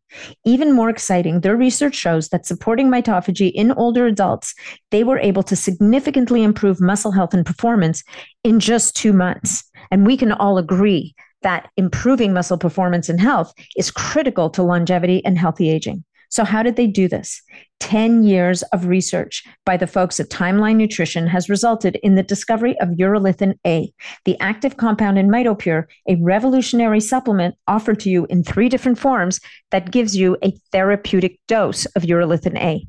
Even 0.45 0.73
more 0.73 0.91
exciting, 0.91 1.41
their 1.41 1.55
research 1.55 1.95
shows 1.95 2.29
that 2.29 2.45
supporting 2.45 2.91
mitophagy 2.91 3.51
in 3.51 3.71
older 3.71 4.05
adults, 4.05 4.53
they 4.91 5.03
were 5.03 5.17
able 5.17 5.41
to 5.41 5.55
significantly 5.55 6.43
improve 6.43 6.79
muscle 6.79 7.13
health 7.13 7.33
and 7.33 7.47
performance 7.47 8.03
in 8.43 8.59
just 8.59 8.95
two 8.95 9.11
months. 9.11 9.63
And 9.89 10.05
we 10.05 10.17
can 10.17 10.33
all 10.33 10.59
agree 10.59 11.15
that 11.41 11.69
improving 11.77 12.33
muscle 12.33 12.57
performance 12.57 13.09
and 13.09 13.19
health 13.19 13.53
is 13.77 13.91
critical 13.91 14.49
to 14.51 14.63
longevity 14.63 15.23
and 15.25 15.37
healthy 15.37 15.69
aging. 15.69 16.03
So, 16.31 16.43
how 16.43 16.61
did 16.61 16.75
they 16.75 16.85
do 16.85 17.07
this? 17.07 17.41
10 17.79 18.23
years 18.23 18.61
of 18.73 18.85
research 18.85 19.43
by 19.65 19.77
the 19.77 19.87
folks 19.87 20.19
at 20.19 20.29
Timeline 20.29 20.75
Nutrition 20.75 21.25
has 21.25 21.49
resulted 21.49 21.95
in 22.03 22.15
the 22.15 22.23
discovery 22.23 22.79
of 22.79 22.89
urolithin 22.89 23.55
A, 23.65 23.91
the 24.25 24.39
active 24.39 24.77
compound 24.77 25.17
in 25.17 25.27
MitoPure, 25.27 25.85
a 26.07 26.17
revolutionary 26.17 26.99
supplement 26.99 27.55
offered 27.67 27.99
to 28.01 28.09
you 28.09 28.27
in 28.29 28.43
three 28.43 28.69
different 28.69 28.99
forms 28.99 29.39
that 29.71 29.91
gives 29.91 30.15
you 30.15 30.37
a 30.43 30.53
therapeutic 30.71 31.39
dose 31.47 31.85
of 31.87 32.03
urolithin 32.03 32.57
A 32.57 32.85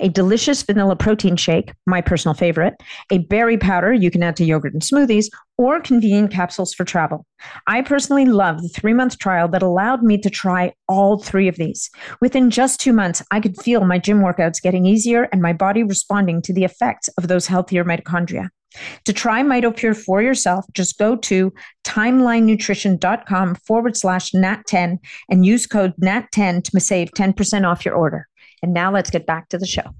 a 0.00 0.08
delicious 0.08 0.62
vanilla 0.62 0.96
protein 0.96 1.36
shake, 1.36 1.72
my 1.86 2.00
personal 2.00 2.34
favorite, 2.34 2.74
a 3.10 3.18
berry 3.18 3.58
powder 3.58 3.92
you 3.92 4.10
can 4.10 4.22
add 4.22 4.36
to 4.36 4.44
yogurt 4.44 4.72
and 4.72 4.82
smoothies, 4.82 5.26
or 5.58 5.80
convenient 5.80 6.30
capsules 6.30 6.72
for 6.72 6.84
travel. 6.84 7.26
I 7.66 7.82
personally 7.82 8.24
love 8.24 8.62
the 8.62 8.68
three 8.68 8.94
month 8.94 9.18
trial 9.18 9.48
that 9.48 9.62
allowed 9.62 10.02
me 10.02 10.18
to 10.18 10.30
try 10.30 10.72
all 10.88 11.18
three 11.18 11.48
of 11.48 11.56
these. 11.56 11.90
Within 12.20 12.50
just 12.50 12.80
two 12.80 12.92
months, 12.92 13.22
I 13.30 13.40
could 13.40 13.60
feel 13.60 13.84
my 13.84 13.98
gym 13.98 14.20
workouts 14.20 14.62
getting 14.62 14.86
easier 14.86 15.28
and 15.32 15.42
my 15.42 15.52
body 15.52 15.82
responding 15.82 16.42
to 16.42 16.54
the 16.54 16.64
effects 16.64 17.08
of 17.18 17.28
those 17.28 17.46
healthier 17.46 17.84
mitochondria. 17.84 18.48
To 19.04 19.12
try 19.12 19.42
MitoPure 19.42 19.96
for 19.96 20.22
yourself, 20.22 20.64
just 20.72 20.98
go 20.98 21.16
to 21.16 21.52
timelinenutrition.com 21.84 23.56
forward 23.56 23.96
slash 23.96 24.30
NAT10 24.30 24.98
and 25.28 25.46
use 25.46 25.66
code 25.66 25.94
NAT10 26.00 26.64
to 26.64 26.80
save 26.80 27.10
10% 27.10 27.68
off 27.68 27.84
your 27.84 27.94
order. 27.94 28.28
And 28.62 28.74
now 28.74 28.92
let's 28.92 29.10
get 29.10 29.26
back 29.26 29.48
to 29.50 29.58
the 29.58 29.66
show. 29.66 29.94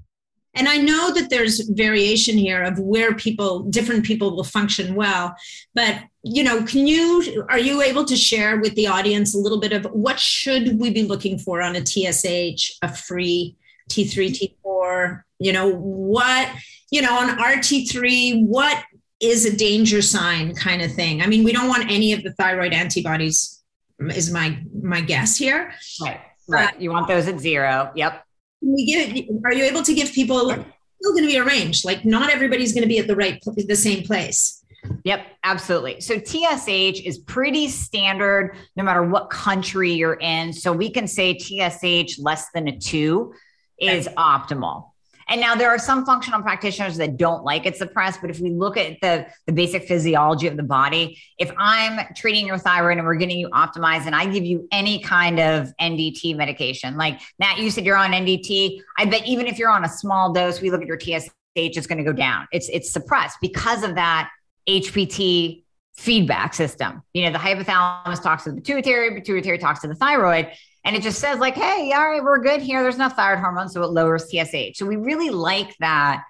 And 0.53 0.67
I 0.67 0.77
know 0.77 1.13
that 1.13 1.29
there's 1.29 1.61
variation 1.69 2.37
here 2.37 2.61
of 2.61 2.77
where 2.77 3.15
people, 3.15 3.61
different 3.63 4.05
people 4.05 4.35
will 4.35 4.43
function 4.43 4.95
well. 4.95 5.33
But, 5.73 6.03
you 6.23 6.43
know, 6.43 6.63
can 6.63 6.87
you, 6.87 7.45
are 7.49 7.59
you 7.59 7.81
able 7.81 8.03
to 8.05 8.17
share 8.17 8.59
with 8.59 8.75
the 8.75 8.87
audience 8.87 9.33
a 9.33 9.37
little 9.37 9.59
bit 9.59 9.71
of 9.71 9.85
what 9.85 10.19
should 10.19 10.77
we 10.79 10.91
be 10.91 11.03
looking 11.03 11.37
for 11.37 11.61
on 11.61 11.77
a 11.77 11.85
TSH, 11.85 12.77
a 12.81 12.93
free 12.93 13.55
T3, 13.89 14.53
T4? 14.65 15.21
You 15.39 15.53
know, 15.53 15.69
what, 15.69 16.49
you 16.91 17.01
know, 17.01 17.17
on 17.17 17.37
RT3, 17.37 18.45
what 18.45 18.83
is 19.21 19.45
a 19.45 19.55
danger 19.55 20.01
sign 20.01 20.53
kind 20.53 20.81
of 20.81 20.91
thing? 20.91 21.21
I 21.21 21.27
mean, 21.27 21.45
we 21.45 21.53
don't 21.53 21.69
want 21.69 21.89
any 21.89 22.11
of 22.11 22.23
the 22.23 22.33
thyroid 22.33 22.73
antibodies, 22.73 23.63
is 23.99 24.31
my 24.31 24.59
my 24.81 24.99
guess 24.99 25.37
here. 25.37 25.73
Right. 26.01 26.19
Right. 26.49 26.69
Uh, 26.69 26.77
you 26.79 26.91
want 26.91 27.07
those 27.07 27.27
at 27.27 27.39
zero. 27.39 27.91
Yep 27.95 28.25
we 28.61 28.85
give 28.85 29.27
are 29.45 29.53
you 29.53 29.63
able 29.63 29.83
to 29.83 29.93
give 29.93 30.11
people 30.11 30.49
still 30.49 31.13
going 31.13 31.23
to 31.23 31.27
be 31.27 31.37
a 31.37 31.43
range 31.43 31.83
like 31.83 32.05
not 32.05 32.31
everybody's 32.31 32.73
going 32.73 32.83
to 32.83 32.87
be 32.87 32.99
at 32.99 33.07
the 33.07 33.15
right 33.15 33.43
the 33.67 33.75
same 33.75 34.03
place 34.03 34.61
Yep, 35.03 35.25
absolutely. 35.43 36.01
So 36.01 36.19
TSH 36.19 37.01
is 37.01 37.19
pretty 37.19 37.69
standard 37.69 38.57
no 38.75 38.83
matter 38.83 39.03
what 39.03 39.29
country 39.29 39.93
you're 39.93 40.15
in. 40.15 40.53
So 40.53 40.73
we 40.73 40.89
can 40.89 41.07
say 41.07 41.37
TSH 41.37 42.19
less 42.19 42.49
than 42.51 42.67
a 42.67 42.77
two 42.77 43.33
is 43.79 44.07
optimal. 44.17 44.89
And 45.31 45.39
now 45.39 45.55
there 45.55 45.69
are 45.69 45.79
some 45.79 46.05
functional 46.05 46.41
practitioners 46.41 46.97
that 46.97 47.15
don't 47.15 47.45
like 47.45 47.65
it 47.65 47.77
suppressed, 47.77 48.19
but 48.19 48.29
if 48.29 48.41
we 48.41 48.49
look 48.49 48.75
at 48.75 48.97
the, 49.01 49.25
the 49.47 49.53
basic 49.53 49.87
physiology 49.87 50.47
of 50.47 50.57
the 50.57 50.63
body, 50.63 51.17
if 51.39 51.49
I'm 51.57 52.05
treating 52.15 52.45
your 52.45 52.57
thyroid 52.57 52.97
and 52.97 53.07
we're 53.07 53.15
getting 53.15 53.39
you 53.39 53.49
optimized 53.49 54.07
and 54.07 54.13
I 54.13 54.25
give 54.25 54.43
you 54.43 54.67
any 54.73 54.99
kind 54.99 55.39
of 55.39 55.71
NDT 55.79 56.35
medication, 56.35 56.97
like 56.97 57.21
Nat, 57.39 57.59
you 57.59 57.71
said 57.71 57.85
you're 57.85 57.95
on 57.95 58.11
NDT. 58.11 58.81
I 58.97 59.05
bet 59.05 59.25
even 59.25 59.47
if 59.47 59.57
you're 59.57 59.69
on 59.69 59.85
a 59.85 59.89
small 59.89 60.33
dose, 60.33 60.59
we 60.59 60.69
look 60.69 60.81
at 60.81 60.87
your 60.87 60.99
TSH, 60.99 61.29
it's 61.55 61.87
going 61.87 61.97
to 61.97 62.03
go 62.03 62.13
down. 62.13 62.47
It's 62.51 62.67
it's 62.67 62.91
suppressed 62.91 63.37
because 63.41 63.83
of 63.83 63.95
that 63.95 64.29
HPT 64.67 65.63
feedback 65.95 66.53
system. 66.53 67.03
You 67.13 67.23
know, 67.25 67.31
the 67.31 67.37
hypothalamus 67.37 68.21
talks 68.21 68.43
to 68.43 68.51
the 68.51 68.57
pituitary, 68.57 69.15
pituitary 69.15 69.57
talks 69.57 69.79
to 69.81 69.87
the 69.87 69.95
thyroid. 69.95 70.51
And 70.83 70.95
it 70.95 71.03
just 71.03 71.19
says, 71.19 71.39
like, 71.39 71.55
hey, 71.55 71.91
all 71.93 72.09
right, 72.09 72.23
we're 72.23 72.39
good 72.39 72.61
here. 72.61 72.81
There's 72.81 72.97
no 72.97 73.09
thyroid 73.09 73.39
hormone. 73.39 73.69
So 73.69 73.83
it 73.83 73.91
lowers 73.91 74.29
TSH. 74.29 74.77
So 74.77 74.85
we 74.85 74.95
really 74.95 75.29
like 75.29 75.75
that 75.79 76.23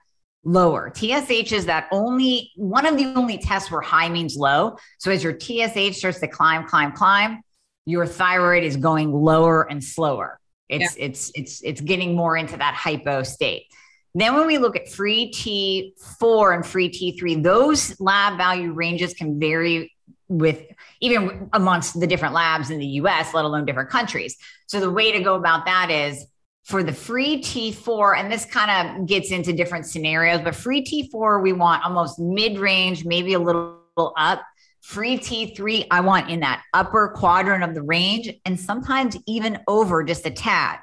lower. 0.43 0.91
TSH 0.93 1.51
is 1.51 1.65
that 1.67 1.87
only 1.91 2.51
one 2.55 2.85
of 2.85 2.97
the 2.97 3.05
only 3.15 3.37
tests 3.37 3.71
where 3.71 3.81
high 3.81 4.09
means 4.09 4.35
low. 4.35 4.77
So 4.97 5.11
as 5.11 5.23
your 5.23 5.37
TSH 5.39 5.97
starts 5.97 6.19
to 6.19 6.27
climb, 6.27 6.65
climb, 6.65 6.91
climb, 6.91 7.41
your 7.85 8.05
thyroid 8.05 8.63
is 8.63 8.77
going 8.77 9.13
lower 9.13 9.69
and 9.69 9.83
slower. 9.83 10.39
It's 10.69 10.97
yeah. 10.97 11.05
it's 11.05 11.31
it's 11.35 11.61
it's 11.63 11.81
getting 11.81 12.15
more 12.15 12.37
into 12.37 12.55
that 12.57 12.73
hypo 12.73 13.23
state. 13.23 13.65
Then 14.13 14.35
when 14.35 14.47
we 14.47 14.57
look 14.57 14.75
at 14.75 14.89
free 14.89 15.31
T4 15.31 16.55
and 16.55 16.65
free 16.65 16.89
T3, 16.89 17.41
those 17.41 17.99
lab 17.99 18.37
value 18.37 18.73
ranges 18.73 19.13
can 19.13 19.39
vary 19.39 19.90
with 20.31 20.65
even 21.01 21.49
amongst 21.51 21.99
the 21.99 22.07
different 22.07 22.33
labs 22.33 22.69
in 22.69 22.79
the 22.79 22.85
US, 22.85 23.33
let 23.33 23.43
alone 23.43 23.65
different 23.65 23.89
countries. 23.89 24.37
So 24.67 24.79
the 24.79 24.89
way 24.89 25.11
to 25.11 25.19
go 25.19 25.35
about 25.35 25.65
that 25.65 25.91
is 25.91 26.25
for 26.63 26.83
the 26.83 26.93
free 26.93 27.41
T4, 27.41 28.17
and 28.17 28.31
this 28.31 28.45
kind 28.45 29.01
of 29.01 29.07
gets 29.07 29.31
into 29.31 29.51
different 29.51 29.85
scenarios, 29.85 30.41
but 30.41 30.55
free 30.55 30.83
T4, 30.83 31.41
we 31.43 31.51
want 31.53 31.83
almost 31.83 32.17
mid 32.17 32.59
range, 32.59 33.03
maybe 33.03 33.33
a 33.33 33.39
little 33.39 33.81
up. 33.97 34.41
Free 34.79 35.17
T3, 35.17 35.87
I 35.91 35.99
want 35.99 36.29
in 36.29 36.39
that 36.39 36.63
upper 36.73 37.09
quadrant 37.09 37.63
of 37.63 37.75
the 37.75 37.83
range 37.83 38.29
and 38.45 38.59
sometimes 38.59 39.17
even 39.27 39.59
over 39.67 40.03
just 40.03 40.25
a 40.25 40.31
tad 40.31 40.79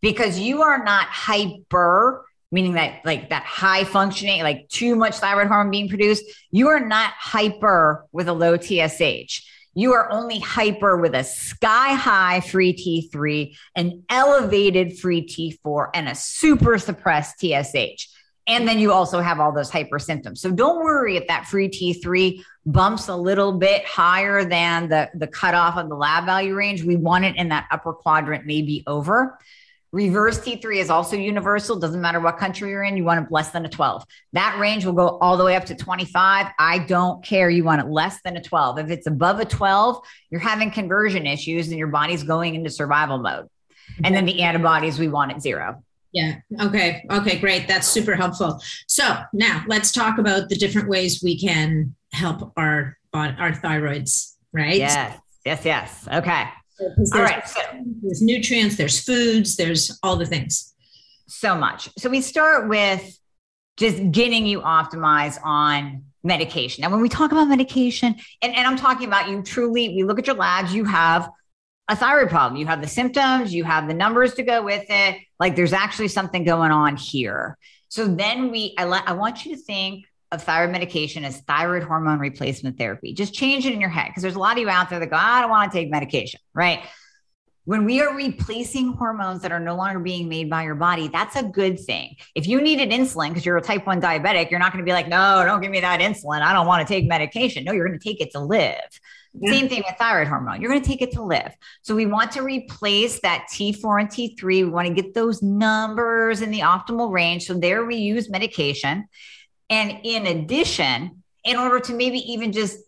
because 0.00 0.38
you 0.38 0.62
are 0.62 0.84
not 0.84 1.06
hyper 1.06 2.24
meaning 2.52 2.74
that 2.74 3.04
like 3.04 3.30
that 3.30 3.42
high 3.42 3.82
functioning, 3.82 4.42
like 4.42 4.68
too 4.68 4.94
much 4.94 5.16
thyroid 5.16 5.48
hormone 5.48 5.70
being 5.70 5.88
produced, 5.88 6.24
you 6.50 6.68
are 6.68 6.80
not 6.80 7.12
hyper 7.18 8.06
with 8.12 8.28
a 8.28 8.32
low 8.32 8.56
TSH. 8.56 9.48
you 9.74 9.94
are 9.94 10.12
only 10.12 10.38
hyper 10.38 10.98
with 10.98 11.14
a 11.14 11.24
sky 11.24 11.94
high 11.94 12.40
free 12.40 12.74
T3, 12.74 13.56
an 13.74 14.04
elevated 14.10 14.98
free 14.98 15.26
T4, 15.26 15.88
and 15.94 16.08
a 16.10 16.14
super 16.14 16.78
suppressed 16.78 17.40
TSH. 17.40 18.08
And 18.46 18.66
then 18.66 18.78
you 18.78 18.92
also 18.92 19.20
have 19.20 19.40
all 19.40 19.52
those 19.52 19.70
hyper 19.70 19.98
symptoms. 19.98 20.40
So 20.40 20.50
don't 20.50 20.84
worry 20.84 21.16
if 21.16 21.26
that 21.28 21.46
free 21.46 21.68
T3 21.68 22.42
bumps 22.66 23.08
a 23.08 23.16
little 23.16 23.52
bit 23.52 23.84
higher 23.86 24.44
than 24.44 24.88
the, 24.88 25.08
the 25.14 25.28
cutoff 25.28 25.76
of 25.76 25.88
the 25.88 25.94
lab 25.94 26.26
value 26.26 26.54
range. 26.54 26.82
We 26.82 26.96
want 26.96 27.24
it 27.24 27.36
in 27.36 27.48
that 27.50 27.68
upper 27.70 27.92
quadrant, 27.92 28.44
maybe 28.44 28.82
over. 28.86 29.38
Reverse 29.92 30.40
T3 30.40 30.76
is 30.76 30.88
also 30.88 31.16
universal. 31.16 31.78
Doesn't 31.78 32.00
matter 32.00 32.18
what 32.18 32.38
country 32.38 32.70
you're 32.70 32.82
in, 32.82 32.96
you 32.96 33.04
want 33.04 33.26
it 33.26 33.30
less 33.30 33.50
than 33.50 33.66
a 33.66 33.68
12. 33.68 34.04
That 34.32 34.58
range 34.58 34.86
will 34.86 34.94
go 34.94 35.18
all 35.18 35.36
the 35.36 35.44
way 35.44 35.54
up 35.54 35.66
to 35.66 35.74
25. 35.74 36.46
I 36.58 36.78
don't 36.78 37.22
care. 37.22 37.50
You 37.50 37.62
want 37.62 37.82
it 37.82 37.88
less 37.88 38.20
than 38.22 38.36
a 38.38 38.42
12. 38.42 38.78
If 38.78 38.90
it's 38.90 39.06
above 39.06 39.38
a 39.40 39.44
12, 39.44 40.02
you're 40.30 40.40
having 40.40 40.70
conversion 40.70 41.26
issues 41.26 41.68
and 41.68 41.78
your 41.78 41.88
body's 41.88 42.22
going 42.22 42.54
into 42.54 42.70
survival 42.70 43.18
mode. 43.18 43.48
And 44.02 44.14
then 44.14 44.24
the 44.24 44.42
antibodies, 44.42 44.98
we 44.98 45.08
want 45.08 45.32
at 45.32 45.42
zero. 45.42 45.84
Yeah. 46.12 46.36
Okay. 46.60 47.04
Okay. 47.10 47.38
Great. 47.38 47.68
That's 47.68 47.86
super 47.86 48.14
helpful. 48.14 48.60
So 48.86 49.16
now 49.32 49.64
let's 49.66 49.92
talk 49.92 50.18
about 50.18 50.48
the 50.48 50.56
different 50.56 50.88
ways 50.88 51.22
we 51.22 51.38
can 51.38 51.94
help 52.12 52.52
our 52.56 52.98
our 53.14 53.52
thyroids. 53.52 54.36
Right. 54.52 54.76
Yes. 54.76 55.18
Yes. 55.44 55.64
Yes. 55.64 56.08
Okay. 56.10 56.44
All 57.14 57.22
right. 57.22 57.46
So, 57.46 57.60
there's 58.02 58.22
nutrients, 58.22 58.76
there's 58.76 59.02
foods, 59.02 59.56
there's 59.56 59.98
all 60.02 60.16
the 60.16 60.26
things. 60.26 60.74
So 61.26 61.54
much. 61.54 61.88
So 61.98 62.10
we 62.10 62.20
start 62.20 62.68
with 62.68 63.18
just 63.76 64.10
getting 64.12 64.46
you 64.46 64.60
optimized 64.60 65.38
on 65.42 66.04
medication. 66.22 66.82
Now, 66.82 66.90
when 66.90 67.00
we 67.00 67.08
talk 67.08 67.32
about 67.32 67.48
medication, 67.48 68.14
and, 68.42 68.54
and 68.54 68.66
I'm 68.66 68.76
talking 68.76 69.08
about 69.08 69.28
you 69.28 69.42
truly, 69.42 69.88
we 69.88 70.04
look 70.04 70.18
at 70.18 70.26
your 70.26 70.36
labs, 70.36 70.74
you 70.74 70.84
have 70.84 71.28
a 71.88 71.96
thyroid 71.96 72.30
problem. 72.30 72.60
You 72.60 72.66
have 72.66 72.80
the 72.80 72.88
symptoms, 72.88 73.52
you 73.52 73.64
have 73.64 73.88
the 73.88 73.94
numbers 73.94 74.34
to 74.34 74.42
go 74.42 74.62
with 74.62 74.84
it. 74.88 75.20
Like 75.40 75.56
there's 75.56 75.72
actually 75.72 76.08
something 76.08 76.44
going 76.44 76.70
on 76.70 76.96
here. 76.96 77.58
So 77.88 78.06
then 78.06 78.50
we, 78.50 78.74
I, 78.78 78.84
I 78.84 79.12
want 79.12 79.44
you 79.44 79.56
to 79.56 79.60
think 79.60 80.04
of 80.32 80.42
thyroid 80.42 80.72
medication 80.72 81.24
is 81.24 81.40
thyroid 81.42 81.82
hormone 81.82 82.18
replacement 82.18 82.78
therapy. 82.78 83.12
Just 83.12 83.34
change 83.34 83.66
it 83.66 83.72
in 83.72 83.80
your 83.80 83.90
head 83.90 84.08
because 84.08 84.22
there's 84.22 84.34
a 84.34 84.40
lot 84.40 84.56
of 84.56 84.58
you 84.58 84.68
out 84.68 84.90
there 84.90 84.98
that 84.98 85.10
go, 85.10 85.16
I 85.16 85.40
don't 85.42 85.50
want 85.50 85.70
to 85.70 85.78
take 85.78 85.90
medication, 85.90 86.40
right? 86.54 86.80
When 87.64 87.84
we 87.84 88.00
are 88.00 88.12
replacing 88.12 88.94
hormones 88.94 89.42
that 89.42 89.52
are 89.52 89.60
no 89.60 89.76
longer 89.76 90.00
being 90.00 90.28
made 90.28 90.50
by 90.50 90.64
your 90.64 90.74
body, 90.74 91.06
that's 91.06 91.36
a 91.36 91.44
good 91.44 91.78
thing. 91.78 92.16
If 92.34 92.48
you 92.48 92.60
needed 92.60 92.90
insulin 92.90 93.28
because 93.28 93.46
you're 93.46 93.56
a 93.56 93.62
type 93.62 93.86
1 93.86 94.00
diabetic, 94.00 94.50
you're 94.50 94.58
not 94.58 94.72
going 94.72 94.84
to 94.84 94.88
be 94.88 94.92
like, 94.92 95.06
no, 95.06 95.44
don't 95.44 95.60
give 95.60 95.70
me 95.70 95.78
that 95.78 96.00
insulin. 96.00 96.42
I 96.42 96.52
don't 96.52 96.66
want 96.66 96.86
to 96.86 96.92
take 96.92 97.06
medication. 97.06 97.62
No, 97.62 97.70
you're 97.70 97.86
going 97.86 97.98
to 97.98 98.04
take 98.04 98.20
it 98.20 98.32
to 98.32 98.40
live. 98.40 98.80
Yeah. 99.34 99.52
Same 99.52 99.68
thing 99.68 99.84
with 99.86 99.96
thyroid 99.96 100.26
hormone. 100.26 100.60
You're 100.60 100.70
going 100.70 100.82
to 100.82 100.88
take 100.88 101.02
it 101.02 101.12
to 101.12 101.22
live. 101.22 101.54
So 101.82 101.94
we 101.94 102.06
want 102.06 102.32
to 102.32 102.42
replace 102.42 103.20
that 103.20 103.46
T4 103.52 104.00
and 104.00 104.08
T3. 104.08 104.42
We 104.44 104.64
want 104.64 104.88
to 104.88 104.94
get 104.94 105.14
those 105.14 105.40
numbers 105.40 106.42
in 106.42 106.50
the 106.50 106.60
optimal 106.60 107.12
range. 107.12 107.46
So 107.46 107.54
there 107.54 107.84
we 107.84 107.96
use 107.96 108.28
medication. 108.28 109.04
And 109.72 110.00
in 110.02 110.26
addition, 110.26 111.22
in 111.44 111.56
order 111.56 111.80
to 111.80 111.94
maybe 111.94 112.18
even 112.30 112.52
just 112.52 112.78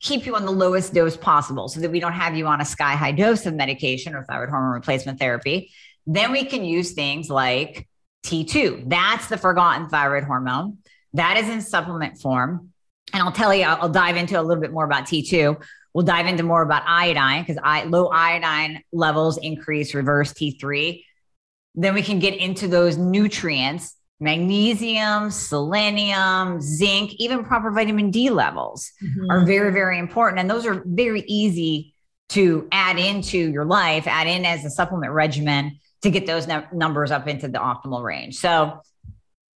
keep 0.00 0.26
you 0.26 0.34
on 0.34 0.44
the 0.44 0.50
lowest 0.50 0.92
dose 0.92 1.16
possible 1.16 1.68
so 1.68 1.78
that 1.78 1.92
we 1.92 2.00
don't 2.00 2.14
have 2.14 2.36
you 2.36 2.48
on 2.48 2.60
a 2.60 2.64
sky 2.64 2.96
high 2.96 3.12
dose 3.12 3.46
of 3.46 3.54
medication 3.54 4.16
or 4.16 4.24
thyroid 4.24 4.50
hormone 4.50 4.72
replacement 4.72 5.20
therapy, 5.20 5.70
then 6.04 6.32
we 6.32 6.44
can 6.44 6.64
use 6.64 6.94
things 6.94 7.30
like 7.30 7.86
T2. 8.26 8.90
That's 8.90 9.28
the 9.28 9.38
forgotten 9.38 9.88
thyroid 9.88 10.24
hormone. 10.24 10.78
That 11.14 11.36
is 11.36 11.48
in 11.48 11.60
supplement 11.60 12.18
form. 12.18 12.72
And 13.12 13.22
I'll 13.22 13.30
tell 13.30 13.54
you, 13.54 13.62
I'll, 13.62 13.88
dive 13.88 14.16
into 14.16 14.40
a 14.40 14.42
little 14.42 14.60
bit 14.60 14.72
more 14.72 14.84
about 14.84 15.04
T2. 15.04 15.62
We'll 15.94 16.04
dive 16.04 16.26
into 16.26 16.42
more 16.42 16.62
about 16.62 16.82
iodine 16.88 17.42
because 17.42 17.60
I, 17.62 17.84
low 17.84 18.08
iodine 18.08 18.82
levels 18.90 19.38
increase 19.38 19.94
reverse 19.94 20.32
T3. 20.32 21.04
Then 21.76 21.94
we 21.94 22.02
can 22.02 22.18
get 22.18 22.34
into 22.34 22.66
those 22.66 22.96
nutrients 22.96 23.94
magnesium, 24.22 25.30
selenium, 25.30 26.60
zinc, 26.60 27.14
even 27.14 27.44
proper 27.44 27.70
vitamin 27.70 28.10
D 28.10 28.30
levels 28.30 28.90
mm-hmm. 29.02 29.30
are 29.30 29.44
very, 29.44 29.72
very 29.72 29.98
important. 29.98 30.38
And 30.40 30.48
those 30.48 30.64
are 30.64 30.82
very 30.86 31.22
easy 31.26 31.94
to 32.30 32.66
add 32.72 32.98
into 32.98 33.36
your 33.36 33.64
life, 33.64 34.06
add 34.06 34.26
in 34.26 34.46
as 34.46 34.64
a 34.64 34.70
supplement 34.70 35.12
regimen 35.12 35.78
to 36.02 36.10
get 36.10 36.26
those 36.26 36.46
numbers 36.72 37.10
up 37.10 37.28
into 37.28 37.48
the 37.48 37.58
optimal 37.58 38.02
range. 38.02 38.36
So 38.36 38.80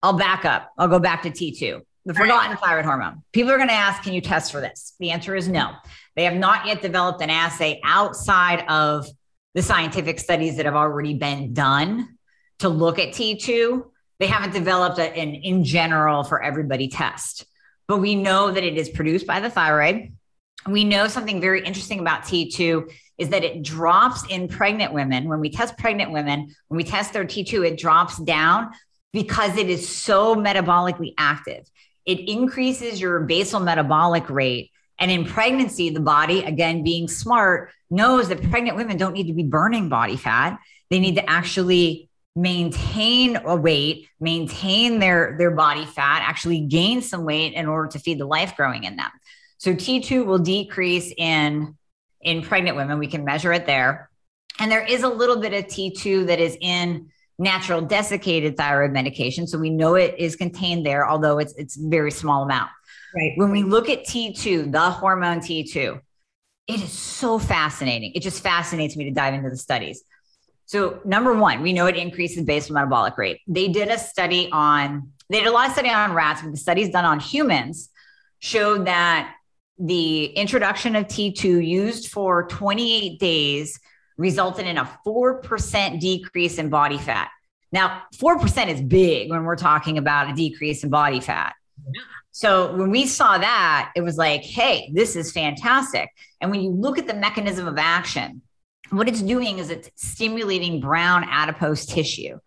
I'll 0.04 0.18
back 0.18 0.46
up. 0.46 0.72
I'll 0.78 0.88
go 0.88 1.00
back 1.00 1.24
to 1.24 1.32
T2, 1.32 1.82
the 2.06 2.14
forgotten 2.14 2.52
right. 2.52 2.60
thyroid 2.60 2.86
hormone. 2.86 3.24
People 3.32 3.52
are 3.52 3.58
going 3.58 3.70
to 3.70 3.74
ask, 3.74 4.04
can 4.04 4.14
you 4.14 4.22
test 4.22 4.52
for 4.52 4.62
this? 4.62 4.94
The 5.00 5.12
answer 5.12 5.36
is 5.36 5.48
no. 5.48 5.72
They 6.16 6.26
have 6.26 6.36
not 6.36 6.66
yet 6.66 6.82
developed 6.82 7.22
an 7.22 7.30
assay 7.30 7.80
outside 7.84 8.66
of 8.68 9.08
the 9.54 9.62
scientific 9.62 10.20
studies 10.20 10.58
that 10.58 10.66
have 10.66 10.76
already 10.76 11.14
been 11.14 11.54
done 11.54 12.18
to 12.60 12.70
look 12.70 13.00
at 13.00 13.10
T2 13.10 13.86
they 14.20 14.28
haven't 14.28 14.54
developed 14.54 14.98
a, 15.00 15.04
an 15.04 15.36
in 15.36 15.64
general 15.64 16.24
for 16.24 16.42
everybody 16.42 16.88
test, 16.88 17.46
but 17.88 17.98
we 17.98 18.16
know 18.16 18.52
that 18.52 18.64
it 18.64 18.78
is 18.78 18.90
produced 18.90 19.28
by 19.28 19.40
the 19.40 19.50
thyroid. 19.50 20.14
We 20.68 20.84
know 20.84 21.08
something 21.08 21.42
very 21.42 21.64
interesting 21.64 22.00
about 22.00 22.24
T2 22.24 22.92
is 23.18 23.30
that 23.30 23.44
it 23.44 23.62
drops 23.62 24.26
in 24.30 24.48
pregnant 24.48 24.94
women. 24.94 25.30
When 25.30 25.40
we 25.40 25.50
test 25.50 25.78
pregnant 25.78 26.12
women, 26.12 26.54
when 26.68 26.78
we 26.78 26.84
test 26.84 27.14
their 27.14 27.26
T2, 27.26 27.68
it 27.68 27.78
drops 27.78 28.18
down 28.18 28.72
because 29.14 29.58
it 29.58 29.70
is 29.70 29.88
so 29.88 30.36
metabolically 30.36 31.14
active. 31.18 31.66
It 32.06 32.28
increases 32.28 33.00
your 33.00 33.22
basal 33.22 33.60
metabolic 33.60 34.30
rate. 34.30 34.72
And 35.00 35.12
in 35.12 35.26
pregnancy, 35.26 35.90
the 35.90 36.00
body, 36.00 36.44
again, 36.44 36.84
being 36.84 37.08
smart, 37.08 37.72
knows 37.90 38.30
that 38.30 38.42
pregnant 38.50 38.78
women 38.78 38.98
don't 38.98 39.14
need 39.14 39.28
to 39.28 39.34
be 39.34 39.44
burning 39.44 39.90
body 39.90 40.18
fat. 40.18 40.60
They 40.90 41.00
need 41.00 41.16
to 41.16 41.30
actually 41.30 42.10
maintain 42.36 43.38
a 43.38 43.56
weight, 43.56 44.10
maintain 44.20 45.00
their 45.00 45.36
their 45.38 45.52
body 45.52 45.86
fat, 45.86 46.22
actually 46.24 46.62
gain 46.62 47.02
some 47.02 47.24
weight 47.24 47.54
in 47.54 47.68
order 47.68 47.88
to 47.90 48.00
feed 48.00 48.20
the 48.20 48.26
life 48.26 48.56
growing 48.56 48.84
in 48.84 48.96
them. 48.98 49.12
So 49.58 49.74
T2 49.74 50.26
will 50.26 50.40
decrease 50.40 51.14
in 51.18 51.76
in 52.22 52.42
pregnant 52.42 52.76
women. 52.76 53.00
We 53.00 53.08
can 53.08 53.24
measure 53.24 53.54
it 53.54 53.66
there. 53.66 54.10
And 54.60 54.72
there 54.72 54.84
is 54.84 55.04
a 55.04 55.10
little 55.10 55.38
bit 55.38 55.54
of 55.54 55.66
T2 55.66 56.28
that 56.28 56.40
is 56.40 56.58
in 56.60 57.10
natural 57.38 57.82
desiccated 57.82 58.58
thyroid 58.58 58.92
medication. 58.92 59.48
So 59.48 59.58
we 59.58 59.70
know 59.70 59.96
it 59.96 60.16
is 60.18 60.36
contained 60.36 60.86
there, 60.86 61.08
although 61.08 61.40
it's 61.40 61.54
it's 61.54 61.76
very 61.76 62.12
small 62.12 62.44
amount. 62.44 62.70
Right. 63.16 63.34
When 63.38 63.52
we 63.52 63.64
look 63.64 63.90
at 63.90 64.06
T2, 64.06 64.72
the 64.72 64.90
hormone 64.90 65.40
T2, 65.40 66.02
it 66.68 66.82
is 66.82 66.92
so 66.92 67.40
fascinating. 67.40 68.12
It 68.14 68.22
just 68.22 68.44
fascinates 68.44 68.98
me 68.98 69.06
to 69.06 69.12
dive 69.12 69.34
into 69.34 69.50
the 69.50 69.58
studies. 69.58 70.04
So, 70.66 71.00
number 71.06 71.34
one, 71.34 71.62
we 71.62 71.74
know 71.74 71.86
it 71.86 71.96
increases 71.96 72.44
basal 72.44 72.74
metabolic 72.74 73.18
rate. 73.18 73.42
They 73.48 73.68
did 73.68 73.90
a 73.90 74.00
study 74.00 74.50
on, 74.52 75.12
they 75.30 75.40
did 75.40 75.48
a 75.48 75.52
lot 75.52 75.68
of 75.68 75.74
study 75.74 75.90
on 75.90 76.14
rats, 76.14 76.42
but 76.42 76.52
the 76.52 76.58
studies 76.58 76.90
done 76.90 77.06
on 77.06 77.20
humans 77.20 77.90
showed 78.40 78.88
that 78.88 79.36
the 79.78 80.26
introduction 80.26 80.96
of 80.96 81.06
T2 81.06 81.66
used 81.66 82.12
for 82.12 82.48
28 82.48 83.20
days 83.20 83.80
resulted 84.18 84.66
in 84.66 84.78
a 84.78 85.00
4% 85.06 86.00
decrease 86.00 86.58
in 86.58 86.70
body 86.70 86.98
fat. 86.98 87.30
Now, 87.72 88.04
4% 88.16 88.68
is 88.70 88.82
big 88.82 89.30
when 89.30 89.44
we're 89.44 89.58
talking 89.58 89.98
about 89.98 90.30
a 90.30 90.34
decrease 90.34 90.84
in 90.84 90.90
body 90.90 91.20
fat. 91.20 91.54
So 92.32 92.76
when 92.76 92.90
we 92.90 93.06
saw 93.06 93.38
that, 93.38 93.92
it 93.96 94.02
was 94.02 94.18
like, 94.18 94.44
hey, 94.44 94.92
this 94.94 95.16
is 95.16 95.32
fantastic. 95.32 96.10
And 96.42 96.52
when 96.52 96.62
you 96.62 96.70
look 96.70 96.98
at 96.98 97.08
the 97.08 97.14
mechanism 97.14 97.68
of 97.68 97.78
action, 97.78 98.42
what 98.90 99.08
it's 99.08 99.22
doing 99.22 99.60
is 99.60 99.70
it's 99.70 99.90
stimulating 99.96 100.80
brown 100.80 101.26
adipose 101.30 101.86
tissue. 101.86 102.40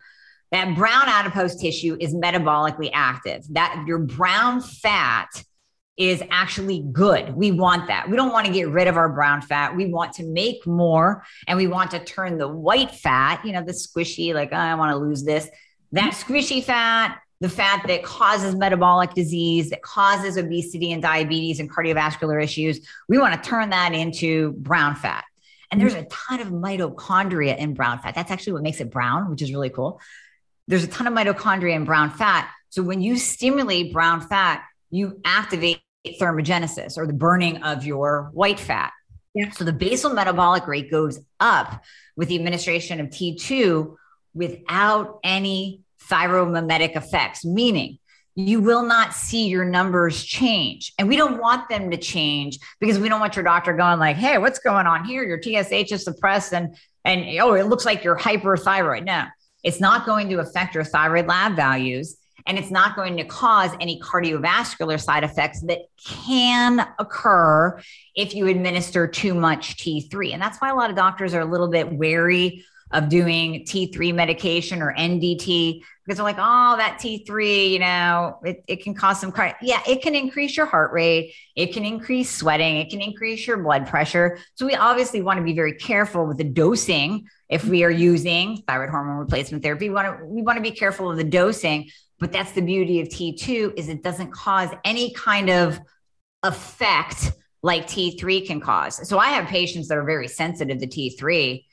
That 0.50 0.74
brown 0.76 1.08
adipose 1.08 1.56
tissue 1.56 1.96
is 2.00 2.14
metabolically 2.14 2.90
active. 2.92 3.44
That 3.50 3.84
your 3.86 3.98
brown 3.98 4.60
fat 4.60 5.28
is 5.98 6.22
actually 6.30 6.84
good. 6.92 7.34
We 7.34 7.50
want 7.50 7.88
that. 7.88 8.08
We 8.08 8.16
don't 8.16 8.30
want 8.30 8.46
to 8.46 8.52
get 8.52 8.68
rid 8.68 8.86
of 8.86 8.96
our 8.96 9.08
brown 9.08 9.42
fat. 9.42 9.74
We 9.74 9.86
want 9.86 10.12
to 10.14 10.24
make 10.24 10.64
more 10.64 11.24
and 11.48 11.58
we 11.58 11.66
want 11.66 11.90
to 11.90 11.98
turn 11.98 12.38
the 12.38 12.48
white 12.48 12.92
fat, 12.92 13.44
you 13.44 13.52
know, 13.52 13.64
the 13.64 13.72
squishy, 13.72 14.32
like, 14.32 14.50
oh, 14.52 14.56
I 14.56 14.76
want 14.76 14.92
to 14.92 14.96
lose 14.96 15.24
this, 15.24 15.48
that 15.92 16.12
squishy 16.12 16.62
fat, 16.62 17.18
the 17.40 17.48
fat 17.48 17.84
that 17.88 18.04
causes 18.04 18.54
metabolic 18.54 19.12
disease, 19.14 19.70
that 19.70 19.82
causes 19.82 20.36
obesity 20.36 20.92
and 20.92 21.02
diabetes 21.02 21.58
and 21.58 21.70
cardiovascular 21.70 22.42
issues. 22.42 22.86
We 23.08 23.18
want 23.18 23.34
to 23.34 23.48
turn 23.48 23.70
that 23.70 23.92
into 23.92 24.52
brown 24.52 24.94
fat. 24.94 25.24
And 25.70 25.80
there's 25.80 25.94
mm-hmm. 25.94 26.06
a 26.06 26.38
ton 26.38 26.40
of 26.40 26.48
mitochondria 26.48 27.56
in 27.56 27.74
brown 27.74 27.98
fat. 27.98 28.14
That's 28.14 28.30
actually 28.30 28.54
what 28.54 28.62
makes 28.62 28.80
it 28.80 28.90
brown, 28.90 29.30
which 29.30 29.42
is 29.42 29.52
really 29.52 29.70
cool. 29.70 30.00
There's 30.66 30.84
a 30.84 30.88
ton 30.88 31.06
of 31.06 31.12
mitochondria 31.12 31.74
in 31.74 31.84
brown 31.84 32.10
fat. 32.10 32.50
So 32.70 32.82
when 32.82 33.00
you 33.00 33.18
stimulate 33.18 33.92
brown 33.92 34.20
fat, 34.20 34.64
you 34.90 35.20
activate 35.24 35.80
thermogenesis 36.20 36.96
or 36.96 37.06
the 37.06 37.12
burning 37.12 37.62
of 37.62 37.84
your 37.84 38.30
white 38.32 38.60
fat. 38.60 38.92
Yeah. 39.34 39.50
So 39.50 39.64
the 39.64 39.72
basal 39.72 40.12
metabolic 40.12 40.66
rate 40.66 40.90
goes 40.90 41.20
up 41.38 41.82
with 42.16 42.28
the 42.28 42.34
administration 42.36 43.00
of 43.00 43.08
T2 43.08 43.94
without 44.34 45.20
any 45.22 45.82
thyromimetic 46.10 46.96
effects, 46.96 47.44
meaning 47.44 47.98
you 48.38 48.60
will 48.60 48.84
not 48.84 49.12
see 49.14 49.48
your 49.48 49.64
numbers 49.64 50.22
change. 50.22 50.92
And 50.96 51.08
we 51.08 51.16
don't 51.16 51.40
want 51.40 51.68
them 51.68 51.90
to 51.90 51.96
change 51.96 52.60
because 52.78 52.96
we 52.98 53.08
don't 53.08 53.18
want 53.18 53.34
your 53.34 53.42
doctor 53.42 53.72
going 53.72 53.98
like, 53.98 54.16
"Hey, 54.16 54.38
what's 54.38 54.60
going 54.60 54.86
on 54.86 55.04
here? 55.04 55.24
Your 55.24 55.40
TSH 55.42 55.90
is 55.90 56.04
suppressed 56.04 56.54
and 56.54 56.76
and 57.04 57.26
oh, 57.40 57.54
it 57.54 57.64
looks 57.64 57.84
like 57.84 58.04
you're 58.04 58.16
hyperthyroid." 58.16 59.04
No. 59.04 59.24
It's 59.64 59.80
not 59.80 60.06
going 60.06 60.28
to 60.28 60.38
affect 60.38 60.76
your 60.76 60.84
thyroid 60.84 61.26
lab 61.26 61.56
values 61.56 62.16
and 62.46 62.56
it's 62.56 62.70
not 62.70 62.94
going 62.94 63.16
to 63.16 63.24
cause 63.24 63.72
any 63.80 64.00
cardiovascular 64.00 65.00
side 65.00 65.24
effects 65.24 65.60
that 65.62 65.80
can 66.02 66.86
occur 67.00 67.80
if 68.14 68.36
you 68.36 68.46
administer 68.46 69.08
too 69.08 69.34
much 69.34 69.76
T3. 69.78 70.32
And 70.32 70.40
that's 70.40 70.58
why 70.58 70.70
a 70.70 70.76
lot 70.76 70.90
of 70.90 70.96
doctors 70.96 71.34
are 71.34 71.40
a 71.40 71.44
little 71.44 71.68
bit 71.68 71.92
wary 71.92 72.64
of 72.92 73.08
doing 73.08 73.64
T3 73.64 74.14
medication 74.14 74.80
or 74.80 74.94
NDT 74.94 75.82
because 76.08 76.16
they're 76.16 76.24
like, 76.24 76.38
oh, 76.38 76.74
that 76.78 76.98
T3, 76.98 77.70
you 77.70 77.78
know, 77.80 78.38
it, 78.42 78.64
it 78.66 78.82
can 78.82 78.94
cause 78.94 79.20
some, 79.20 79.30
yeah, 79.60 79.82
it 79.86 80.00
can 80.00 80.14
increase 80.14 80.56
your 80.56 80.64
heart 80.64 80.90
rate. 80.90 81.34
It 81.54 81.74
can 81.74 81.84
increase 81.84 82.34
sweating. 82.34 82.78
It 82.78 82.88
can 82.88 83.02
increase 83.02 83.46
your 83.46 83.58
blood 83.58 83.86
pressure. 83.86 84.38
So 84.54 84.64
we 84.64 84.74
obviously 84.74 85.20
want 85.20 85.36
to 85.36 85.44
be 85.44 85.52
very 85.52 85.74
careful 85.74 86.24
with 86.24 86.38
the 86.38 86.44
dosing. 86.44 87.28
If 87.50 87.66
we 87.66 87.84
are 87.84 87.90
using 87.90 88.62
thyroid 88.66 88.88
hormone 88.88 89.18
replacement 89.18 89.62
therapy, 89.62 89.90
we 89.90 89.94
want 89.94 90.18
to, 90.18 90.24
we 90.24 90.40
want 90.40 90.56
to 90.56 90.62
be 90.62 90.70
careful 90.70 91.10
of 91.10 91.18
the 91.18 91.24
dosing, 91.24 91.90
but 92.18 92.32
that's 92.32 92.52
the 92.52 92.62
beauty 92.62 93.02
of 93.02 93.08
T2 93.08 93.78
is 93.78 93.90
it 93.90 94.02
doesn't 94.02 94.32
cause 94.32 94.70
any 94.86 95.12
kind 95.12 95.50
of 95.50 95.78
effect 96.42 97.32
like 97.62 97.86
T3 97.86 98.46
can 98.46 98.62
cause. 98.62 99.06
So 99.06 99.18
I 99.18 99.26
have 99.26 99.46
patients 99.46 99.88
that 99.88 99.98
are 99.98 100.04
very 100.04 100.28
sensitive 100.28 100.78
to 100.78 100.86
T3 100.86 101.66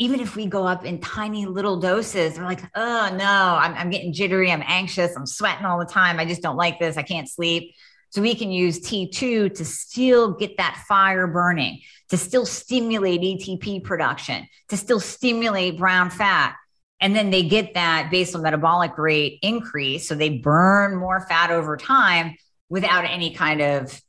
even 0.00 0.18
if 0.18 0.34
we 0.34 0.46
go 0.46 0.66
up 0.66 0.86
in 0.86 0.98
tiny 0.98 1.44
little 1.44 1.78
doses, 1.78 2.34
they're 2.34 2.44
like, 2.44 2.62
oh 2.74 3.10
no, 3.12 3.58
I'm, 3.60 3.74
I'm 3.74 3.90
getting 3.90 4.14
jittery, 4.14 4.50
I'm 4.50 4.64
anxious, 4.66 5.14
I'm 5.14 5.26
sweating 5.26 5.66
all 5.66 5.78
the 5.78 5.84
time. 5.84 6.18
I 6.18 6.24
just 6.24 6.40
don't 6.40 6.56
like 6.56 6.78
this. 6.78 6.96
I 6.96 7.02
can't 7.02 7.28
sleep. 7.28 7.74
So 8.08 8.22
we 8.22 8.34
can 8.34 8.50
use 8.50 8.80
T2 8.80 9.54
to 9.54 9.64
still 9.64 10.32
get 10.32 10.56
that 10.56 10.82
fire 10.88 11.26
burning, 11.26 11.82
to 12.08 12.16
still 12.16 12.46
stimulate 12.46 13.20
ATP 13.20 13.84
production, 13.84 14.48
to 14.70 14.76
still 14.78 15.00
stimulate 15.00 15.76
brown 15.76 16.08
fat. 16.08 16.56
And 17.02 17.14
then 17.14 17.28
they 17.28 17.42
get 17.42 17.74
that 17.74 18.08
basal 18.10 18.40
metabolic 18.40 18.96
rate 18.96 19.38
increase. 19.42 20.08
So 20.08 20.14
they 20.14 20.38
burn 20.38 20.96
more 20.96 21.26
fat 21.28 21.50
over 21.50 21.76
time 21.76 22.36
without 22.70 23.04
any 23.04 23.34
kind 23.34 23.60
of 23.60 24.00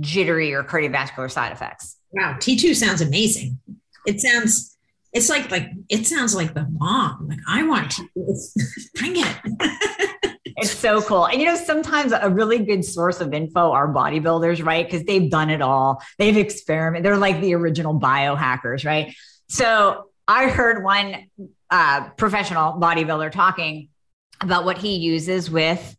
jittery 0.00 0.54
or 0.54 0.64
cardiovascular 0.64 1.30
side 1.30 1.52
effects. 1.52 1.98
Wow. 2.10 2.36
T2 2.38 2.74
sounds 2.74 3.02
amazing. 3.02 3.58
It 4.06 4.20
sounds 4.20 4.78
it's 5.12 5.28
like 5.28 5.50
like 5.50 5.70
it 5.88 6.06
sounds 6.06 6.34
like 6.34 6.54
the 6.54 6.66
mom. 6.70 7.28
Like 7.28 7.40
I 7.48 7.62
want 7.64 7.90
to 7.92 8.08
bring 8.94 9.16
it. 9.16 9.36
it's 10.56 10.72
so 10.72 11.02
cool. 11.02 11.26
And 11.26 11.40
you 11.40 11.46
know, 11.46 11.56
sometimes 11.56 12.12
a 12.12 12.28
really 12.28 12.64
good 12.64 12.84
source 12.84 13.20
of 13.20 13.34
info 13.34 13.72
are 13.72 13.92
bodybuilders, 13.92 14.64
right? 14.64 14.84
Because 14.84 15.04
they've 15.04 15.30
done 15.30 15.50
it 15.50 15.62
all. 15.62 16.02
They've 16.18 16.36
experimented. 16.36 17.04
They're 17.04 17.16
like 17.16 17.40
the 17.40 17.54
original 17.54 17.98
biohackers, 17.98 18.84
right? 18.84 19.14
So 19.48 20.10
I 20.28 20.48
heard 20.48 20.84
one 20.84 21.28
uh, 21.70 22.10
professional 22.10 22.74
bodybuilder 22.74 23.32
talking 23.32 23.88
about 24.40 24.64
what 24.64 24.78
he 24.78 24.96
uses 24.96 25.50
with 25.50 25.96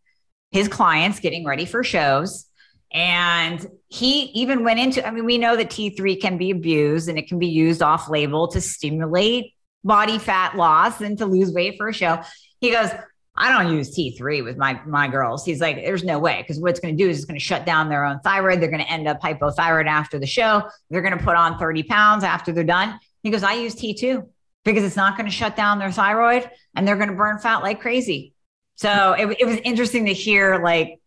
his 0.51 0.67
clients 0.67 1.19
getting 1.19 1.45
ready 1.45 1.65
for 1.65 1.83
shows. 1.83 2.45
And 2.93 3.65
he 3.87 4.23
even 4.33 4.63
went 4.63 4.79
into, 4.79 5.05
I 5.05 5.11
mean, 5.11 5.25
we 5.25 5.37
know 5.37 5.55
that 5.55 5.69
T3 5.69 6.21
can 6.21 6.37
be 6.37 6.51
abused 6.51 7.07
and 7.07 7.17
it 7.17 7.27
can 7.27 7.39
be 7.39 7.47
used 7.47 7.81
off 7.81 8.09
label 8.09 8.47
to 8.49 8.59
stimulate 8.59 9.53
body 9.83 10.17
fat 10.17 10.55
loss 10.55 11.01
and 11.01 11.17
to 11.17 11.25
lose 11.25 11.51
weight 11.51 11.75
for 11.77 11.87
a 11.87 11.93
show. 11.93 12.21
He 12.59 12.71
goes, 12.71 12.89
I 13.35 13.49
don't 13.49 13.73
use 13.75 13.97
T3 13.97 14.43
with 14.43 14.57
my 14.57 14.79
my 14.85 15.07
girls. 15.07 15.45
He's 15.45 15.61
like, 15.61 15.77
there's 15.77 16.03
no 16.03 16.19
way 16.19 16.41
because 16.41 16.59
what 16.59 16.71
it's 16.71 16.79
going 16.79 16.95
to 16.95 17.03
do 17.03 17.09
is 17.09 17.17
it's 17.17 17.25
going 17.25 17.39
to 17.39 17.43
shut 17.43 17.65
down 17.65 17.89
their 17.89 18.05
own 18.05 18.19
thyroid. 18.19 18.61
They're 18.61 18.69
going 18.69 18.83
to 18.83 18.91
end 18.91 19.07
up 19.07 19.21
hypothyroid 19.21 19.87
after 19.87 20.19
the 20.19 20.27
show. 20.27 20.63
They're 20.89 21.01
going 21.01 21.17
to 21.17 21.23
put 21.23 21.35
on 21.35 21.57
30 21.57 21.83
pounds 21.83 22.23
after 22.23 22.51
they're 22.51 22.63
done. 22.63 22.99
He 23.23 23.29
goes, 23.29 23.43
I 23.43 23.53
use 23.53 23.75
T2 23.75 24.27
because 24.65 24.83
it's 24.83 24.97
not 24.97 25.17
going 25.17 25.29
to 25.29 25.35
shut 25.35 25.55
down 25.55 25.79
their 25.79 25.91
thyroid 25.91 26.49
and 26.75 26.87
they're 26.87 26.97
going 26.97 27.09
to 27.09 27.15
burn 27.15 27.39
fat 27.39 27.57
like 27.57 27.79
crazy. 27.79 28.33
So 28.75 29.13
it, 29.13 29.37
it 29.39 29.45
was 29.45 29.57
interesting 29.57 30.05
to 30.05 30.13
hear 30.13 30.61
like 30.61 30.99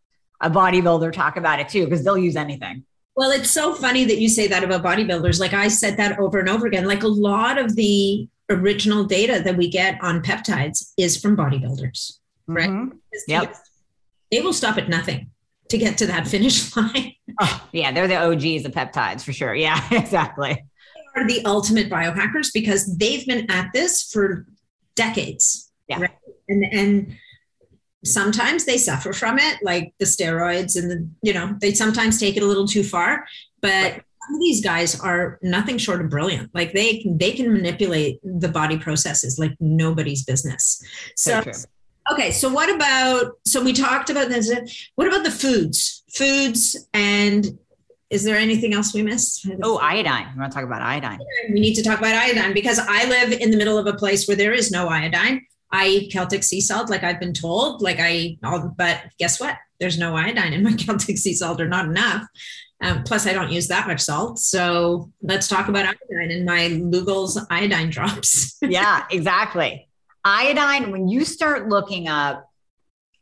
a 0.44 0.50
bodybuilder 0.50 1.12
talk 1.12 1.36
about 1.36 1.58
it 1.58 1.68
too, 1.68 1.84
because 1.84 2.04
they'll 2.04 2.18
use 2.18 2.36
anything. 2.36 2.84
Well, 3.16 3.30
it's 3.30 3.50
so 3.50 3.74
funny 3.74 4.04
that 4.04 4.18
you 4.18 4.28
say 4.28 4.46
that 4.48 4.62
about 4.62 4.82
bodybuilders. 4.82 5.40
Like 5.40 5.54
I 5.54 5.68
said 5.68 5.96
that 5.96 6.18
over 6.18 6.38
and 6.38 6.48
over 6.48 6.66
again. 6.66 6.86
Like 6.86 7.02
a 7.02 7.08
lot 7.08 7.58
of 7.58 7.74
the 7.76 8.28
original 8.50 9.04
data 9.04 9.40
that 9.42 9.56
we 9.56 9.68
get 9.68 9.98
on 10.02 10.22
peptides 10.22 10.92
is 10.98 11.20
from 11.20 11.36
bodybuilders, 11.36 12.18
right? 12.46 12.68
Mm-hmm. 12.68 12.96
Yep. 13.28 13.54
They 14.30 14.40
will 14.42 14.52
stop 14.52 14.76
at 14.78 14.88
nothing 14.88 15.30
to 15.68 15.78
get 15.78 15.96
to 15.98 16.06
that 16.06 16.26
finish 16.34 16.76
line. 16.76 17.14
Oh, 17.40 17.68
yeah, 17.72 17.92
they're 17.92 18.08
the 18.08 18.16
OGs 18.16 18.66
of 18.66 18.72
peptides 18.72 19.22
for 19.22 19.32
sure. 19.32 19.54
Yeah, 19.54 19.80
exactly. 19.92 20.52
They 21.14 21.20
are 21.20 21.26
the 21.26 21.44
ultimate 21.46 21.88
biohackers 21.88 22.48
because 22.52 22.96
they've 22.96 23.26
been 23.26 23.50
at 23.50 23.70
this 23.72 24.10
for 24.10 24.46
decades. 24.96 25.70
Yeah. 25.88 26.00
Right? 26.00 26.10
And 26.48 26.64
and 26.72 27.16
sometimes 28.04 28.64
they 28.64 28.76
suffer 28.76 29.12
from 29.12 29.38
it 29.38 29.58
like 29.62 29.94
the 29.98 30.04
steroids 30.04 30.76
and 30.76 30.90
the 30.90 31.08
you 31.22 31.32
know 31.32 31.56
they 31.60 31.72
sometimes 31.72 32.20
take 32.20 32.36
it 32.36 32.42
a 32.42 32.46
little 32.46 32.66
too 32.66 32.82
far 32.82 33.26
but 33.60 34.02
these 34.40 34.62
guys 34.62 34.98
are 35.00 35.38
nothing 35.42 35.78
short 35.78 36.00
of 36.00 36.10
brilliant 36.10 36.50
like 36.54 36.72
they 36.72 36.98
can 36.98 37.18
they 37.18 37.32
can 37.32 37.52
manipulate 37.52 38.18
the 38.22 38.48
body 38.48 38.78
processes 38.78 39.38
like 39.38 39.54
nobody's 39.60 40.24
business 40.24 40.82
so 41.16 41.42
okay 42.10 42.30
so 42.30 42.50
what 42.50 42.74
about 42.74 43.32
so 43.46 43.62
we 43.62 43.72
talked 43.72 44.10
about 44.10 44.28
this 44.28 44.52
what 44.94 45.06
about 45.06 45.24
the 45.24 45.30
foods 45.30 46.04
foods 46.12 46.86
and 46.94 47.58
is 48.10 48.22
there 48.22 48.36
anything 48.36 48.74
else 48.74 48.94
we 48.94 49.02
missed? 49.02 49.44
Oh, 49.64 49.78
iodine. 49.78 50.28
We 50.34 50.40
want 50.40 50.52
to 50.52 50.56
talk 50.56 50.64
about 50.64 50.82
iodine. 50.82 51.18
We 51.48 51.58
need 51.58 51.74
to 51.74 51.82
talk 51.82 51.98
about 51.98 52.14
iodine 52.14 52.52
because 52.52 52.78
I 52.78 53.08
live 53.08 53.32
in 53.32 53.50
the 53.50 53.56
middle 53.56 53.76
of 53.76 53.88
a 53.88 53.94
place 53.94 54.28
where 54.28 54.36
there 54.36 54.52
is 54.52 54.70
no 54.70 54.88
iodine. 54.88 55.44
I 55.74 55.88
eat 55.88 56.12
Celtic 56.12 56.44
sea 56.44 56.60
salt 56.60 56.88
like 56.88 57.02
I've 57.02 57.18
been 57.18 57.32
told. 57.32 57.82
Like 57.82 57.98
I, 57.98 58.38
but 58.76 59.02
guess 59.18 59.40
what? 59.40 59.56
There's 59.80 59.98
no 59.98 60.14
iodine 60.14 60.52
in 60.52 60.62
my 60.62 60.72
Celtic 60.78 61.18
sea 61.18 61.34
salt, 61.34 61.60
or 61.60 61.66
not 61.66 61.86
enough. 61.86 62.22
Um, 62.80 63.02
plus, 63.02 63.26
I 63.26 63.32
don't 63.32 63.50
use 63.50 63.66
that 63.68 63.88
much 63.88 64.00
salt. 64.00 64.38
So 64.38 65.10
let's 65.20 65.48
talk 65.48 65.66
about 65.66 65.84
iodine 65.86 66.30
in 66.30 66.44
my 66.44 66.68
Lugol's 66.68 67.44
iodine 67.50 67.90
drops. 67.90 68.56
yeah, 68.62 69.04
exactly. 69.10 69.88
Iodine. 70.24 70.92
When 70.92 71.08
you 71.08 71.24
start 71.24 71.68
looking 71.68 72.06
up 72.06 72.48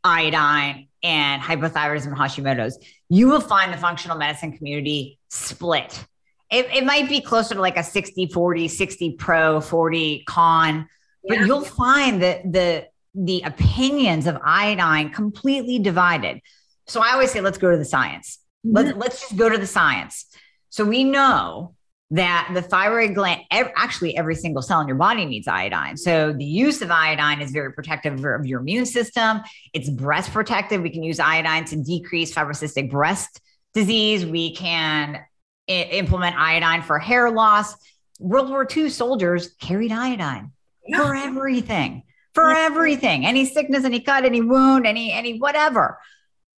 iodine 0.05 0.89
and 1.03 1.41
hypothyroidism 1.41 2.15
Hashimoto's, 2.15 2.79
you 3.09 3.29
will 3.29 3.41
find 3.41 3.73
the 3.73 3.79
functional 3.79 4.19
medicine 4.19 4.53
community 4.53 5.19
split. 5.31 6.05
It, 6.51 6.67
it 6.67 6.85
might 6.85 7.09
be 7.09 7.23
closer 7.23 7.55
to 7.55 7.61
like 7.63 7.79
a 7.79 7.83
60 7.83 8.27
40, 8.27 8.69
60 8.69 9.13
pro, 9.13 9.63
40 9.63 10.25
con 10.29 10.87
but 11.25 11.39
yeah. 11.39 11.45
you'll 11.47 11.65
find 11.65 12.23
that 12.23 12.51
the 12.51 12.87
the 13.15 13.43
opinions 13.43 14.27
of 14.27 14.39
iodine 14.43 15.11
completely 15.11 15.79
divided. 15.79 16.41
So 16.87 17.03
I 17.03 17.13
always 17.13 17.31
say, 17.31 17.41
let's 17.41 17.59
go 17.59 17.71
to 17.71 17.77
the 17.77 17.85
science. 17.85 18.39
Mm-hmm. 18.67 18.77
Let's 18.77 18.97
let's 18.97 19.21
just 19.21 19.37
go 19.37 19.49
to 19.49 19.59
the 19.59 19.67
science. 19.67 20.27
So 20.71 20.85
we 20.85 21.05
know 21.05 21.75
that 22.13 22.51
the 22.53 22.61
thyroid 22.61 23.15
gland, 23.15 23.41
actually 23.51 24.17
every 24.17 24.35
single 24.35 24.61
cell 24.61 24.81
in 24.81 24.87
your 24.87 24.97
body 24.97 25.25
needs 25.25 25.49
iodine. 25.49 25.97
So 25.97 26.33
the 26.33 26.45
use 26.45 26.83
of 26.83 26.91
iodine 26.91 27.41
is 27.41 27.53
very 27.53 27.73
protective 27.73 28.23
of 28.23 28.45
your 28.45 28.61
immune 28.61 28.85
system. 28.85 29.41
It's 29.73 29.89
breast 29.89 30.31
protective. 30.31 30.83
We 30.83 30.91
can 30.91 31.03
use 31.03 31.19
iodine 31.19 31.65
to 31.67 31.77
decrease 31.77 32.35
fibrocystic 32.35 32.91
breast 32.91 33.41
disease. 33.73 34.27
We 34.27 34.55
can 34.55 35.21
I- 35.69 35.89
implement 35.93 36.37
iodine 36.37 36.83
for 36.83 36.99
hair 36.99 37.31
loss. 37.31 37.75
World 38.21 38.51
War 38.51 38.67
II 38.71 38.91
soldiers 38.91 39.55
carried 39.59 39.91
iodine. 39.91 40.53
For 40.95 41.15
everything, 41.15 42.03
for 42.35 42.51
everything, 42.51 43.27
any 43.27 43.45
sickness, 43.45 43.85
any 43.85 44.01
cut, 44.01 44.25
any 44.25 44.41
wound, 44.41 44.87
any, 44.87 45.13
any 45.13 45.39
whatever. 45.39 45.99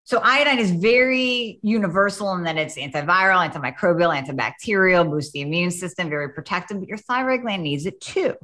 So 0.05 0.21
iodine 0.23 0.59
is 0.59 0.71
very 0.71 1.59
universal 1.63 2.35
in 2.35 2.45
that 2.45 2.59
it's 2.59 2.77
antiviral, 2.77 3.51
antimicrobial, 3.51 4.15
antibacterial, 4.15 5.09
boosts 5.11 5.33
the 5.33 5.41
immune 5.41 5.71
system, 5.71 6.11
very 6.11 6.29
protective, 6.31 6.79
but 6.79 6.89
your 6.89 6.99
thyroid 6.99 7.41
gland 7.41 7.63
needs 7.63 7.87
it 7.87 8.01
too. 8.01 8.35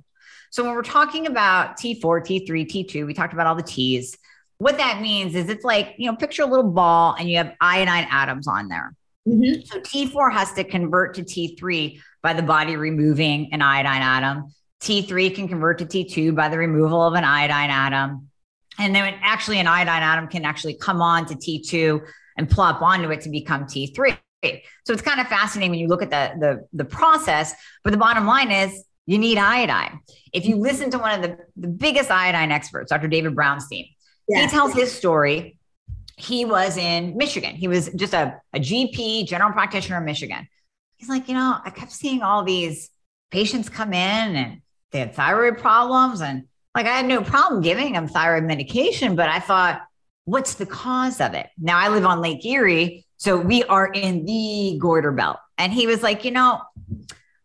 So 0.51 0.65
when 0.65 0.75
we're 0.75 0.83
talking 0.83 1.27
about 1.27 1.77
T4, 1.79 2.01
T3, 2.01 2.49
T2, 2.49 3.07
we 3.07 3.15
talked 3.15 3.35
about 3.35 3.47
all 3.47 3.55
the 3.55 3.63
T's. 3.63 4.17
What 4.59 4.79
that 4.79 5.01
means 5.01 5.35
is 5.35 5.49
it's 5.49 5.65
like, 5.65 5.95
you 5.99 6.11
know, 6.11 6.17
picture 6.17 6.43
a 6.43 6.47
little 6.47 6.71
ball 6.71 7.15
and 7.19 7.31
you 7.31 7.37
have 7.37 7.55
iodine 7.61 8.07
atoms 8.11 8.49
on 8.49 8.69
there. 8.69 8.95
Mm-hmm. 9.29 9.63
So 9.65 9.81
T4 9.81 10.33
has 10.33 10.53
to 10.55 10.65
convert 10.65 11.15
to 11.15 11.23
T3 11.23 12.01
by 12.23 12.33
the 12.33 12.43
body 12.43 12.77
removing 12.77 13.53
an 13.53 13.63
iodine 13.63 14.03
atom. 14.03 14.55
T3 14.83 15.35
can 15.35 15.49
convert 15.49 15.79
to 15.79 15.87
T2 15.87 16.35
by 16.35 16.49
the 16.49 16.59
removal 16.59 17.03
of 17.03 17.15
an 17.15 17.25
iodine 17.25 17.71
atom. 17.71 18.29
And 18.79 18.95
then 18.95 19.15
actually 19.23 19.59
an 19.59 19.67
iodine 19.67 20.03
atom 20.03 20.29
can 20.29 20.45
actually 20.45 20.75
come 20.75 21.03
on 21.03 21.27
to 21.27 21.35
T2 21.35 22.01
and 22.39 22.49
plop 22.49 22.81
onto 22.81 23.11
it 23.11 23.21
to 23.23 23.31
become 23.31 23.65
T3. 23.65 24.17
So 24.43 24.95
it's 24.95 25.03
kind 25.03 25.21
of 25.21 25.27
fascinating 25.27 25.71
when 25.71 25.81
you 25.81 25.89
look 25.89 26.03
at 26.03 26.11
the, 26.11 26.39
the, 26.39 26.67
the 26.73 26.85
process. 26.85 27.53
But 27.85 27.91
the 27.91 27.99
bottom 27.99 28.27
line 28.27 28.51
is 28.51 28.85
you 29.05 29.19
need 29.19 29.37
iodine. 29.37 30.01
If 30.33 30.47
you 30.47 30.57
listen 30.57 30.91
to 30.93 30.99
one 30.99 31.13
of 31.13 31.23
the, 31.23 31.39
the 31.57 31.69
biggest 31.69 32.11
iodine 32.11 32.51
experts, 32.51 32.91
Dr. 32.91 33.09
David 33.09 33.35
Brownstein, 33.35 33.91
he 34.29 34.47
tells 34.47 34.73
his 34.73 34.93
story 34.93 35.59
he 36.17 36.45
was 36.45 36.77
in 36.77 37.17
Michigan. 37.17 37.55
He 37.57 37.67
was 37.67 37.89
just 37.97 38.15
a, 38.15 38.41
a 38.53 38.61
GP, 38.61 39.27
general 39.27 39.53
practitioner 39.53 39.99
in 39.99 40.05
Michigan. 40.05 40.47
He's 40.97 41.09
like, 41.09 41.29
you 41.29 41.35
know, 41.35 41.57
I 41.65 41.71
kept 41.71 41.93
seeing 41.93 42.23
all 42.23 42.45
these 42.45 42.91
patients 43.31 43.69
come 43.69 43.93
in 43.93 44.37
and 44.37 44.63
they 44.91 45.01
had 45.01 45.15
thyroid 45.15 45.59
problems. 45.59 46.21
And 46.21 46.45
like, 46.75 46.87
I 46.87 46.97
had 46.97 47.07
no 47.07 47.23
problem 47.23 47.63
giving 47.63 47.93
them 47.93 48.09
thyroid 48.09 48.45
medication, 48.45 49.17
but 49.17 49.29
I 49.29 49.41
thought, 49.41 49.83
what's 50.25 50.55
the 50.55 50.67
cause 50.67 51.21
of 51.21 51.35
it? 51.35 51.49
Now 51.59 51.79
I 51.79 51.89
live 51.89 52.05
on 52.05 52.21
Lake 52.21 52.45
Erie. 52.45 53.05
So 53.17 53.37
we 53.37 53.65
are 53.65 53.87
in 53.87 54.25
the 54.25 54.79
goiter 54.81 55.13
belt. 55.13 55.39
And 55.59 55.73
he 55.73 55.87
was 55.87 56.03
like, 56.03 56.25
you 56.25 56.31
know, 56.31 56.61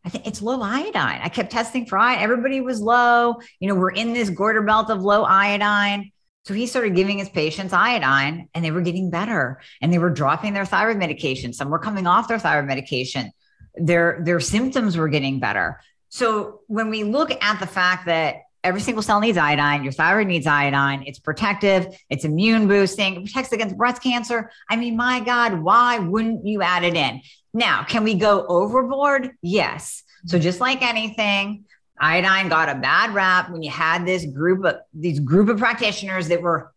I 0.06 0.10
think 0.10 0.28
it's 0.28 0.42
low 0.42 0.62
iodine. 0.62 1.20
I 1.24 1.30
kept 1.30 1.52
testing 1.52 1.86
for 1.86 1.98
iodine. 1.98 2.24
Everybody 2.24 2.62
was 2.62 2.80
low. 2.80 3.36
You 3.60 3.68
know, 3.68 3.76
we're 3.76 3.92
in 3.92 4.14
this 4.14 4.30
goiter 4.30 4.62
belt 4.62 4.90
of 4.90 5.02
low 5.02 5.24
iodine. 5.24 6.12
So 6.46 6.54
he 6.54 6.68
started 6.68 6.96
giving 6.96 7.18
his 7.18 7.28
patients 7.28 7.74
iodine 7.74 8.48
and 8.54 8.64
they 8.64 8.70
were 8.70 8.82
getting 8.82 9.10
better 9.10 9.60
and 9.82 9.92
they 9.92 9.98
were 9.98 10.12
dropping 10.12 10.54
their 10.54 10.66
thyroid 10.66 10.98
medication. 10.98 11.54
Some 11.54 11.72
were 11.72 11.80
coming 11.80 12.06
off 12.06 12.28
their 12.28 12.38
thyroid 12.38 12.68
medication. 12.68 13.32
Their, 13.74 14.22
their 14.24 14.40
symptoms 14.40 14.96
were 14.96 15.10
getting 15.10 15.40
better. 15.40 15.82
So 16.16 16.62
when 16.68 16.90
we 16.90 17.04
look 17.04 17.30
at 17.44 17.60
the 17.60 17.68
fact 17.68 18.06
that 18.06 18.44
every 18.64 18.80
single 18.80 19.04
cell 19.04 19.20
needs 19.20 19.38
iodine, 19.38 19.84
your 19.84 19.92
thyroid 19.92 20.28
needs 20.28 20.48
iodine, 20.48 21.04
it's 21.06 21.20
protective, 21.20 21.94
it's 22.10 22.24
immune 22.24 22.70
boosting, 22.70 23.16
it 23.16 23.26
protects 23.26 23.52
against 23.52 23.76
breast 23.76 24.02
cancer. 24.02 24.50
I 24.70 24.78
mean, 24.78 24.96
my 24.96 25.20
God, 25.20 25.60
why 25.62 26.00
wouldn't 26.00 26.48
you 26.48 26.62
add 26.62 26.86
it 26.86 26.94
in? 26.94 27.20
Now, 27.54 27.84
can 27.84 28.06
we 28.06 28.14
go 28.14 28.46
overboard? 28.48 29.32
Yes. 29.42 30.04
So 30.26 30.40
just 30.40 30.62
like 30.62 30.82
anything, 30.82 31.66
iodine 32.00 32.48
got 32.48 32.70
a 32.70 32.76
bad 32.76 33.14
rap 33.14 33.52
when 33.52 33.62
you 33.62 33.70
had 33.70 34.06
this 34.06 34.26
group 34.26 34.64
of 34.64 34.78
these 34.94 35.20
group 35.20 35.50
of 35.50 35.58
practitioners 35.58 36.30
that 36.30 36.42
were 36.42 36.72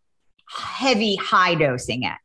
heavy 0.49 1.15
high 1.15 1.55
dosing 1.55 2.03
it 2.03 2.17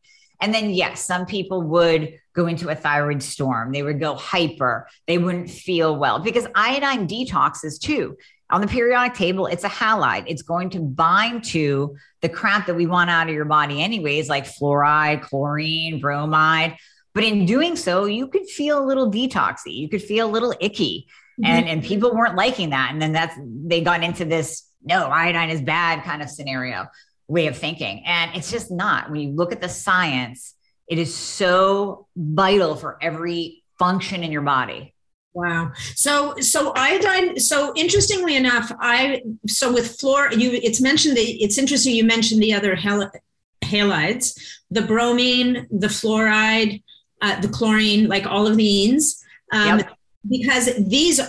and 0.45 0.53
then 0.53 0.69
yes 0.71 1.03
some 1.03 1.25
people 1.25 1.63
would 1.63 2.21
go 2.35 2.47
into 2.47 2.69
a 2.69 2.75
thyroid 2.75 3.23
storm. 3.23 3.73
They 3.73 3.83
would 3.83 3.99
go 3.99 4.15
hyper. 4.15 4.89
They 5.07 5.17
wouldn't 5.17 5.49
feel 5.49 5.97
well. 5.97 6.19
Because 6.19 6.47
iodine 6.55 7.09
detoxes 7.09 7.81
too. 7.81 8.17
On 8.51 8.61
the 8.61 8.67
periodic 8.67 9.15
table 9.15 9.47
it's 9.47 9.65
a 9.65 9.69
halide. 9.69 10.25
It's 10.27 10.43
going 10.43 10.69
to 10.71 10.81
bind 10.81 11.45
to 11.45 11.97
the 12.21 12.29
crap 12.29 12.67
that 12.67 12.75
we 12.75 12.87
want 12.87 13.09
out 13.09 13.29
of 13.29 13.35
your 13.35 13.47
body 13.47 13.83
anyways 13.83 14.29
like 14.29 14.45
fluoride 14.45 15.23
chlorine 15.23 15.99
bromide. 15.99 16.77
But 17.15 17.25
in 17.25 17.47
doing 17.47 17.75
so 17.75 18.05
you 18.05 18.29
could 18.29 18.47
feel 18.47 18.79
a 18.79 18.85
little 18.85 19.11
detoxy. 19.11 19.75
You 19.75 19.89
could 19.89 20.03
feel 20.03 20.29
a 20.29 20.31
little 20.31 20.55
icky. 20.61 21.09
Mm-hmm. 21.41 21.51
and 21.51 21.69
and 21.69 21.83
people 21.83 22.15
weren't 22.15 22.37
liking 22.37 22.71
that. 22.71 22.91
And 22.93 23.01
then 23.01 23.13
that's 23.13 23.35
they 23.41 23.81
got 23.81 24.05
into 24.05 24.27
this 24.27 24.69
no 24.85 25.07
iodine 25.07 25.51
is 25.51 25.63
bad 25.63 26.05
kind 26.05 26.23
of 26.23 26.29
scenario 26.29 26.87
way 27.29 27.47
of 27.47 27.57
thinking 27.57 28.03
and 28.07 28.35
it's 28.35 28.51
just 28.51 28.71
not 28.71 29.11
when 29.11 29.21
you 29.21 29.31
look 29.31 29.53
at 29.53 29.61
the 29.61 29.69
science 29.69 30.55
it 30.89 30.99
is 30.99 31.15
so 31.15 32.07
vital 32.17 32.77
for 32.77 32.99
every 33.01 33.63
function 33.79 34.23
in 34.23 34.31
your 34.33 34.43
body 34.43 34.93
Wow. 35.37 35.73
So 35.97 36.37
so 36.39 36.73
iodine. 36.77 37.41
So 37.41 37.73
interestingly 37.75 38.37
enough, 38.37 38.71
I 38.79 39.21
so 39.49 39.73
with 39.73 39.99
fluor, 39.99 40.31
you 40.31 40.53
it's 40.53 40.81
mentioned 40.81 41.17
that 41.17 41.25
it's 41.27 41.59
interesting. 41.59 41.93
You 41.93 42.05
mentioned 42.05 42.41
the 42.41 42.55
other 42.55 42.77
hal, 42.77 43.11
halides, 43.65 44.39
the 44.71 44.83
bromine, 44.83 45.67
the 45.73 45.89
fluoride, 45.89 46.85
uh, 47.21 47.41
the 47.41 47.49
chlorine, 47.49 48.07
like 48.07 48.27
all 48.27 48.47
of 48.47 48.57
the 48.57 48.63
enes. 48.65 49.25
Um, 49.51 49.81
yep 49.81 49.97
because 50.29 50.71
these 50.79 51.21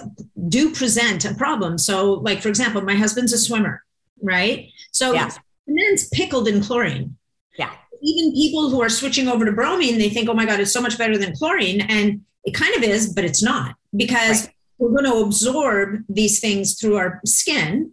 do 0.47 0.71
present 0.71 1.25
a 1.25 1.33
problem. 1.33 1.77
So, 1.77 2.13
like 2.13 2.41
for 2.41 2.49
example, 2.49 2.81
my 2.81 2.95
husband's 2.95 3.33
a 3.33 3.37
swimmer, 3.37 3.83
right? 4.21 4.69
So, 4.91 5.13
yeah. 5.13 5.31
Men's 5.68 6.07
pickled 6.09 6.47
in 6.47 6.61
chlorine. 6.61 7.18
Yeah. 7.57 7.72
Even 8.01 8.34
people 8.34 8.70
who 8.70 8.82
are 8.82 8.89
switching 8.89 9.28
over 9.28 9.45
to 9.45 9.51
bromine, 9.51 9.97
they 9.97 10.09
think, 10.09 10.30
"Oh 10.30 10.34
my 10.34 10.45
God, 10.45 10.59
it's 10.59 10.74
so 10.74 10.82
much 10.82 10.97
better 10.97 11.18
than 11.18 11.36
chlorine," 11.36 11.82
and 11.82 12.22
it 12.43 12.53
kind 12.53 12.76
of 12.76 12.84
is, 12.84 13.13
but 13.13 13.24
it's 13.24 13.41
not 13.41 13.76
because 13.95 14.45
right. 14.45 14.55
we're 14.78 14.91
going 14.91 15.11
to 15.11 15.26
absorb 15.26 16.03
these 16.07 16.39
things 16.39 16.80
through 16.80 16.97
our 16.97 17.22
skin. 17.26 17.91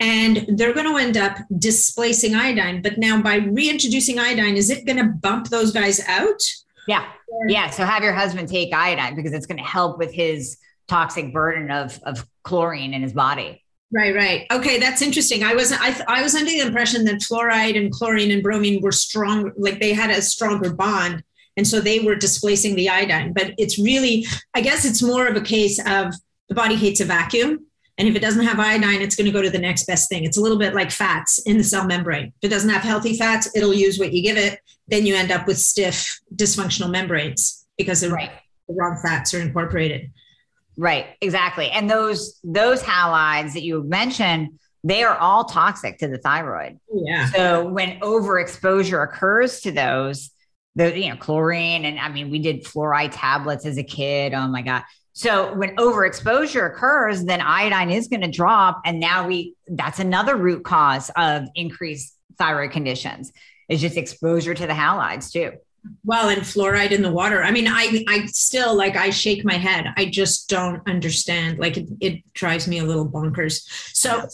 And 0.00 0.58
they're 0.58 0.72
going 0.72 0.90
to 0.90 0.96
end 0.96 1.16
up 1.16 1.38
displacing 1.58 2.34
iodine. 2.34 2.82
But 2.82 2.98
now, 2.98 3.22
by 3.22 3.36
reintroducing 3.36 4.18
iodine, 4.18 4.56
is 4.56 4.68
it 4.68 4.84
going 4.84 4.96
to 4.96 5.04
bump 5.04 5.48
those 5.48 5.70
guys 5.70 6.00
out? 6.08 6.42
Yeah. 6.88 7.06
Yeah. 7.46 7.70
So 7.70 7.84
have 7.84 8.02
your 8.02 8.12
husband 8.12 8.48
take 8.48 8.74
iodine 8.74 9.14
because 9.14 9.32
it's 9.32 9.46
going 9.46 9.58
to 9.58 9.64
help 9.64 9.98
with 9.98 10.12
his 10.12 10.58
toxic 10.88 11.32
burden 11.32 11.70
of, 11.70 12.00
of 12.02 12.26
chlorine 12.42 12.94
in 12.94 13.02
his 13.02 13.12
body. 13.12 13.61
Right, 13.94 14.14
right. 14.14 14.46
Okay, 14.50 14.78
that's 14.78 15.02
interesting. 15.02 15.42
I 15.42 15.54
was 15.54 15.70
I, 15.70 15.94
I 16.08 16.22
was 16.22 16.34
under 16.34 16.50
the 16.50 16.60
impression 16.60 17.04
that 17.04 17.16
fluoride 17.16 17.76
and 17.76 17.92
chlorine 17.92 18.30
and 18.30 18.42
bromine 18.42 18.80
were 18.80 18.92
strong, 18.92 19.52
like 19.56 19.80
they 19.80 19.92
had 19.92 20.10
a 20.10 20.22
stronger 20.22 20.72
bond, 20.72 21.22
and 21.58 21.66
so 21.66 21.78
they 21.78 22.00
were 22.00 22.14
displacing 22.14 22.74
the 22.74 22.88
iodine. 22.88 23.34
But 23.34 23.52
it's 23.58 23.78
really, 23.78 24.26
I 24.54 24.62
guess, 24.62 24.86
it's 24.86 25.02
more 25.02 25.26
of 25.26 25.36
a 25.36 25.42
case 25.42 25.78
of 25.86 26.14
the 26.48 26.54
body 26.54 26.74
hates 26.74 27.00
a 27.00 27.04
vacuum, 27.04 27.66
and 27.98 28.08
if 28.08 28.16
it 28.16 28.20
doesn't 28.20 28.46
have 28.46 28.58
iodine, 28.58 29.02
it's 29.02 29.14
going 29.14 29.26
to 29.26 29.32
go 29.32 29.42
to 29.42 29.50
the 29.50 29.58
next 29.58 29.86
best 29.86 30.08
thing. 30.08 30.24
It's 30.24 30.38
a 30.38 30.40
little 30.40 30.58
bit 30.58 30.74
like 30.74 30.90
fats 30.90 31.38
in 31.40 31.58
the 31.58 31.64
cell 31.64 31.86
membrane. 31.86 32.32
If 32.40 32.50
it 32.50 32.54
doesn't 32.54 32.70
have 32.70 32.82
healthy 32.82 33.16
fats, 33.16 33.54
it'll 33.54 33.74
use 33.74 33.98
what 33.98 34.12
you 34.14 34.22
give 34.22 34.38
it. 34.38 34.58
Then 34.88 35.04
you 35.04 35.14
end 35.14 35.30
up 35.30 35.46
with 35.46 35.58
stiff, 35.58 36.20
dysfunctional 36.34 36.90
membranes 36.90 37.66
because 37.76 38.00
the, 38.00 38.10
right. 38.10 38.32
the 38.68 38.74
wrong 38.74 38.98
fats 39.02 39.34
are 39.34 39.40
incorporated. 39.40 40.10
Right, 40.76 41.06
exactly. 41.20 41.70
And 41.70 41.90
those 41.90 42.40
those 42.42 42.82
halides 42.82 43.52
that 43.54 43.62
you 43.62 43.82
mentioned, 43.82 44.58
they 44.84 45.02
are 45.02 45.16
all 45.16 45.44
toxic 45.44 45.98
to 45.98 46.08
the 46.08 46.18
thyroid. 46.18 46.78
Oh, 46.90 47.04
yeah. 47.06 47.26
So 47.30 47.68
when 47.68 48.00
overexposure 48.00 49.02
occurs 49.02 49.60
to 49.60 49.72
those, 49.72 50.30
the 50.74 50.98
you 50.98 51.10
know 51.10 51.16
chlorine 51.16 51.84
and 51.84 51.98
I 51.98 52.08
mean 52.08 52.30
we 52.30 52.38
did 52.38 52.64
fluoride 52.64 53.10
tablets 53.12 53.66
as 53.66 53.76
a 53.76 53.84
kid. 53.84 54.32
Oh 54.32 54.48
my 54.48 54.62
god. 54.62 54.82
So 55.14 55.54
when 55.54 55.76
overexposure 55.76 56.66
occurs, 56.66 57.24
then 57.24 57.40
iodine 57.40 57.90
is 57.90 58.08
going 58.08 58.22
to 58.22 58.30
drop. 58.30 58.80
And 58.84 58.98
now 58.98 59.26
we, 59.26 59.54
that's 59.68 59.98
another 59.98 60.36
root 60.36 60.64
cause 60.64 61.10
of 61.16 61.44
increased 61.54 62.16
thyroid 62.38 62.70
conditions 62.70 63.30
is 63.68 63.80
just 63.80 63.96
exposure 63.96 64.54
to 64.54 64.66
the 64.66 64.72
halides 64.72 65.30
too. 65.30 65.52
Well, 66.04 66.28
and 66.28 66.42
fluoride 66.42 66.92
in 66.92 67.02
the 67.02 67.10
water. 67.10 67.42
I 67.42 67.50
mean, 67.50 67.66
I, 67.68 68.04
I 68.08 68.26
still 68.26 68.74
like, 68.74 68.96
I 68.96 69.10
shake 69.10 69.44
my 69.44 69.56
head. 69.56 69.86
I 69.96 70.06
just 70.06 70.48
don't 70.48 70.80
understand. 70.88 71.58
Like 71.58 71.76
it, 71.76 71.88
it 72.00 72.32
drives 72.34 72.68
me 72.68 72.78
a 72.78 72.84
little 72.84 73.08
bonkers. 73.08 73.66
So, 73.94 74.28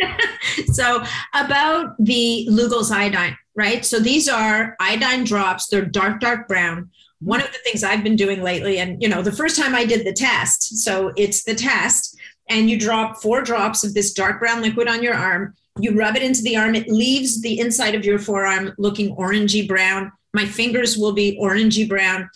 so 0.72 1.02
about 1.34 1.94
the 1.98 2.46
Lugol's 2.50 2.90
iodine, 2.90 3.36
right? 3.54 3.84
So 3.84 3.98
these 3.98 4.28
are 4.28 4.76
iodine 4.80 5.24
drops. 5.24 5.68
They're 5.68 5.84
dark, 5.84 6.20
dark 6.20 6.46
brown 6.46 6.90
one 7.24 7.40
of 7.40 7.50
the 7.52 7.58
things 7.58 7.82
I've 7.82 8.04
been 8.04 8.16
doing 8.16 8.42
lately, 8.42 8.78
and 8.78 9.00
you 9.02 9.08
know, 9.08 9.22
the 9.22 9.32
first 9.32 9.56
time 9.58 9.74
I 9.74 9.84
did 9.84 10.06
the 10.06 10.12
test, 10.12 10.84
so 10.84 11.12
it's 11.16 11.44
the 11.44 11.54
test, 11.54 12.18
and 12.50 12.68
you 12.68 12.78
drop 12.78 13.22
four 13.22 13.40
drops 13.40 13.82
of 13.82 13.94
this 13.94 14.12
dark 14.12 14.40
brown 14.40 14.60
liquid 14.60 14.88
on 14.88 15.02
your 15.02 15.14
arm. 15.14 15.54
You 15.78 15.96
rub 15.96 16.16
it 16.16 16.22
into 16.22 16.42
the 16.42 16.56
arm, 16.56 16.74
it 16.74 16.88
leaves 16.88 17.40
the 17.40 17.58
inside 17.58 17.94
of 17.94 18.04
your 18.04 18.18
forearm 18.18 18.74
looking 18.78 19.16
orangey 19.16 19.66
brown. 19.66 20.12
My 20.34 20.44
fingers 20.44 20.98
will 20.98 21.12
be 21.12 21.38
orangey 21.40 21.88
brown. 21.88 22.28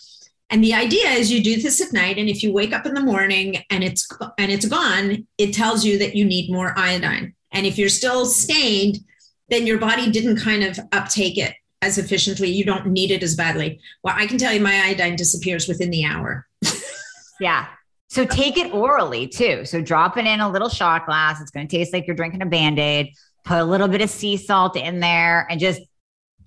And 0.49 0.63
the 0.63 0.73
idea 0.73 1.09
is 1.09 1.31
you 1.31 1.43
do 1.43 1.61
this 1.61 1.79
at 1.79 1.93
night, 1.93 2.17
and 2.17 2.27
if 2.27 2.41
you 2.41 2.51
wake 2.51 2.73
up 2.73 2.87
in 2.87 2.95
the 2.95 3.01
morning 3.01 3.63
and 3.69 3.83
it's 3.83 4.07
and 4.39 4.51
it's 4.51 4.65
gone, 4.65 5.27
it 5.37 5.53
tells 5.53 5.85
you 5.85 5.99
that 5.99 6.15
you 6.15 6.25
need 6.25 6.51
more 6.51 6.73
iodine. 6.75 7.35
And 7.51 7.67
if 7.67 7.77
you're 7.77 7.89
still 7.89 8.25
stained, 8.25 8.97
then 9.49 9.67
your 9.67 9.77
body 9.77 10.09
didn't 10.09 10.37
kind 10.37 10.63
of 10.63 10.79
uptake 10.91 11.37
it 11.37 11.53
as 11.81 11.97
efficiently. 11.97 12.49
You 12.49 12.65
don't 12.65 12.87
need 12.87 13.11
it 13.11 13.21
as 13.21 13.35
badly. 13.35 13.79
Well, 14.03 14.15
I 14.17 14.25
can 14.25 14.37
tell 14.37 14.53
you 14.53 14.59
my 14.59 14.81
iodine 14.85 15.15
disappears 15.15 15.67
within 15.67 15.91
the 15.91 16.05
hour. 16.05 16.47
yeah. 17.39 17.67
So 18.07 18.25
take 18.25 18.57
it 18.57 18.73
orally 18.73 19.27
too. 19.27 19.65
So 19.65 19.81
drop 19.81 20.17
it 20.17 20.25
in 20.25 20.39
a 20.39 20.49
little 20.49 20.69
shot 20.69 21.05
glass. 21.05 21.39
It's 21.41 21.51
going 21.51 21.67
to 21.67 21.77
taste 21.77 21.93
like 21.93 22.07
you're 22.07 22.15
drinking 22.15 22.41
a 22.41 22.47
band-aid. 22.47 23.13
Put 23.45 23.59
a 23.59 23.63
little 23.63 23.87
bit 23.87 24.01
of 24.01 24.09
sea 24.09 24.35
salt 24.35 24.75
in 24.75 24.99
there 24.99 25.45
and 25.49 25.59
just 25.59 25.81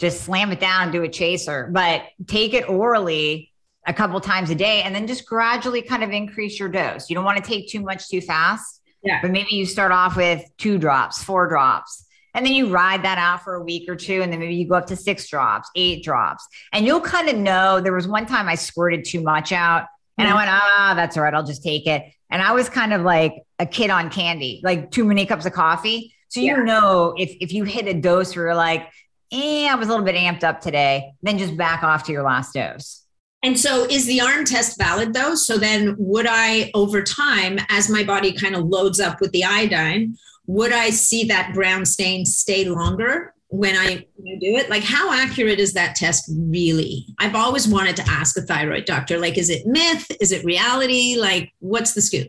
just 0.03 0.25
slam 0.25 0.53
it 0.53 0.61
down 0.61 0.93
do 0.93 1.03
a 1.03 1.09
chaser. 1.09 1.71
But 1.73 2.03
take 2.27 2.53
it 2.53 2.69
orally 2.69 3.51
a 3.87 3.95
couple 3.95 4.21
times 4.21 4.51
a 4.51 4.55
day 4.55 4.83
and 4.83 4.95
then 4.95 5.07
just 5.07 5.25
gradually 5.27 5.81
kind 5.81 6.05
of 6.05 6.11
increase 6.11 6.61
your 6.61 6.69
dose. 6.69 7.09
You 7.09 7.15
don't 7.15 7.25
want 7.25 7.43
to 7.43 7.49
take 7.49 7.71
too 7.71 7.81
much 7.81 8.09
too 8.09 8.21
fast. 8.21 8.83
Yeah. 9.03 9.21
But 9.23 9.31
maybe 9.31 9.49
you 9.53 9.65
start 9.67 9.91
off 9.91 10.17
with 10.17 10.45
two 10.59 10.79
drops, 10.79 11.25
four 11.25 11.49
drops 11.49 12.05
and 12.35 12.47
then 12.47 12.53
you 12.55 12.69
ride 12.69 13.05
that 13.05 13.19
out 13.19 13.45
for 13.45 13.55
a 13.55 13.63
week 13.63 13.89
or 13.89 13.97
two. 13.97 14.23
And 14.23 14.33
then 14.33 14.41
maybe 14.41 14.55
you 14.55 14.67
go 14.67 14.75
up 14.75 14.87
to 14.87 14.97
six 14.97 15.29
drops, 15.29 15.71
eight 15.77 16.03
drops. 16.03 16.47
And 16.73 16.87
you'll 16.87 17.01
kind 17.01 17.29
of 17.29 17.37
know 17.37 17.81
there 17.81 17.93
was 17.93 18.09
one 18.09 18.27
time 18.27 18.49
I 18.49 18.55
squirted 18.55 19.05
too 19.05 19.21
much 19.21 19.53
out 19.53 19.87
and 20.19 20.29
I 20.29 20.35
went, 20.35 20.49
ah, 20.51 20.93
that's 20.97 21.17
all 21.17 21.23
right. 21.23 21.35
I'll 21.35 21.45
just 21.45 21.63
take 21.63 21.87
it. 21.87 22.05
And 22.31 22.41
I 22.41 22.53
was 22.53 22.69
kind 22.69 22.93
of 22.93 23.03
like 23.03 23.35
a 23.59 23.67
kid 23.67 23.91
on 23.91 24.09
candy, 24.09 24.61
like 24.65 24.91
too 24.91 25.05
many 25.05 25.27
cups 25.27 25.45
of 25.45 25.53
coffee. 25.53 26.15
So 26.29 26.41
you 26.41 26.57
yeah. 26.57 26.63
know 26.63 27.15
if, 27.19 27.37
if 27.41 27.53
you 27.53 27.65
hit 27.65 27.87
a 27.87 27.95
dose 27.95 28.35
where 28.35 28.47
you're 28.47 28.55
like, 28.55 28.89
eh, 29.33 29.69
I 29.71 29.75
was 29.75 29.89
a 29.89 29.91
little 29.91 30.05
bit 30.05 30.15
amped 30.15 30.45
up 30.45 30.61
today, 30.61 31.13
then 31.23 31.39
just 31.39 31.57
back 31.57 31.83
off 31.83 32.05
to 32.05 32.13
your 32.13 32.23
last 32.23 32.55
dose. 32.55 33.03
And 33.43 33.59
so 33.59 33.85
is 33.85 34.07
the 34.07 34.21
arm 34.21 34.45
test 34.45 34.79
valid 34.79 35.13
though? 35.13 35.35
So 35.35 35.59
then 35.59 35.97
would 35.99 36.27
I 36.29 36.71
over 36.75 37.03
time, 37.03 37.59
as 37.69 37.91
my 37.91 38.05
body 38.05 38.33
kind 38.33 38.55
of 38.55 38.67
loads 38.67 39.01
up 39.01 39.21
with 39.21 39.33
the 39.33 39.45
iodine, 39.45 40.17
would 40.47 40.73
I 40.73 40.91
see 40.91 41.25
that 41.25 41.53
brown 41.53 41.85
stain 41.85 42.25
stay 42.25 42.65
longer 42.67 43.35
when 43.49 43.77
I, 43.77 44.07
do 44.41 44.57
it? 44.57 44.71
Like, 44.71 44.85
how 44.85 45.13
accurate 45.13 45.59
is 45.59 45.73
that 45.73 45.97
test 45.97 46.31
really? 46.33 47.07
I've 47.19 47.35
always 47.35 47.69
wanted 47.69 47.97
to 47.97 48.09
ask 48.09 48.37
a 48.39 48.43
thyroid 48.43 48.85
doctor. 48.85 49.19
Like, 49.19 49.37
is 49.37 49.51
it 49.51 49.67
myth? 49.67 50.11
Is 50.21 50.33
it 50.33 50.45
reality? 50.45 51.17
Like, 51.19 51.53
what's 51.59 51.95
the 51.95 52.01
scoop? 52.01 52.29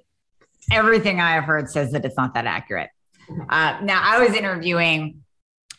Everything 0.72 1.20
I 1.20 1.32
have 1.32 1.44
heard 1.44 1.70
says 1.70 1.92
that 1.92 2.04
it's 2.06 2.18
not 2.18 2.34
that 2.34 2.46
accurate. 2.46 2.90
Uh, 3.50 3.80
now, 3.84 4.02
I 4.04 4.20
was 4.20 4.36
interviewing 4.36 5.23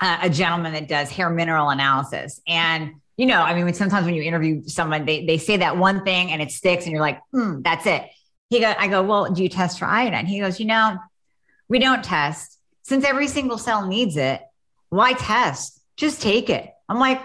a 0.01 0.31
gentleman 0.31 0.73
that 0.73 0.89
does 0.89 1.11
hair 1.11 1.31
mineral 1.31 1.71
analysis, 1.71 2.41
and 2.47 2.95
you 3.17 3.27
know, 3.27 3.41
I 3.41 3.61
mean, 3.61 3.73
sometimes 3.75 4.07
when 4.07 4.15
you 4.15 4.23
interview 4.23 4.63
someone, 4.67 5.05
they 5.05 5.25
they 5.25 5.39
say 5.39 5.59
that 5.59 5.77
one 5.77 6.05
thing 6.05 6.31
and 6.31 6.43
it 6.43 6.51
sticks, 6.51 6.85
and 6.85 6.93
you're 6.93 7.01
like, 7.01 7.21
hmm, 7.33 7.63
that's 7.63 7.87
it. 7.87 8.05
He 8.51 8.61
go, 8.61 8.75
I 8.79 8.89
go, 8.89 9.03
well, 9.03 9.33
do 9.33 9.43
you 9.43 9.49
test 9.49 9.79
for 9.79 9.87
iodine? 9.87 10.27
He 10.27 10.41
goes, 10.41 10.61
you 10.61 10.67
know, 10.67 10.99
we 11.69 11.79
don't 11.79 12.05
test 12.05 12.59
since 12.83 13.05
every 13.05 13.29
single 13.29 13.57
cell 13.57 13.87
needs 13.87 14.17
it 14.17 14.41
why 14.95 15.13
test? 15.15 15.81
Just 15.97 16.23
take 16.23 16.49
it. 16.49 16.71
I'm 16.89 17.01
like, 17.01 17.21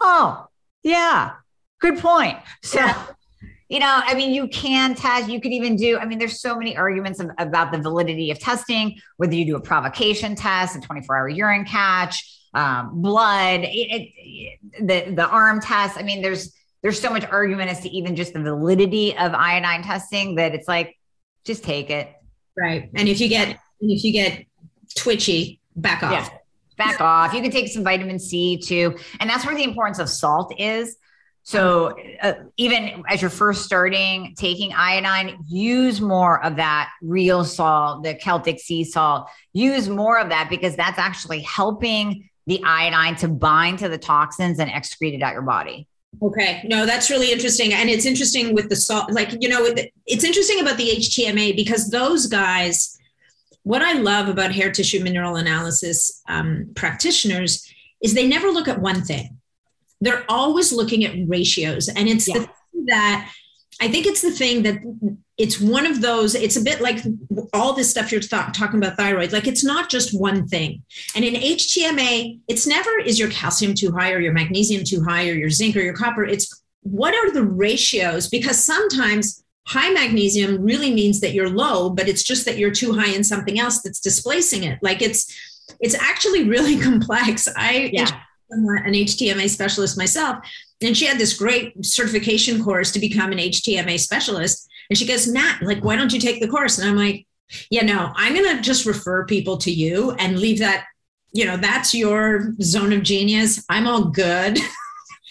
oh, 0.00 0.46
yeah, 0.84 1.32
good 1.80 1.98
point. 1.98 2.38
So, 2.62 2.78
yeah. 2.78 3.06
You 3.68 3.80
know, 3.80 4.00
I 4.02 4.14
mean, 4.14 4.32
you 4.32 4.48
can 4.48 4.94
test, 4.94 5.28
you 5.28 5.40
could 5.40 5.52
even 5.52 5.76
do, 5.76 5.98
I 5.98 6.06
mean, 6.06 6.18
there's 6.18 6.40
so 6.40 6.56
many 6.56 6.76
arguments 6.76 7.20
of, 7.20 7.30
about 7.38 7.70
the 7.70 7.78
validity 7.78 8.30
of 8.30 8.38
testing, 8.38 8.98
whether 9.18 9.34
you 9.34 9.44
do 9.44 9.56
a 9.56 9.60
provocation 9.60 10.34
test, 10.34 10.76
a 10.76 10.80
24 10.80 11.16
hour 11.16 11.28
urine 11.28 11.64
catch, 11.64 12.40
um, 12.54 13.02
blood, 13.02 13.60
it, 13.62 13.68
it, 13.68 14.58
the, 14.80 15.14
the 15.14 15.28
arm 15.28 15.60
test. 15.60 15.98
I 15.98 16.02
mean, 16.02 16.22
there's, 16.22 16.54
there's 16.82 16.98
so 16.98 17.10
much 17.10 17.24
argument 17.26 17.70
as 17.70 17.80
to 17.80 17.90
even 17.90 18.16
just 18.16 18.32
the 18.32 18.42
validity 18.42 19.16
of 19.16 19.34
iodine 19.34 19.82
testing 19.82 20.36
that 20.36 20.54
it's 20.54 20.68
like, 20.68 20.96
just 21.44 21.62
take 21.62 21.90
it. 21.90 22.10
Right. 22.56 22.90
And 22.94 23.08
if 23.08 23.20
you 23.20 23.28
get, 23.28 23.58
if 23.80 24.02
you 24.02 24.12
get 24.12 24.46
twitchy, 24.96 25.60
back 25.76 26.02
off. 26.02 26.12
Yeah 26.12 26.38
back 26.78 27.00
off. 27.00 27.34
You 27.34 27.42
can 27.42 27.50
take 27.50 27.68
some 27.68 27.84
vitamin 27.84 28.18
C 28.18 28.56
too. 28.56 28.96
And 29.20 29.28
that's 29.28 29.44
where 29.44 29.54
the 29.54 29.64
importance 29.64 29.98
of 29.98 30.08
salt 30.08 30.54
is. 30.58 30.96
So 31.48 31.96
uh, 32.22 32.34
even 32.58 33.02
as 33.08 33.22
you're 33.22 33.30
first 33.30 33.64
starting 33.64 34.34
taking 34.36 34.74
iodine, 34.74 35.38
use 35.46 35.98
more 35.98 36.44
of 36.44 36.56
that 36.56 36.90
real 37.00 37.42
salt, 37.42 38.02
the 38.02 38.14
Celtic 38.14 38.60
sea 38.60 38.84
salt. 38.84 39.30
Use 39.54 39.88
more 39.88 40.18
of 40.18 40.28
that 40.28 40.50
because 40.50 40.76
that's 40.76 40.98
actually 40.98 41.40
helping 41.40 42.28
the 42.46 42.62
iodine 42.62 43.16
to 43.16 43.28
bind 43.28 43.78
to 43.78 43.88
the 43.88 43.96
toxins 43.96 44.58
and 44.58 44.70
excrete 44.70 45.14
it 45.14 45.22
out 45.22 45.32
your 45.32 45.40
body. 45.40 45.88
Okay. 46.20 46.60
No, 46.66 46.84
that's 46.84 47.08
really 47.08 47.32
interesting. 47.32 47.72
And 47.72 47.88
it's 47.88 48.04
interesting 48.04 48.54
with 48.54 48.68
the 48.68 48.76
salt, 48.76 49.10
like, 49.10 49.30
you 49.40 49.48
know, 49.48 49.66
it's 50.04 50.24
interesting 50.24 50.60
about 50.60 50.76
the 50.76 50.96
HTMA 50.96 51.56
because 51.56 51.88
those 51.88 52.26
guys, 52.26 52.98
what 53.62 53.80
I 53.80 53.94
love 53.94 54.28
about 54.28 54.52
hair 54.52 54.70
tissue 54.70 55.02
mineral 55.02 55.36
analysis 55.36 56.22
um, 56.28 56.72
practitioners 56.74 57.66
is 58.02 58.12
they 58.12 58.28
never 58.28 58.48
look 58.48 58.68
at 58.68 58.82
one 58.82 59.02
thing. 59.02 59.37
They're 60.00 60.24
always 60.28 60.72
looking 60.72 61.04
at 61.04 61.16
ratios. 61.28 61.88
And 61.88 62.08
it's 62.08 62.28
yeah. 62.28 62.46
that 62.86 63.32
I 63.80 63.88
think 63.88 64.06
it's 64.06 64.22
the 64.22 64.30
thing 64.30 64.62
that 64.62 64.78
it's 65.36 65.60
one 65.60 65.86
of 65.86 66.00
those, 66.00 66.34
it's 66.34 66.56
a 66.56 66.60
bit 66.60 66.80
like 66.80 66.98
all 67.52 67.72
this 67.72 67.90
stuff 67.90 68.10
you're 68.10 68.20
th- 68.20 68.52
talking 68.52 68.82
about 68.82 68.96
thyroid. 68.96 69.32
Like 69.32 69.46
it's 69.46 69.64
not 69.64 69.88
just 69.88 70.18
one 70.18 70.48
thing. 70.48 70.82
And 71.14 71.24
in 71.24 71.34
HTMA, 71.34 72.40
it's 72.48 72.66
never 72.66 72.98
is 72.98 73.18
your 73.18 73.30
calcium 73.30 73.74
too 73.74 73.92
high 73.92 74.12
or 74.12 74.20
your 74.20 74.32
magnesium 74.32 74.82
too 74.84 75.04
high 75.04 75.28
or 75.28 75.34
your 75.34 75.50
zinc 75.50 75.76
or 75.76 75.80
your 75.80 75.94
copper. 75.94 76.24
It's 76.24 76.62
what 76.82 77.14
are 77.14 77.32
the 77.32 77.44
ratios? 77.44 78.28
Because 78.28 78.64
sometimes 78.64 79.44
high 79.68 79.90
magnesium 79.90 80.62
really 80.62 80.92
means 80.92 81.20
that 81.20 81.34
you're 81.34 81.50
low 81.50 81.90
but 81.90 82.08
it's 82.08 82.22
just 82.22 82.46
that 82.46 82.56
you're 82.56 82.70
too 82.70 82.94
high 82.94 83.10
in 83.10 83.22
something 83.22 83.58
else 83.58 83.82
that's 83.82 84.00
displacing 84.00 84.64
it 84.64 84.78
like 84.80 85.02
it's 85.02 85.30
it's 85.80 85.94
actually 85.94 86.44
really 86.44 86.78
complex 86.88 87.46
i 87.54 87.90
yeah. 87.92 88.22
Am 88.52 88.68
an 88.68 88.94
htma 88.94 89.48
specialist 89.48 89.98
myself 89.98 90.38
and 90.80 90.96
she 90.96 91.06
had 91.06 91.18
this 91.18 91.36
great 91.36 91.74
certification 91.84 92.62
course 92.62 92.92
to 92.92 92.98
become 92.98 93.32
an 93.32 93.38
htma 93.38 93.98
specialist 93.98 94.68
and 94.90 94.98
she 94.98 95.06
goes 95.06 95.26
nat 95.26 95.58
like 95.62 95.82
why 95.84 95.96
don't 95.96 96.12
you 96.12 96.20
take 96.20 96.40
the 96.40 96.48
course 96.48 96.78
and 96.78 96.88
i'm 96.88 96.96
like 96.96 97.26
yeah 97.70 97.82
no 97.82 98.12
i'm 98.14 98.34
going 98.34 98.56
to 98.56 98.62
just 98.62 98.86
refer 98.86 99.24
people 99.24 99.56
to 99.56 99.70
you 99.70 100.12
and 100.12 100.38
leave 100.38 100.58
that 100.58 100.86
you 101.32 101.44
know 101.44 101.56
that's 101.56 101.94
your 101.94 102.54
zone 102.60 102.92
of 102.92 103.02
genius 103.02 103.64
i'm 103.68 103.86
all 103.86 104.04
good 104.04 104.58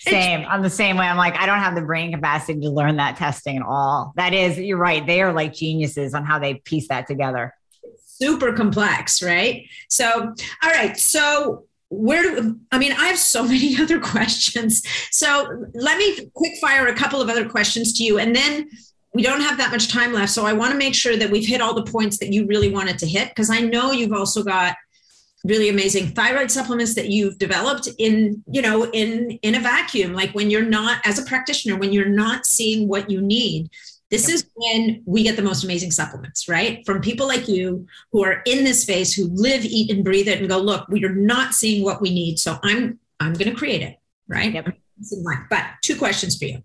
Same. 0.10 0.46
I'm 0.48 0.62
the 0.62 0.70
same 0.70 0.98
way. 0.98 1.06
I'm 1.06 1.18
like, 1.18 1.36
I 1.36 1.46
don't 1.46 1.60
have 1.60 1.76
the 1.76 1.82
brain 1.82 2.12
capacity 2.12 2.62
to 2.62 2.70
learn 2.70 2.98
that 2.98 3.18
testing 3.18 3.58
at 3.58 3.64
all. 3.64 4.14
That 4.16 4.34
is, 4.34 4.58
you're 4.58 4.78
right. 4.78 5.06
They 5.06 5.22
are 5.22 5.34
like 5.34 5.54
geniuses 5.54 6.14
on 6.14 6.24
how 6.26 6.40
they 6.40 6.56
piece 6.56 6.88
that 6.90 7.08
together. 7.08 7.54
Super 8.06 8.54
complex, 8.54 9.22
right? 9.22 9.68
So, 9.90 10.34
all 10.64 10.72
right. 10.72 10.98
So, 10.98 11.66
where 11.90 12.24
do 12.24 12.60
I 12.72 12.78
mean, 12.78 12.94
I 12.94 13.08
have 13.08 13.20
so 13.20 13.44
many 13.48 13.80
other 13.80 14.00
questions. 14.00 14.84
So, 15.12 15.66
let 15.74 15.98
me 15.98 16.30
quick 16.34 16.54
fire 16.60 16.88
a 16.88 16.96
couple 16.96 17.22
of 17.22 17.30
other 17.30 17.48
questions 17.48 17.94
to 17.98 18.04
you. 18.04 18.20
And 18.20 18.36
then 18.36 18.70
we 19.14 19.24
don't 19.24 19.42
have 19.42 19.58
that 19.58 19.72
much 19.72 19.88
time 19.88 20.14
left. 20.14 20.32
So, 20.32 20.46
I 20.46 20.54
want 20.54 20.72
to 20.72 20.78
make 20.78 20.96
sure 20.96 21.18
that 21.18 21.30
we've 21.30 21.48
hit 21.48 21.62
all 21.62 21.74
the 21.74 21.90
points 21.90 22.18
that 22.20 22.32
you 22.32 22.46
really 22.46 22.72
wanted 22.72 23.00
to 23.00 23.08
hit 23.08 23.30
because 23.30 23.50
I 23.50 23.60
know 23.60 23.92
you've 23.92 24.14
also 24.14 24.44
got 24.44 24.76
really 25.44 25.70
amazing 25.70 26.08
thyroid 26.08 26.52
supplements 26.52 26.96
that 26.96 27.10
you've 27.10 27.38
developed 27.38 27.88
in 28.00 28.44
you 28.52 28.62
know 28.62 28.90
in 28.92 29.32
in 29.44 29.56
a 29.56 29.60
vacuum 29.60 30.14
like 30.14 30.32
when 30.32 30.50
you're 30.50 30.66
not 30.66 31.00
as 31.06 31.20
a 31.20 31.24
practitioner 31.26 31.78
when 31.78 31.94
you're 31.94 32.10
not 32.10 32.46
seeing 32.46 32.88
what 32.88 33.10
you 33.10 33.22
need 33.22 33.70
this 34.10 34.30
yep. 34.30 34.36
is 34.36 34.50
when 34.56 35.04
we 35.06 35.24
get 35.24 35.36
the 35.36 35.42
most 35.42 35.64
amazing 35.64 35.92
supplements 35.92 36.48
right 36.48 36.86
from 36.86 37.02
people 37.02 37.28
like 37.28 37.48
you 37.48 37.86
who 38.12 38.24
are 38.24 38.42
in 38.46 38.64
this 38.64 38.82
space 38.84 39.14
who 39.14 39.28
live 39.28 39.64
eat 39.66 39.92
and 39.92 40.04
breathe 40.04 40.28
it 40.28 40.40
and 40.40 40.50
go 40.50 40.58
look 40.58 40.88
we 40.90 41.04
are 41.04 41.14
not 41.14 41.54
seeing 41.54 41.84
what 41.84 42.02
we 42.02 42.14
need 42.14 42.38
so 42.38 42.58
i'm 42.64 43.00
i'm 43.20 43.34
going 43.34 43.50
to 43.50 43.56
create 43.56 43.82
it 43.82 43.98
right 44.28 44.54
yep. 44.54 44.68
but 45.50 45.64
two 45.84 45.96
questions 45.96 46.38
for 46.38 46.46
you 46.46 46.64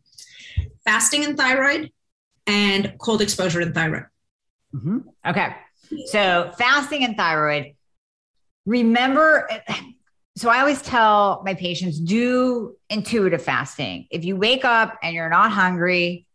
fasting 0.84 1.24
and 1.24 1.36
thyroid 1.36 1.90
and 2.46 2.94
cold 2.98 3.22
exposure 3.22 3.60
and 3.60 3.74
thyroid 3.74 4.04
mm-hmm. 4.74 4.98
okay 5.26 5.54
so 6.06 6.52
fasting 6.58 7.04
and 7.04 7.16
thyroid 7.16 7.74
remember 8.66 9.48
so 10.36 10.48
I 10.48 10.60
always 10.60 10.80
tell 10.80 11.42
my 11.44 11.54
patients 11.54 12.00
do 12.00 12.74
intuitive 12.88 13.42
fasting. 13.42 14.06
If 14.10 14.24
you 14.24 14.36
wake 14.36 14.64
up 14.64 14.98
and 15.02 15.14
you're 15.14 15.28
not 15.28 15.52
hungry, 15.52 16.26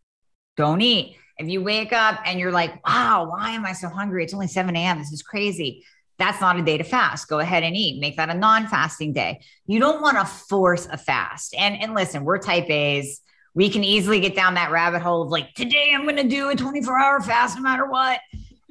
don't 0.58 0.82
eat. 0.82 1.16
If 1.38 1.48
you 1.48 1.62
wake 1.62 1.92
up 1.92 2.20
and 2.26 2.38
you're 2.38 2.52
like, 2.52 2.86
wow, 2.86 3.30
why 3.30 3.52
am 3.52 3.64
I 3.64 3.72
so 3.72 3.88
hungry? 3.88 4.24
It's 4.24 4.34
only 4.34 4.48
7 4.48 4.74
a.m. 4.76 4.98
This 4.98 5.12
is 5.12 5.22
crazy. 5.22 5.84
That's 6.18 6.40
not 6.40 6.58
a 6.58 6.62
day 6.62 6.76
to 6.76 6.84
fast. 6.84 7.28
Go 7.28 7.38
ahead 7.38 7.62
and 7.62 7.76
eat. 7.76 8.00
Make 8.00 8.16
that 8.16 8.28
a 8.28 8.34
non-fasting 8.34 9.12
day. 9.12 9.40
You 9.66 9.78
don't 9.78 10.02
want 10.02 10.18
to 10.18 10.24
force 10.24 10.88
a 10.90 10.98
fast. 10.98 11.54
And 11.56 11.80
and 11.80 11.94
listen, 11.94 12.24
we're 12.24 12.38
type 12.38 12.68
A's. 12.68 13.20
We 13.54 13.70
can 13.70 13.84
easily 13.84 14.18
get 14.20 14.34
down 14.34 14.54
that 14.54 14.72
rabbit 14.72 15.00
hole 15.00 15.22
of 15.22 15.30
like, 15.30 15.54
today 15.54 15.92
I'm 15.94 16.02
going 16.02 16.16
to 16.16 16.24
do 16.24 16.50
a 16.50 16.56
24 16.56 16.98
hour 16.98 17.20
fast 17.20 17.56
no 17.56 17.62
matter 17.62 17.86
what. 17.86 18.20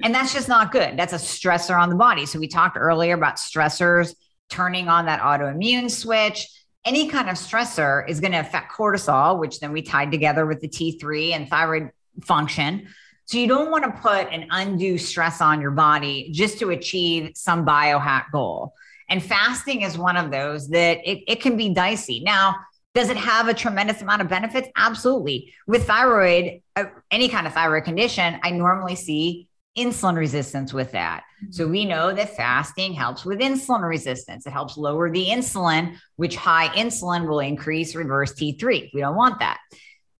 And 0.02 0.14
that's 0.14 0.32
just 0.32 0.48
not 0.48 0.70
good. 0.70 0.96
That's 0.98 1.14
a 1.14 1.16
stressor 1.16 1.78
on 1.78 1.88
the 1.88 1.96
body. 1.96 2.26
So 2.26 2.38
we 2.38 2.48
talked 2.48 2.76
earlier 2.76 3.14
about 3.14 3.36
stressors 3.36 4.14
turning 4.50 4.88
on 4.88 5.06
that 5.06 5.20
autoimmune 5.20 5.90
switch. 5.90 6.46
Any 6.88 7.06
kind 7.06 7.28
of 7.28 7.36
stressor 7.36 8.08
is 8.08 8.18
going 8.18 8.32
to 8.32 8.38
affect 8.38 8.72
cortisol, 8.72 9.38
which 9.38 9.60
then 9.60 9.72
we 9.72 9.82
tied 9.82 10.10
together 10.10 10.46
with 10.46 10.62
the 10.62 10.68
T3 10.68 11.32
and 11.32 11.46
thyroid 11.46 11.90
function. 12.24 12.88
So 13.26 13.36
you 13.36 13.46
don't 13.46 13.70
want 13.70 13.84
to 13.84 13.90
put 14.00 14.32
an 14.32 14.46
undue 14.50 14.96
stress 14.96 15.42
on 15.42 15.60
your 15.60 15.72
body 15.72 16.30
just 16.32 16.58
to 16.60 16.70
achieve 16.70 17.32
some 17.34 17.66
biohack 17.66 18.30
goal. 18.32 18.72
And 19.10 19.22
fasting 19.22 19.82
is 19.82 19.98
one 19.98 20.16
of 20.16 20.30
those 20.30 20.70
that 20.70 21.00
it, 21.04 21.24
it 21.28 21.42
can 21.42 21.58
be 21.58 21.74
dicey. 21.74 22.20
Now, 22.20 22.54
does 22.94 23.10
it 23.10 23.18
have 23.18 23.48
a 23.48 23.54
tremendous 23.54 24.00
amount 24.00 24.22
of 24.22 24.28
benefits? 24.28 24.68
Absolutely. 24.74 25.52
With 25.66 25.86
thyroid, 25.86 26.62
uh, 26.74 26.86
any 27.10 27.28
kind 27.28 27.46
of 27.46 27.52
thyroid 27.52 27.84
condition, 27.84 28.40
I 28.42 28.50
normally 28.52 28.96
see 28.96 29.47
insulin 29.78 30.16
resistance 30.16 30.72
with 30.72 30.92
that. 30.92 31.24
So 31.50 31.62
mm-hmm. 31.64 31.72
we 31.72 31.84
know 31.84 32.12
that 32.12 32.36
fasting 32.36 32.92
helps 32.92 33.24
with 33.24 33.40
insulin 33.40 33.88
resistance. 33.88 34.46
It 34.46 34.52
helps 34.52 34.76
lower 34.76 35.10
the 35.10 35.26
insulin, 35.26 35.96
which 36.16 36.36
high 36.36 36.68
insulin 36.68 37.28
will 37.28 37.40
increase 37.40 37.94
reverse 37.94 38.34
T3. 38.34 38.90
We 38.92 39.00
don't 39.00 39.16
want 39.16 39.38
that. 39.38 39.58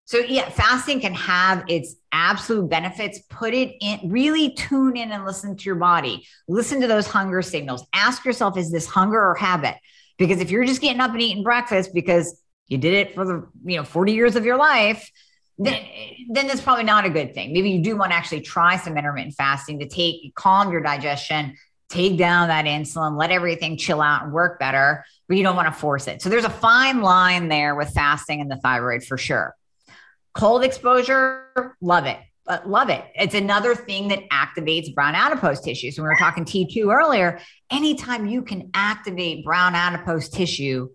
So 0.05 0.19
yeah, 0.19 0.49
fasting 0.49 1.01
can 1.01 1.13
have 1.13 1.65
its 1.69 1.97
absolute 2.13 2.71
benefits. 2.71 3.21
Put 3.29 3.53
it 3.53 3.75
in, 3.83 4.11
really 4.11 4.55
tune 4.55 4.97
in 4.97 5.13
and 5.13 5.27
listen 5.27 5.55
to 5.55 5.65
your 5.65 5.75
body. 5.75 6.27
Listen 6.49 6.81
to 6.81 6.87
those 6.87 7.07
hunger 7.07 7.43
signals. 7.43 7.87
Ask 7.93 8.25
yourself, 8.25 8.57
is 8.57 8.73
this 8.73 8.87
hunger 8.87 9.23
or 9.23 9.35
habit? 9.35 9.75
Because 10.17 10.41
if 10.41 10.51
you're 10.51 10.65
just 10.65 10.81
getting 10.81 11.01
up 11.01 11.11
and 11.11 11.21
eating 11.21 11.43
breakfast 11.43 11.93
because 11.93 12.41
you 12.69 12.79
did 12.79 12.95
it 12.95 13.15
for 13.15 13.27
the, 13.27 13.49
you 13.65 13.77
know, 13.77 13.85
40 13.85 14.13
years 14.13 14.35
of 14.35 14.47
your 14.47 14.57
life, 14.57 15.11
then, 15.59 15.85
then 16.31 16.47
that's 16.47 16.61
probably 16.61 16.85
not 16.85 17.05
a 17.05 17.11
good 17.11 17.35
thing. 17.35 17.53
Maybe 17.53 17.71
you 17.71 17.83
do 17.83 17.97
want 17.97 18.13
to 18.13 18.17
actually 18.17 18.43
try 18.43 18.77
some 18.77 18.97
intermittent 18.97 19.35
fasting 19.35 19.81
to 19.81 19.89
take 19.89 20.35
calm 20.35 20.71
your 20.71 20.81
digestion, 20.81 21.57
take 21.89 22.17
down 22.17 22.49
that 22.49 22.65
insulin, 22.65 23.19
let 23.19 23.31
everything 23.31 23.77
chill 23.77 24.01
out 24.01 24.23
and 24.23 24.33
work 24.33 24.59
better, 24.61 25.05
but 25.27 25.37
you 25.37 25.43
don't 25.43 25.57
want 25.57 25.67
to 25.67 25.79
force 25.79 26.07
it. 26.07 26.23
So 26.23 26.29
there's 26.29 26.45
a 26.45 26.51
fine 26.51 27.03
line 27.03 27.49
there 27.49 27.75
with 27.75 27.91
fasting 27.91 28.41
and 28.41 28.51
the 28.51 28.57
thyroid 28.57 29.05
for 29.05 29.19
sure. 29.19 29.55
Cold 30.35 30.65
exposure, 30.65 31.77
love 31.81 32.07
it. 32.07 32.19
But 32.47 32.67
love 32.67 32.89
it. 32.89 33.05
It's 33.15 33.35
another 33.35 33.75
thing 33.75 34.09
that 34.09 34.21
activates 34.31 34.95
brown 34.95 35.15
adipose 35.15 35.61
tissue. 35.61 35.91
So 35.91 36.03
we 36.03 36.09
were 36.09 36.17
talking 36.19 36.47
T2 36.47 36.87
earlier. 36.91 37.41
Anytime 37.71 38.27
you 38.27 38.41
can 38.41 38.71
activate 38.73 39.45
brown 39.45 39.75
adipose 39.75 40.31
tissue, 40.31 40.89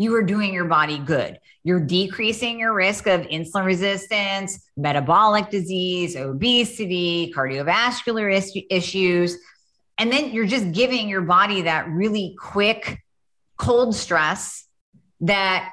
you 0.00 0.14
are 0.14 0.22
doing 0.22 0.54
your 0.54 0.64
body 0.64 0.98
good. 0.98 1.38
You're 1.62 1.78
decreasing 1.78 2.58
your 2.58 2.72
risk 2.72 3.06
of 3.06 3.20
insulin 3.22 3.66
resistance, 3.66 4.58
metabolic 4.74 5.50
disease, 5.50 6.16
obesity, 6.16 7.30
cardiovascular 7.36 8.34
is- 8.34 8.56
issues. 8.70 9.36
And 9.98 10.10
then 10.10 10.30
you're 10.30 10.46
just 10.46 10.72
giving 10.72 11.06
your 11.06 11.20
body 11.20 11.62
that 11.62 11.86
really 11.90 12.34
quick 12.38 13.02
cold 13.58 13.94
stress 13.94 14.66
that 15.20 15.70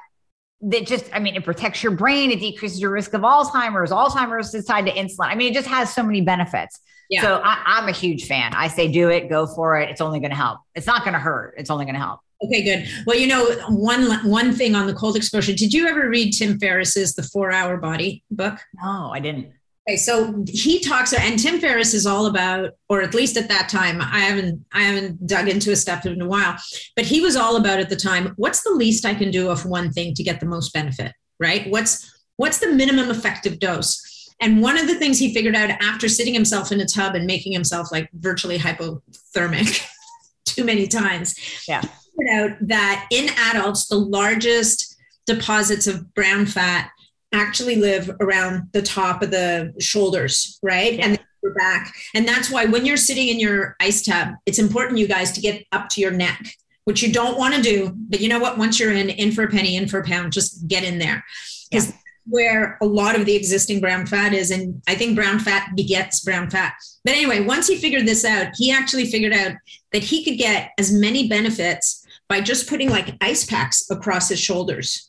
that 0.60 0.86
just, 0.86 1.08
I 1.14 1.20
mean, 1.20 1.34
it 1.34 1.44
protects 1.44 1.82
your 1.82 1.92
brain, 1.92 2.30
it 2.30 2.40
decreases 2.40 2.80
your 2.80 2.90
risk 2.90 3.14
of 3.14 3.22
Alzheimer's. 3.22 3.90
Alzheimer's 3.90 4.52
is 4.54 4.66
tied 4.66 4.84
to 4.86 4.92
insulin. 4.92 5.28
I 5.28 5.36
mean, 5.36 5.52
it 5.52 5.54
just 5.54 5.68
has 5.68 5.94
so 5.94 6.02
many 6.02 6.20
benefits. 6.20 6.80
Yeah. 7.08 7.22
So 7.22 7.40
I, 7.42 7.78
am 7.78 7.88
a 7.88 7.92
huge 7.92 8.26
fan. 8.26 8.52
I 8.54 8.68
say 8.68 8.92
do 8.92 9.08
it, 9.08 9.30
go 9.30 9.46
for 9.46 9.80
it. 9.80 9.88
It's 9.88 10.02
only 10.02 10.20
going 10.20 10.32
to 10.32 10.36
help. 10.36 10.58
It's 10.74 10.86
not 10.86 11.04
going 11.04 11.14
to 11.14 11.18
hurt. 11.20 11.54
It's 11.56 11.70
only 11.70 11.86
going 11.86 11.94
to 11.94 12.00
help. 12.00 12.20
Okay, 12.44 12.62
good. 12.62 12.88
Well, 13.06 13.18
you 13.18 13.26
know, 13.26 13.50
one 13.68 14.10
one 14.28 14.52
thing 14.52 14.74
on 14.74 14.86
the 14.86 14.94
cold 14.94 15.16
exposure. 15.16 15.54
Did 15.54 15.72
you 15.72 15.88
ever 15.88 16.08
read 16.08 16.32
Tim 16.32 16.58
Ferriss's 16.58 17.14
The 17.14 17.24
Four 17.24 17.50
Hour 17.50 17.76
Body 17.78 18.22
book? 18.30 18.58
No, 18.80 19.10
I 19.12 19.18
didn't. 19.18 19.52
Okay, 19.88 19.96
so 19.96 20.44
he 20.46 20.80
talks, 20.80 21.14
and 21.14 21.38
Tim 21.38 21.60
Ferriss 21.60 21.94
is 21.94 22.04
all 22.04 22.26
about, 22.26 22.72
or 22.90 23.00
at 23.00 23.14
least 23.14 23.38
at 23.38 23.48
that 23.48 23.70
time, 23.70 24.02
I 24.02 24.18
haven't, 24.18 24.62
I 24.70 24.82
haven't 24.82 25.26
dug 25.26 25.48
into 25.48 25.70
his 25.70 25.80
stuff 25.80 26.04
in 26.04 26.20
a 26.20 26.26
while, 26.26 26.56
but 26.94 27.06
he 27.06 27.22
was 27.22 27.36
all 27.36 27.56
about 27.56 27.80
at 27.80 27.88
the 27.88 27.96
time. 27.96 28.34
What's 28.36 28.62
the 28.62 28.72
least 28.72 29.06
I 29.06 29.14
can 29.14 29.30
do 29.30 29.48
of 29.48 29.64
one 29.64 29.90
thing 29.90 30.12
to 30.12 30.22
get 30.22 30.40
the 30.40 30.46
most 30.46 30.74
benefit, 30.74 31.12
right? 31.40 31.70
What's 31.70 32.22
what's 32.36 32.58
the 32.58 32.68
minimum 32.68 33.10
effective 33.10 33.58
dose? 33.60 34.04
And 34.40 34.60
one 34.60 34.78
of 34.78 34.86
the 34.86 34.94
things 34.94 35.18
he 35.18 35.32
figured 35.32 35.56
out 35.56 35.70
after 35.70 36.06
sitting 36.06 36.34
himself 36.34 36.70
in 36.70 36.80
a 36.80 36.86
tub 36.86 37.14
and 37.14 37.26
making 37.26 37.52
himself 37.52 37.90
like 37.90 38.10
virtually 38.12 38.58
hypothermic 38.58 39.84
too 40.44 40.64
many 40.64 40.86
times, 40.86 41.34
yeah, 41.66 41.82
figured 42.18 42.34
out 42.34 42.56
that 42.68 43.06
in 43.10 43.30
adults 43.50 43.86
the 43.88 43.96
largest 43.96 44.96
deposits 45.26 45.86
of 45.86 46.12
brown 46.14 46.46
fat 46.46 46.90
actually 47.32 47.76
live 47.76 48.10
around 48.20 48.68
the 48.72 48.82
top 48.82 49.22
of 49.22 49.30
the 49.30 49.74
shoulders, 49.78 50.58
right? 50.62 50.94
Yeah. 50.94 51.06
And 51.06 51.20
your 51.42 51.54
back. 51.54 51.94
And 52.14 52.26
that's 52.26 52.50
why 52.50 52.64
when 52.64 52.84
you're 52.84 52.96
sitting 52.96 53.28
in 53.28 53.38
your 53.38 53.76
ice 53.80 54.04
tub, 54.04 54.34
it's 54.46 54.58
important, 54.58 54.98
you 54.98 55.06
guys, 55.06 55.32
to 55.32 55.40
get 55.40 55.64
up 55.72 55.88
to 55.90 56.00
your 56.00 56.10
neck, 56.10 56.42
which 56.84 57.02
you 57.02 57.12
don't 57.12 57.38
want 57.38 57.54
to 57.54 57.62
do. 57.62 57.92
But 57.94 58.20
you 58.20 58.28
know 58.28 58.38
what? 58.38 58.58
Once 58.58 58.80
you're 58.80 58.92
in, 58.92 59.10
in 59.10 59.32
for 59.32 59.44
a 59.44 59.48
penny, 59.48 59.76
in 59.76 59.88
for 59.88 60.00
a 60.00 60.04
pound, 60.04 60.32
just 60.32 60.66
get 60.66 60.84
in 60.84 60.98
there. 60.98 61.24
Because 61.70 61.90
yeah. 61.90 61.96
where 62.26 62.78
a 62.80 62.86
lot 62.86 63.14
of 63.14 63.26
the 63.26 63.36
existing 63.36 63.80
brown 63.80 64.06
fat 64.06 64.32
is. 64.32 64.50
And 64.50 64.82
I 64.88 64.94
think 64.94 65.14
brown 65.14 65.38
fat 65.38 65.70
begets 65.76 66.20
brown 66.20 66.50
fat. 66.50 66.74
But 67.04 67.14
anyway, 67.14 67.44
once 67.44 67.68
he 67.68 67.76
figured 67.76 68.06
this 68.06 68.24
out, 68.24 68.48
he 68.56 68.72
actually 68.72 69.06
figured 69.06 69.32
out 69.32 69.52
that 69.92 70.02
he 70.02 70.24
could 70.24 70.38
get 70.38 70.72
as 70.78 70.92
many 70.92 71.28
benefits 71.28 71.97
by 72.28 72.40
just 72.40 72.68
putting 72.68 72.90
like 72.90 73.16
ice 73.20 73.44
packs 73.44 73.90
across 73.90 74.28
his 74.28 74.40
shoulders 74.40 75.08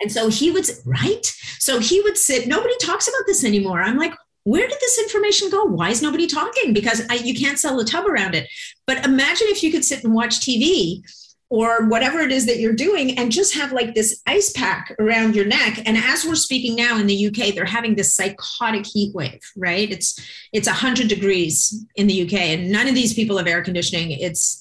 and 0.00 0.10
so 0.10 0.28
he 0.28 0.50
would, 0.50 0.66
right? 0.84 1.24
So 1.58 1.78
he 1.78 2.00
would 2.00 2.16
sit, 2.16 2.48
nobody 2.48 2.74
talks 2.80 3.06
about 3.06 3.26
this 3.26 3.44
anymore. 3.44 3.82
I'm 3.82 3.98
like, 3.98 4.14
where 4.44 4.66
did 4.66 4.78
this 4.80 4.98
information 4.98 5.50
go? 5.50 5.64
Why 5.64 5.90
is 5.90 6.00
nobody 6.00 6.26
talking? 6.26 6.72
Because 6.72 7.02
I, 7.10 7.14
you 7.16 7.38
can't 7.38 7.58
sell 7.58 7.78
a 7.78 7.84
tub 7.84 8.06
around 8.06 8.34
it. 8.34 8.48
But 8.86 9.04
imagine 9.04 9.48
if 9.50 9.62
you 9.62 9.70
could 9.70 9.84
sit 9.84 10.02
and 10.02 10.14
watch 10.14 10.40
TV 10.40 11.02
or 11.50 11.88
whatever 11.88 12.20
it 12.20 12.32
is 12.32 12.46
that 12.46 12.58
you're 12.58 12.72
doing 12.72 13.18
and 13.18 13.30
just 13.30 13.54
have 13.54 13.72
like 13.72 13.94
this 13.94 14.22
ice 14.26 14.52
pack 14.52 14.94
around 14.98 15.34
your 15.34 15.44
neck 15.44 15.82
and 15.84 15.98
as 15.98 16.24
we're 16.24 16.36
speaking 16.36 16.76
now 16.76 16.96
in 16.96 17.08
the 17.08 17.26
UK 17.26 17.52
they're 17.52 17.64
having 17.64 17.96
this 17.96 18.14
psychotic 18.14 18.86
heat 18.86 19.12
wave 19.16 19.40
right 19.56 19.90
it's 19.90 20.16
it's 20.52 20.68
100 20.68 21.08
degrees 21.08 21.84
in 21.96 22.06
the 22.06 22.22
UK 22.22 22.34
and 22.34 22.70
none 22.70 22.86
of 22.86 22.94
these 22.94 23.14
people 23.14 23.36
have 23.36 23.48
air 23.48 23.62
conditioning 23.62 24.12
it's 24.12 24.59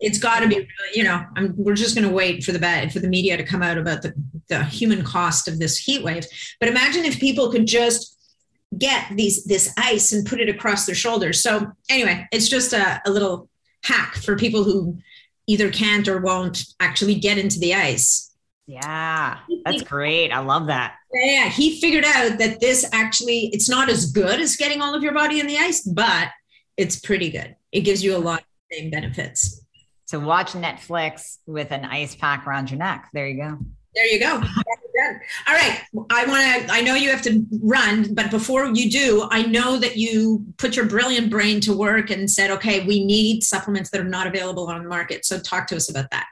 it's 0.00 0.18
got 0.18 0.40
to 0.40 0.48
be 0.48 0.68
you 0.94 1.02
know 1.02 1.24
I'm, 1.36 1.54
we're 1.56 1.74
just 1.74 1.94
going 1.94 2.06
to 2.06 2.14
wait 2.14 2.44
for 2.44 2.52
the 2.52 2.58
bad 2.58 2.92
for 2.92 3.00
the 3.00 3.08
media 3.08 3.36
to 3.36 3.42
come 3.42 3.62
out 3.62 3.78
about 3.78 4.02
the, 4.02 4.14
the 4.48 4.64
human 4.64 5.02
cost 5.04 5.48
of 5.48 5.58
this 5.58 5.76
heat 5.76 6.04
wave. 6.04 6.26
But 6.60 6.68
imagine 6.68 7.04
if 7.04 7.18
people 7.18 7.50
could 7.50 7.66
just 7.66 8.16
get 8.76 9.06
these 9.16 9.44
this 9.44 9.72
ice 9.76 10.12
and 10.12 10.26
put 10.26 10.40
it 10.40 10.48
across 10.48 10.86
their 10.86 10.94
shoulders. 10.94 11.42
So 11.42 11.72
anyway 11.90 12.26
it's 12.32 12.48
just 12.48 12.72
a, 12.72 13.00
a 13.06 13.10
little 13.10 13.48
hack 13.84 14.16
for 14.16 14.36
people 14.36 14.64
who 14.64 14.98
either 15.46 15.70
can't 15.70 16.06
or 16.06 16.20
won't 16.20 16.64
actually 16.78 17.14
get 17.14 17.38
into 17.38 17.58
the 17.58 17.74
ice. 17.74 18.34
Yeah 18.66 19.38
that's 19.64 19.82
great. 19.82 20.30
I 20.30 20.40
love 20.40 20.66
that. 20.66 20.96
Yeah 21.12 21.48
he 21.48 21.80
figured 21.80 22.04
out 22.04 22.38
that 22.38 22.60
this 22.60 22.88
actually 22.92 23.50
it's 23.52 23.68
not 23.68 23.88
as 23.88 24.12
good 24.12 24.40
as 24.40 24.56
getting 24.56 24.82
all 24.82 24.94
of 24.94 25.02
your 25.02 25.14
body 25.14 25.40
in 25.40 25.46
the 25.46 25.56
ice 25.56 25.80
but 25.80 26.28
it's 26.76 27.00
pretty 27.00 27.30
good. 27.30 27.56
It 27.72 27.80
gives 27.80 28.04
you 28.04 28.16
a 28.16 28.18
lot 28.18 28.40
of 28.40 28.46
same 28.70 28.90
benefits 28.90 29.62
to 30.08 30.18
watch 30.18 30.52
Netflix 30.52 31.38
with 31.46 31.70
an 31.70 31.84
ice 31.84 32.14
pack 32.14 32.46
around 32.46 32.70
your 32.70 32.78
neck. 32.78 33.08
There 33.12 33.28
you 33.28 33.36
go. 33.36 33.58
There 33.94 34.06
you 34.06 34.20
go. 34.20 34.34
All 35.46 35.54
right. 35.54 35.80
I 36.10 36.24
want 36.26 36.66
to, 36.68 36.72
I 36.72 36.80
know 36.80 36.94
you 36.94 37.10
have 37.10 37.22
to 37.22 37.44
run, 37.62 38.14
but 38.14 38.30
before 38.30 38.66
you 38.66 38.90
do, 38.90 39.28
I 39.30 39.42
know 39.42 39.78
that 39.78 39.96
you 39.96 40.44
put 40.56 40.76
your 40.76 40.86
brilliant 40.86 41.30
brain 41.30 41.60
to 41.62 41.76
work 41.76 42.10
and 42.10 42.30
said, 42.30 42.50
okay, 42.50 42.86
we 42.86 43.04
need 43.04 43.42
supplements 43.42 43.90
that 43.90 44.00
are 44.00 44.04
not 44.04 44.26
available 44.26 44.68
on 44.68 44.82
the 44.82 44.88
market. 44.88 45.24
So 45.24 45.38
talk 45.38 45.66
to 45.68 45.76
us 45.76 45.90
about 45.90 46.10
that. 46.10 46.26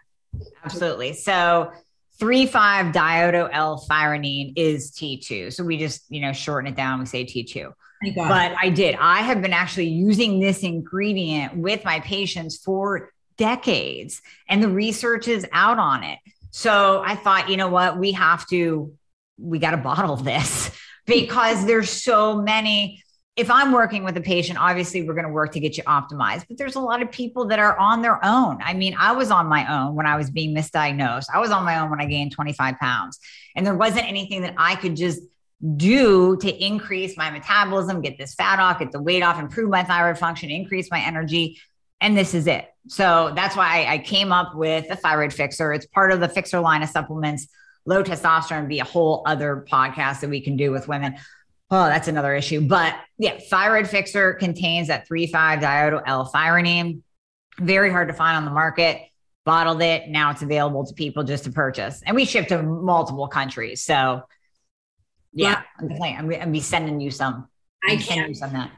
Absolutely. 0.65 1.13
So 1.13 1.73
3,5 2.21 2.93
diodo 2.93 3.49
L-thyronine 3.53 4.53
is 4.57 4.91
T2. 4.93 5.53
So 5.53 5.65
we 5.65 5.77
just, 5.77 6.05
you 6.09 6.21
know, 6.21 6.33
shorten 6.33 6.71
it 6.71 6.77
down. 6.77 6.99
We 7.01 7.07
say 7.07 7.25
T2. 7.25 7.73
But 8.15 8.55
I 8.61 8.69
did. 8.69 8.95
I 9.01 9.23
have 9.23 9.41
been 9.43 9.53
actually 9.53 9.89
using 9.89 10.39
this 10.39 10.63
ingredient 10.63 11.57
with 11.57 11.85
my 11.85 12.01
patients 12.01 12.59
for 12.59 13.11
decades 13.37 14.23
and 14.49 14.63
the 14.63 14.69
research 14.69 15.29
is 15.29 15.47
out 15.53 15.79
on 15.79 16.05
it. 16.05 16.19
So 16.51 17.03
I 17.05 17.17
thought, 17.17 17.51
you 17.51 17.57
know 17.57 17.69
what, 17.69 17.99
we 17.99 18.13
have 18.13 18.47
to, 18.49 18.93
we 19.39 19.59
got 19.59 19.73
to 19.73 19.77
bottle 19.77 20.17
this 20.17 20.71
because 21.07 21.67
there's 21.67 21.91
so 21.91 22.41
many. 22.41 23.03
If 23.37 23.51
I'm 23.51 23.73
working 23.73 24.03
with 24.03 24.17
a 24.17 24.23
patient, 24.23 24.59
obviously 24.59 25.03
we're 25.03 25.13
going 25.13 25.27
to 25.27 25.33
work 25.33 25.53
to 25.53 25.61
get 25.61 25.77
you 25.77 25.83
optimized, 25.83 26.47
but 26.49 26.57
there's 26.57 26.77
a 26.77 26.81
lot 26.81 27.03
of 27.03 27.11
people 27.11 27.49
that 27.49 27.59
are 27.59 27.77
on 27.79 28.01
their 28.01 28.19
own. 28.25 28.59
I 28.63 28.73
mean, 28.73 28.97
I 28.99 29.13
was 29.13 29.31
on 29.31 29.47
my 29.47 29.71
own 29.71 29.95
when 29.95 30.07
I 30.07 30.17
was 30.17 30.31
being 30.31 30.57
misdiagnosed. 30.57 31.27
I 31.35 31.39
was 31.39 31.51
on 31.51 31.63
my 31.63 31.79
own 31.79 31.91
when 31.91 32.01
I 32.01 32.07
gained 32.07 32.33
25 32.33 32.79
pounds, 32.79 33.21
and 33.55 33.67
there 33.67 33.75
wasn't 33.75 34.09
anything 34.09 34.41
that 34.41 34.55
I 34.57 34.77
could 34.77 34.97
just 34.97 35.21
do 35.77 36.39
to 36.39 36.65
increase 36.65 37.19
my 37.19 37.31
metabolism, 37.31 38.01
get 38.01 38.17
this 38.17 38.35
fat 38.35 38.59
off, 38.59 38.79
get 38.79 38.91
the 38.91 39.03
weight 39.03 39.23
off, 39.23 39.39
improve 39.39 39.69
my 39.69 39.85
thyroid 39.85 40.17
function, 40.17 40.49
increase 40.49 40.91
my 40.91 41.01
energy 41.01 41.59
and 42.01 42.17
this 42.17 42.35
is 42.35 42.47
it. 42.47 42.69
So 42.89 43.33
that's 43.35 43.57
why 43.57 43.87
I, 43.89 43.99
came 43.99 44.33
up 44.33 44.55
with 44.55 44.89
the 44.89 44.97
thyroid 44.97 45.33
fixer. 45.33 45.73
It's 45.73 45.87
part 45.87 46.13
of 46.13 46.21
the 46.21 46.29
fixer 46.29 46.61
line 46.61 46.83
of 46.83 46.89
supplements. 46.89 47.49
Low 47.85 48.03
testosterone 48.03 48.69
be 48.69 48.79
a 48.79 48.85
whole 48.85 49.23
other 49.27 49.67
podcast 49.69 50.21
that 50.21 50.31
we 50.31 50.41
can 50.41 50.57
do 50.57 50.71
with 50.71 50.89
women. 50.89 51.17
Oh, 51.71 51.87
that's 51.87 52.09
another 52.09 52.35
issue. 52.35 52.61
But 52.61 52.95
yeah, 53.19 53.39
thyroid 53.51 53.89
fixer 53.89 54.35
contains 54.35 54.89
that 54.89 55.09
3,5 55.09 55.61
diodo 55.61 56.03
L-thyronine. 56.07 57.03
Very 57.59 57.91
hard 57.91 58.09
to 58.09 58.15
find 58.15 58.37
on 58.37 58.45
the 58.45 58.51
market. 58.51 59.01
Bottled 59.45 59.83
it. 59.83 60.09
Now 60.09 60.31
it's 60.31 60.43
available 60.43 60.85
to 60.87 60.95
people 60.95 61.25
just 61.25 61.45
to 61.45 61.51
purchase. 61.51 62.03
And 62.05 62.15
we 62.15 62.25
ship 62.25 62.49
to 62.49 62.63
multiple 62.63 63.29
countries. 63.29 63.83
So 63.83 64.23
yeah, 65.33 65.63
I'm, 65.79 66.03
I'm, 66.03 66.33
I'm 66.33 66.53
be 66.53 66.61
sending 66.61 67.01
you 67.01 67.11
some. 67.11 67.49
I 67.89 67.97
can 67.97 68.33
that 68.33 68.71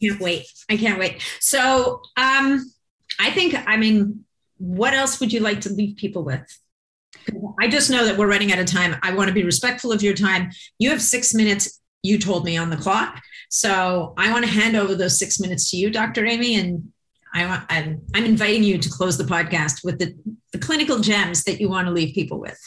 can't 0.00 0.20
wait. 0.20 0.46
I 0.68 0.76
can't 0.76 0.98
wait. 0.98 1.22
So, 1.40 2.02
um, 2.16 2.70
I 3.18 3.30
think, 3.30 3.54
I 3.66 3.76
mean, 3.76 4.24
what 4.58 4.94
else 4.94 5.20
would 5.20 5.32
you 5.32 5.40
like 5.40 5.62
to 5.62 5.72
leave 5.72 5.96
people 5.96 6.22
with? 6.24 6.44
I 7.60 7.68
just 7.68 7.90
know 7.90 8.04
that 8.04 8.16
we're 8.16 8.28
running 8.28 8.52
out 8.52 8.58
of 8.58 8.66
time. 8.66 8.96
I 9.02 9.14
want 9.14 9.28
to 9.28 9.34
be 9.34 9.44
respectful 9.44 9.92
of 9.92 10.02
your 10.02 10.14
time. 10.14 10.50
You 10.78 10.90
have 10.90 11.02
six 11.02 11.34
minutes, 11.34 11.80
you 12.02 12.18
told 12.18 12.44
me 12.44 12.56
on 12.56 12.70
the 12.70 12.76
clock. 12.76 13.20
So 13.48 14.14
I 14.16 14.32
want 14.32 14.44
to 14.44 14.50
hand 14.50 14.76
over 14.76 14.94
those 14.94 15.18
six 15.18 15.40
minutes 15.40 15.70
to 15.70 15.76
you, 15.76 15.90
Dr. 15.90 16.24
Amy, 16.24 16.58
and 16.58 16.92
I 17.34 17.46
want, 17.46 17.64
I'm, 17.68 18.02
I'm 18.14 18.24
inviting 18.24 18.62
you 18.62 18.78
to 18.78 18.88
close 18.88 19.18
the 19.18 19.24
podcast 19.24 19.84
with 19.84 19.98
the, 19.98 20.14
the 20.52 20.58
clinical 20.58 21.00
gems 21.00 21.44
that 21.44 21.60
you 21.60 21.68
want 21.68 21.86
to 21.86 21.92
leave 21.92 22.14
people 22.14 22.40
with. 22.40 22.58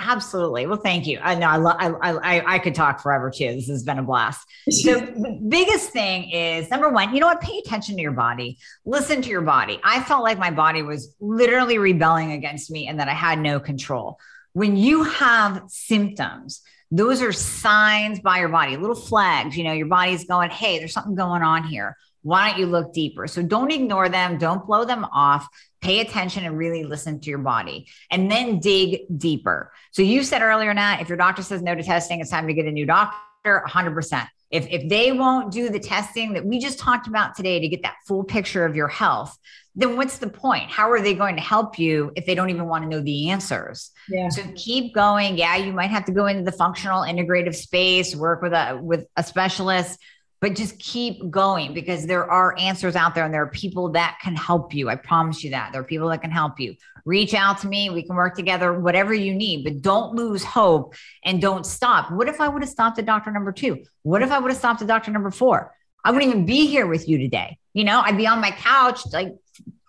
Absolutely. 0.00 0.66
Well, 0.66 0.78
thank 0.78 1.08
you. 1.08 1.18
I 1.20 1.34
know 1.34 1.48
I, 1.48 1.56
lo- 1.56 1.76
I, 1.76 2.12
I, 2.12 2.54
I 2.54 2.58
could 2.60 2.74
talk 2.74 3.02
forever 3.02 3.30
too. 3.30 3.52
This 3.52 3.66
has 3.66 3.82
been 3.82 3.98
a 3.98 4.02
blast. 4.02 4.46
So 4.70 4.94
the 4.94 5.40
biggest 5.48 5.90
thing 5.90 6.30
is 6.30 6.70
number 6.70 6.88
one, 6.88 7.12
you 7.12 7.20
know 7.20 7.26
what? 7.26 7.40
Pay 7.40 7.58
attention 7.58 7.96
to 7.96 8.02
your 8.02 8.12
body. 8.12 8.58
Listen 8.86 9.22
to 9.22 9.28
your 9.28 9.42
body. 9.42 9.80
I 9.82 10.02
felt 10.04 10.22
like 10.22 10.38
my 10.38 10.52
body 10.52 10.82
was 10.82 11.16
literally 11.18 11.78
rebelling 11.78 12.30
against 12.30 12.70
me 12.70 12.86
and 12.86 13.00
that 13.00 13.08
I 13.08 13.14
had 13.14 13.40
no 13.40 13.58
control. 13.58 14.20
When 14.52 14.76
you 14.76 15.02
have 15.02 15.64
symptoms, 15.66 16.62
those 16.92 17.20
are 17.20 17.32
signs 17.32 18.20
by 18.20 18.38
your 18.38 18.48
body, 18.48 18.76
little 18.76 18.96
flags. 18.96 19.56
You 19.56 19.64
know, 19.64 19.72
your 19.72 19.86
body's 19.86 20.24
going, 20.24 20.50
hey, 20.50 20.78
there's 20.78 20.92
something 20.92 21.16
going 21.16 21.42
on 21.42 21.64
here. 21.64 21.96
Why 22.22 22.50
don't 22.50 22.60
you 22.60 22.66
look 22.66 22.92
deeper? 22.92 23.26
So 23.26 23.42
don't 23.42 23.72
ignore 23.72 24.08
them. 24.08 24.38
Don't 24.38 24.66
blow 24.66 24.84
them 24.84 25.04
off 25.04 25.48
pay 25.80 26.00
attention 26.00 26.44
and 26.44 26.56
really 26.56 26.84
listen 26.84 27.20
to 27.20 27.30
your 27.30 27.38
body 27.38 27.86
and 28.10 28.30
then 28.30 28.58
dig 28.58 29.02
deeper. 29.16 29.72
So 29.92 30.02
you 30.02 30.22
said 30.22 30.42
earlier, 30.42 30.72
Nat, 30.74 31.00
if 31.00 31.08
your 31.08 31.18
doctor 31.18 31.42
says 31.42 31.62
no 31.62 31.74
to 31.74 31.82
testing, 31.82 32.20
it's 32.20 32.30
time 32.30 32.46
to 32.46 32.54
get 32.54 32.66
a 32.66 32.72
new 32.72 32.86
doctor, 32.86 33.62
100%. 33.66 34.26
If, 34.50 34.66
if 34.68 34.88
they 34.88 35.12
won't 35.12 35.52
do 35.52 35.68
the 35.68 35.78
testing 35.78 36.32
that 36.32 36.44
we 36.44 36.58
just 36.58 36.78
talked 36.78 37.06
about 37.06 37.36
today 37.36 37.60
to 37.60 37.68
get 37.68 37.82
that 37.82 37.96
full 38.06 38.24
picture 38.24 38.64
of 38.64 38.74
your 38.74 38.88
health, 38.88 39.36
then 39.74 39.96
what's 39.96 40.18
the 40.18 40.28
point? 40.28 40.70
How 40.70 40.90
are 40.90 41.00
they 41.00 41.14
going 41.14 41.36
to 41.36 41.42
help 41.42 41.78
you 41.78 42.12
if 42.16 42.26
they 42.26 42.34
don't 42.34 42.50
even 42.50 42.66
want 42.66 42.82
to 42.82 42.88
know 42.88 43.00
the 43.00 43.30
answers? 43.30 43.92
Yeah. 44.08 44.28
So 44.28 44.42
keep 44.56 44.92
going. 44.92 45.36
Yeah, 45.38 45.56
you 45.56 45.72
might 45.72 45.90
have 45.90 46.06
to 46.06 46.12
go 46.12 46.26
into 46.26 46.42
the 46.42 46.52
functional 46.52 47.02
integrative 47.02 47.54
space, 47.54 48.16
work 48.16 48.42
with 48.42 48.52
a 48.52 48.80
with 48.82 49.06
a 49.16 49.22
specialist, 49.22 50.00
but 50.40 50.54
just 50.54 50.78
keep 50.78 51.30
going 51.30 51.74
because 51.74 52.06
there 52.06 52.30
are 52.30 52.56
answers 52.58 52.94
out 52.94 53.14
there 53.14 53.24
and 53.24 53.34
there 53.34 53.42
are 53.42 53.50
people 53.50 53.90
that 53.90 54.18
can 54.22 54.36
help 54.36 54.72
you. 54.72 54.88
I 54.88 54.94
promise 54.94 55.42
you 55.42 55.50
that. 55.50 55.72
There 55.72 55.80
are 55.80 55.84
people 55.84 56.08
that 56.08 56.22
can 56.22 56.30
help 56.30 56.60
you. 56.60 56.76
Reach 57.04 57.34
out 57.34 57.58
to 57.60 57.68
me. 57.68 57.90
We 57.90 58.04
can 58.04 58.14
work 58.14 58.36
together, 58.36 58.78
whatever 58.78 59.12
you 59.14 59.34
need, 59.34 59.64
but 59.64 59.82
don't 59.82 60.14
lose 60.14 60.44
hope 60.44 60.94
and 61.24 61.40
don't 61.40 61.66
stop. 61.66 62.12
What 62.12 62.28
if 62.28 62.40
I 62.40 62.48
would 62.48 62.62
have 62.62 62.70
stopped 62.70 62.98
at 62.98 63.06
doctor 63.06 63.30
number 63.30 63.50
two? 63.50 63.82
What 64.02 64.22
if 64.22 64.30
I 64.30 64.38
would 64.38 64.50
have 64.50 64.58
stopped 64.58 64.80
at 64.82 64.88
doctor 64.88 65.10
number 65.10 65.30
four? 65.30 65.74
I 66.04 66.12
wouldn't 66.12 66.30
even 66.30 66.46
be 66.46 66.66
here 66.66 66.86
with 66.86 67.08
you 67.08 67.18
today. 67.18 67.58
You 67.74 67.84
know, 67.84 68.00
I'd 68.00 68.16
be 68.16 68.26
on 68.26 68.40
my 68.40 68.52
couch 68.52 69.00
like 69.12 69.34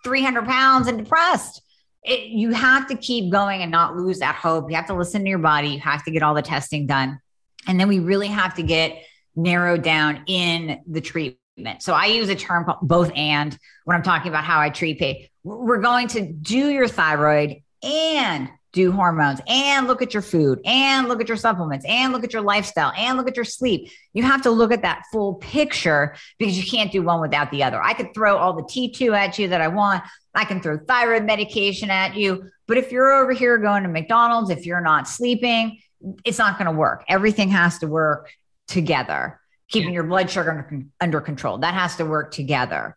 300 0.04 0.46
pounds 0.46 0.88
and 0.88 0.98
depressed. 0.98 1.62
It, 2.02 2.28
you 2.28 2.52
have 2.52 2.88
to 2.88 2.96
keep 2.96 3.30
going 3.30 3.62
and 3.62 3.70
not 3.70 3.96
lose 3.96 4.18
that 4.18 4.34
hope. 4.34 4.70
You 4.70 4.76
have 4.76 4.86
to 4.86 4.94
listen 4.94 5.22
to 5.22 5.28
your 5.28 5.38
body. 5.38 5.68
You 5.68 5.80
have 5.80 6.04
to 6.04 6.10
get 6.10 6.22
all 6.22 6.34
the 6.34 6.42
testing 6.42 6.86
done. 6.86 7.20
And 7.66 7.78
then 7.78 7.88
we 7.88 7.98
really 7.98 8.28
have 8.28 8.54
to 8.54 8.62
get 8.62 9.04
narrowed 9.36 9.82
down 9.82 10.24
in 10.26 10.80
the 10.86 11.00
treatment. 11.00 11.82
So 11.82 11.92
I 11.92 12.06
use 12.06 12.28
a 12.28 12.34
term 12.34 12.64
called 12.64 12.78
both 12.82 13.12
and 13.14 13.56
when 13.84 13.96
I'm 13.96 14.02
talking 14.02 14.28
about 14.28 14.44
how 14.44 14.60
I 14.60 14.70
treat 14.70 14.98
pain. 14.98 15.26
We're 15.42 15.80
going 15.80 16.08
to 16.08 16.20
do 16.32 16.68
your 16.68 16.88
thyroid 16.88 17.62
and 17.82 18.50
do 18.72 18.92
hormones 18.92 19.40
and 19.48 19.86
look 19.88 20.00
at 20.00 20.14
your 20.14 20.22
food 20.22 20.60
and 20.64 21.08
look 21.08 21.20
at 21.20 21.28
your 21.28 21.36
supplements 21.36 21.84
and 21.88 22.12
look 22.12 22.22
at 22.22 22.32
your 22.32 22.42
lifestyle 22.42 22.92
and 22.96 23.16
look 23.18 23.28
at 23.28 23.34
your 23.34 23.44
sleep. 23.44 23.90
You 24.12 24.22
have 24.22 24.42
to 24.42 24.50
look 24.50 24.70
at 24.70 24.82
that 24.82 25.02
full 25.12 25.34
picture 25.34 26.14
because 26.38 26.56
you 26.56 26.70
can't 26.70 26.92
do 26.92 27.02
one 27.02 27.20
without 27.20 27.50
the 27.50 27.64
other. 27.64 27.82
I 27.82 27.94
could 27.94 28.14
throw 28.14 28.36
all 28.36 28.52
the 28.52 28.62
T2 28.62 29.16
at 29.16 29.38
you 29.38 29.48
that 29.48 29.60
I 29.60 29.68
want. 29.68 30.04
I 30.34 30.44
can 30.44 30.60
throw 30.60 30.78
thyroid 30.78 31.24
medication 31.24 31.90
at 31.90 32.14
you. 32.14 32.48
But 32.68 32.78
if 32.78 32.92
you're 32.92 33.12
over 33.12 33.32
here 33.32 33.58
going 33.58 33.82
to 33.82 33.88
McDonald's, 33.88 34.50
if 34.50 34.64
you're 34.64 34.80
not 34.80 35.08
sleeping, 35.08 35.80
it's 36.24 36.38
not 36.38 36.56
going 36.56 36.66
to 36.66 36.78
work. 36.78 37.04
Everything 37.08 37.48
has 37.48 37.78
to 37.80 37.88
work 37.88 38.30
together, 38.70 39.40
keeping 39.68 39.92
your 39.92 40.04
blood 40.04 40.30
sugar 40.30 40.50
under, 40.50 40.86
under 41.00 41.20
control. 41.20 41.58
That 41.58 41.74
has 41.74 41.96
to 41.96 42.06
work 42.06 42.32
together. 42.32 42.96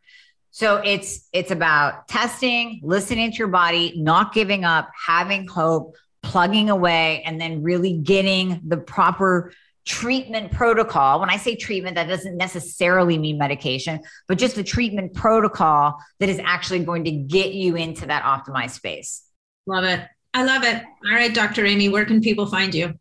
So 0.51 0.77
it's 0.77 1.27
it's 1.33 1.51
about 1.51 2.07
testing, 2.07 2.79
listening 2.83 3.31
to 3.31 3.37
your 3.37 3.47
body, 3.47 3.93
not 3.97 4.33
giving 4.33 4.63
up, 4.63 4.89
having 5.07 5.47
hope, 5.47 5.95
plugging 6.21 6.69
away, 6.69 7.23
and 7.25 7.41
then 7.41 7.63
really 7.63 7.93
getting 7.93 8.61
the 8.65 8.77
proper 8.77 9.51
treatment 9.85 10.51
protocol. 10.51 11.19
When 11.19 11.29
I 11.29 11.37
say 11.37 11.55
treatment, 11.55 11.95
that 11.95 12.07
doesn't 12.07 12.37
necessarily 12.37 13.17
mean 13.17 13.37
medication, 13.37 13.99
but 14.27 14.37
just 14.37 14.55
the 14.55 14.63
treatment 14.63 15.13
protocol 15.13 15.97
that 16.19 16.29
is 16.29 16.39
actually 16.39 16.85
going 16.85 17.03
to 17.05 17.11
get 17.11 17.53
you 17.53 17.75
into 17.75 18.05
that 18.05 18.23
optimized 18.23 18.71
space. 18.71 19.23
Love 19.65 19.83
it. 19.83 20.07
I 20.33 20.43
love 20.43 20.63
it. 20.63 20.83
All 21.05 21.15
right, 21.15 21.33
Dr. 21.33 21.65
Amy, 21.65 21.89
where 21.89 22.05
can 22.05 22.21
people 22.21 22.45
find 22.45 22.73
you? 22.73 22.93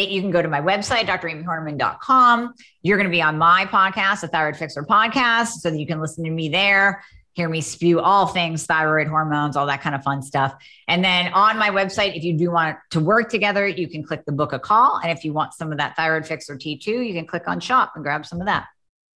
You 0.00 0.20
can 0.20 0.30
go 0.30 0.40
to 0.40 0.48
my 0.48 0.60
website, 0.60 1.06
dramyhornaman.com. 1.06 2.54
You're 2.82 2.96
going 2.96 3.08
to 3.08 3.14
be 3.14 3.22
on 3.22 3.38
my 3.38 3.66
podcast, 3.66 4.22
the 4.22 4.28
Thyroid 4.28 4.56
Fixer 4.56 4.82
podcast, 4.82 5.48
so 5.60 5.70
that 5.70 5.78
you 5.78 5.86
can 5.86 6.00
listen 6.00 6.24
to 6.24 6.30
me 6.30 6.48
there, 6.48 7.04
hear 7.34 7.48
me 7.48 7.60
spew 7.60 8.00
all 8.00 8.26
things 8.26 8.66
thyroid 8.66 9.06
hormones, 9.06 9.56
all 9.56 9.66
that 9.66 9.82
kind 9.82 9.94
of 9.94 10.02
fun 10.02 10.22
stuff. 10.22 10.54
And 10.88 11.04
then 11.04 11.32
on 11.32 11.58
my 11.58 11.70
website, 11.70 12.16
if 12.16 12.24
you 12.24 12.36
do 12.36 12.50
want 12.50 12.78
to 12.90 13.00
work 13.00 13.30
together, 13.30 13.66
you 13.66 13.88
can 13.88 14.02
click 14.02 14.24
the 14.24 14.32
book 14.32 14.52
a 14.52 14.58
call. 14.58 14.98
And 15.02 15.10
if 15.10 15.24
you 15.24 15.32
want 15.32 15.54
some 15.54 15.72
of 15.72 15.78
that 15.78 15.96
Thyroid 15.96 16.26
Fixer 16.26 16.56
T2, 16.56 16.86
you 16.86 17.12
can 17.12 17.26
click 17.26 17.46
on 17.46 17.60
shop 17.60 17.92
and 17.94 18.02
grab 18.02 18.26
some 18.26 18.40
of 18.40 18.46
that. 18.46 18.66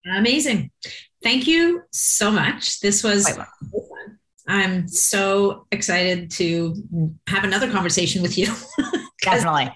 Amazing. 0.06 0.70
Thank 1.22 1.46
you 1.46 1.82
so 1.92 2.30
much. 2.30 2.80
This 2.80 3.02
was 3.02 3.28
fun. 3.28 3.46
I'm 4.46 4.88
so 4.88 5.66
excited 5.70 6.30
to 6.32 6.74
have 7.26 7.44
another 7.44 7.70
conversation 7.70 8.20
with 8.20 8.36
you. 8.36 8.52
Definitely. 9.22 9.72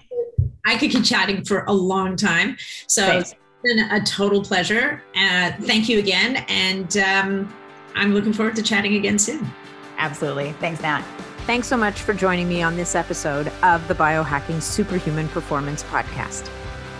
I 0.69 0.77
could 0.77 0.91
keep 0.91 1.03
chatting 1.03 1.43
for 1.43 1.63
a 1.65 1.73
long 1.73 2.15
time. 2.15 2.55
So 2.85 3.03
Thanks. 3.03 3.31
it's 3.31 3.39
been 3.63 3.79
a 3.79 4.05
total 4.05 4.43
pleasure. 4.43 5.01
Uh, 5.15 5.51
thank 5.61 5.89
you 5.89 5.97
again. 5.97 6.45
And 6.47 6.95
um, 6.97 7.53
I'm 7.95 8.13
looking 8.13 8.33
forward 8.33 8.55
to 8.57 8.61
chatting 8.61 8.93
again 8.93 9.17
soon. 9.17 9.51
Absolutely. 9.97 10.51
Thanks, 10.53 10.79
Nat. 10.83 11.03
Thanks 11.47 11.67
so 11.67 11.75
much 11.75 12.01
for 12.01 12.13
joining 12.13 12.47
me 12.47 12.61
on 12.61 12.75
this 12.75 12.93
episode 12.93 13.47
of 13.63 13.85
the 13.87 13.95
Biohacking 13.95 14.61
Superhuman 14.61 15.27
Performance 15.29 15.81
Podcast. 15.83 16.47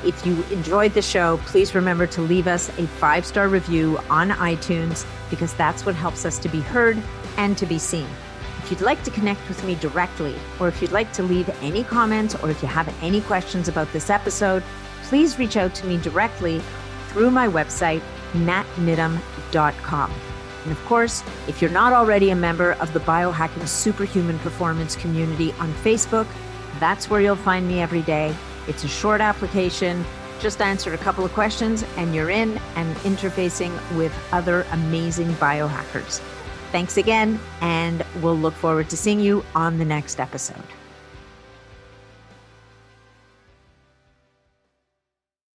If 0.04 0.26
you 0.26 0.42
enjoyed 0.46 0.96
the 0.96 1.04
show, 1.04 1.38
please 1.46 1.76
remember 1.76 2.08
to 2.08 2.22
leave 2.22 2.48
us 2.48 2.70
a 2.80 2.88
five 2.88 3.24
star 3.24 3.48
review 3.48 4.00
on 4.10 4.32
iTunes 4.32 5.06
because 5.30 5.54
that's 5.54 5.86
what 5.86 5.94
helps 5.94 6.26
us 6.26 6.40
to 6.40 6.50
be 6.50 6.62
heard 6.62 6.98
and 7.38 7.56
to 7.60 7.68
be 7.68 7.78
seen. 7.78 8.08
If 8.70 8.74
you'd 8.74 8.86
like 8.86 9.02
to 9.06 9.10
connect 9.10 9.48
with 9.48 9.64
me 9.64 9.74
directly, 9.74 10.36
or 10.60 10.68
if 10.68 10.80
you'd 10.80 10.92
like 10.92 11.12
to 11.14 11.24
leave 11.24 11.50
any 11.64 11.84
comments, 11.84 12.36
or 12.36 12.52
if 12.52 12.62
you 12.62 12.68
have 12.68 12.88
any 13.02 13.20
questions 13.22 13.68
about 13.68 13.92
this 13.94 14.12
episode, 14.12 14.62
please 15.06 15.40
reach 15.40 15.58
out 15.58 15.74
to 15.74 15.88
me 15.88 15.98
directly 15.98 16.62
through 17.08 17.32
my 17.32 17.48
website, 17.48 18.04
natniddam.com. 18.34 20.14
And 20.66 20.72
of 20.72 20.86
course, 20.86 21.24
if 21.48 21.64
you're 21.64 21.72
not 21.72 21.94
already 21.94 22.30
a 22.30 22.36
member 22.36 22.74
of 22.74 22.94
the 22.94 23.00
Biohacking 23.00 23.68
Superhuman 23.68 24.38
Performance 24.38 24.96
community 24.96 25.52
on 25.54 25.74
Facebook, 25.74 26.28
that's 26.80 27.10
where 27.10 27.22
you'll 27.22 27.38
find 27.38 27.68
me 27.68 27.82
every 27.82 28.04
day. 28.04 28.36
It's 28.68 28.84
a 28.84 28.88
short 28.88 29.20
application, 29.20 30.06
just 30.40 30.62
answer 30.62 30.94
a 30.94 30.98
couple 31.00 31.26
of 31.26 31.34
questions, 31.34 31.84
and 31.98 32.14
you're 32.14 32.30
in 32.30 32.60
and 32.76 32.96
interfacing 32.98 33.72
with 33.98 34.14
other 34.32 34.68
amazing 34.74 35.30
biohackers. 35.38 36.22
Thanks 36.72 36.98
again, 36.98 37.40
and 37.62 38.06
we'll 38.22 38.38
look 38.38 38.54
forward 38.54 38.90
to 38.90 38.98
seeing 38.98 39.20
you 39.20 39.44
on 39.56 39.78
the 39.78 39.86
next 39.86 40.20
episode. 40.20 40.64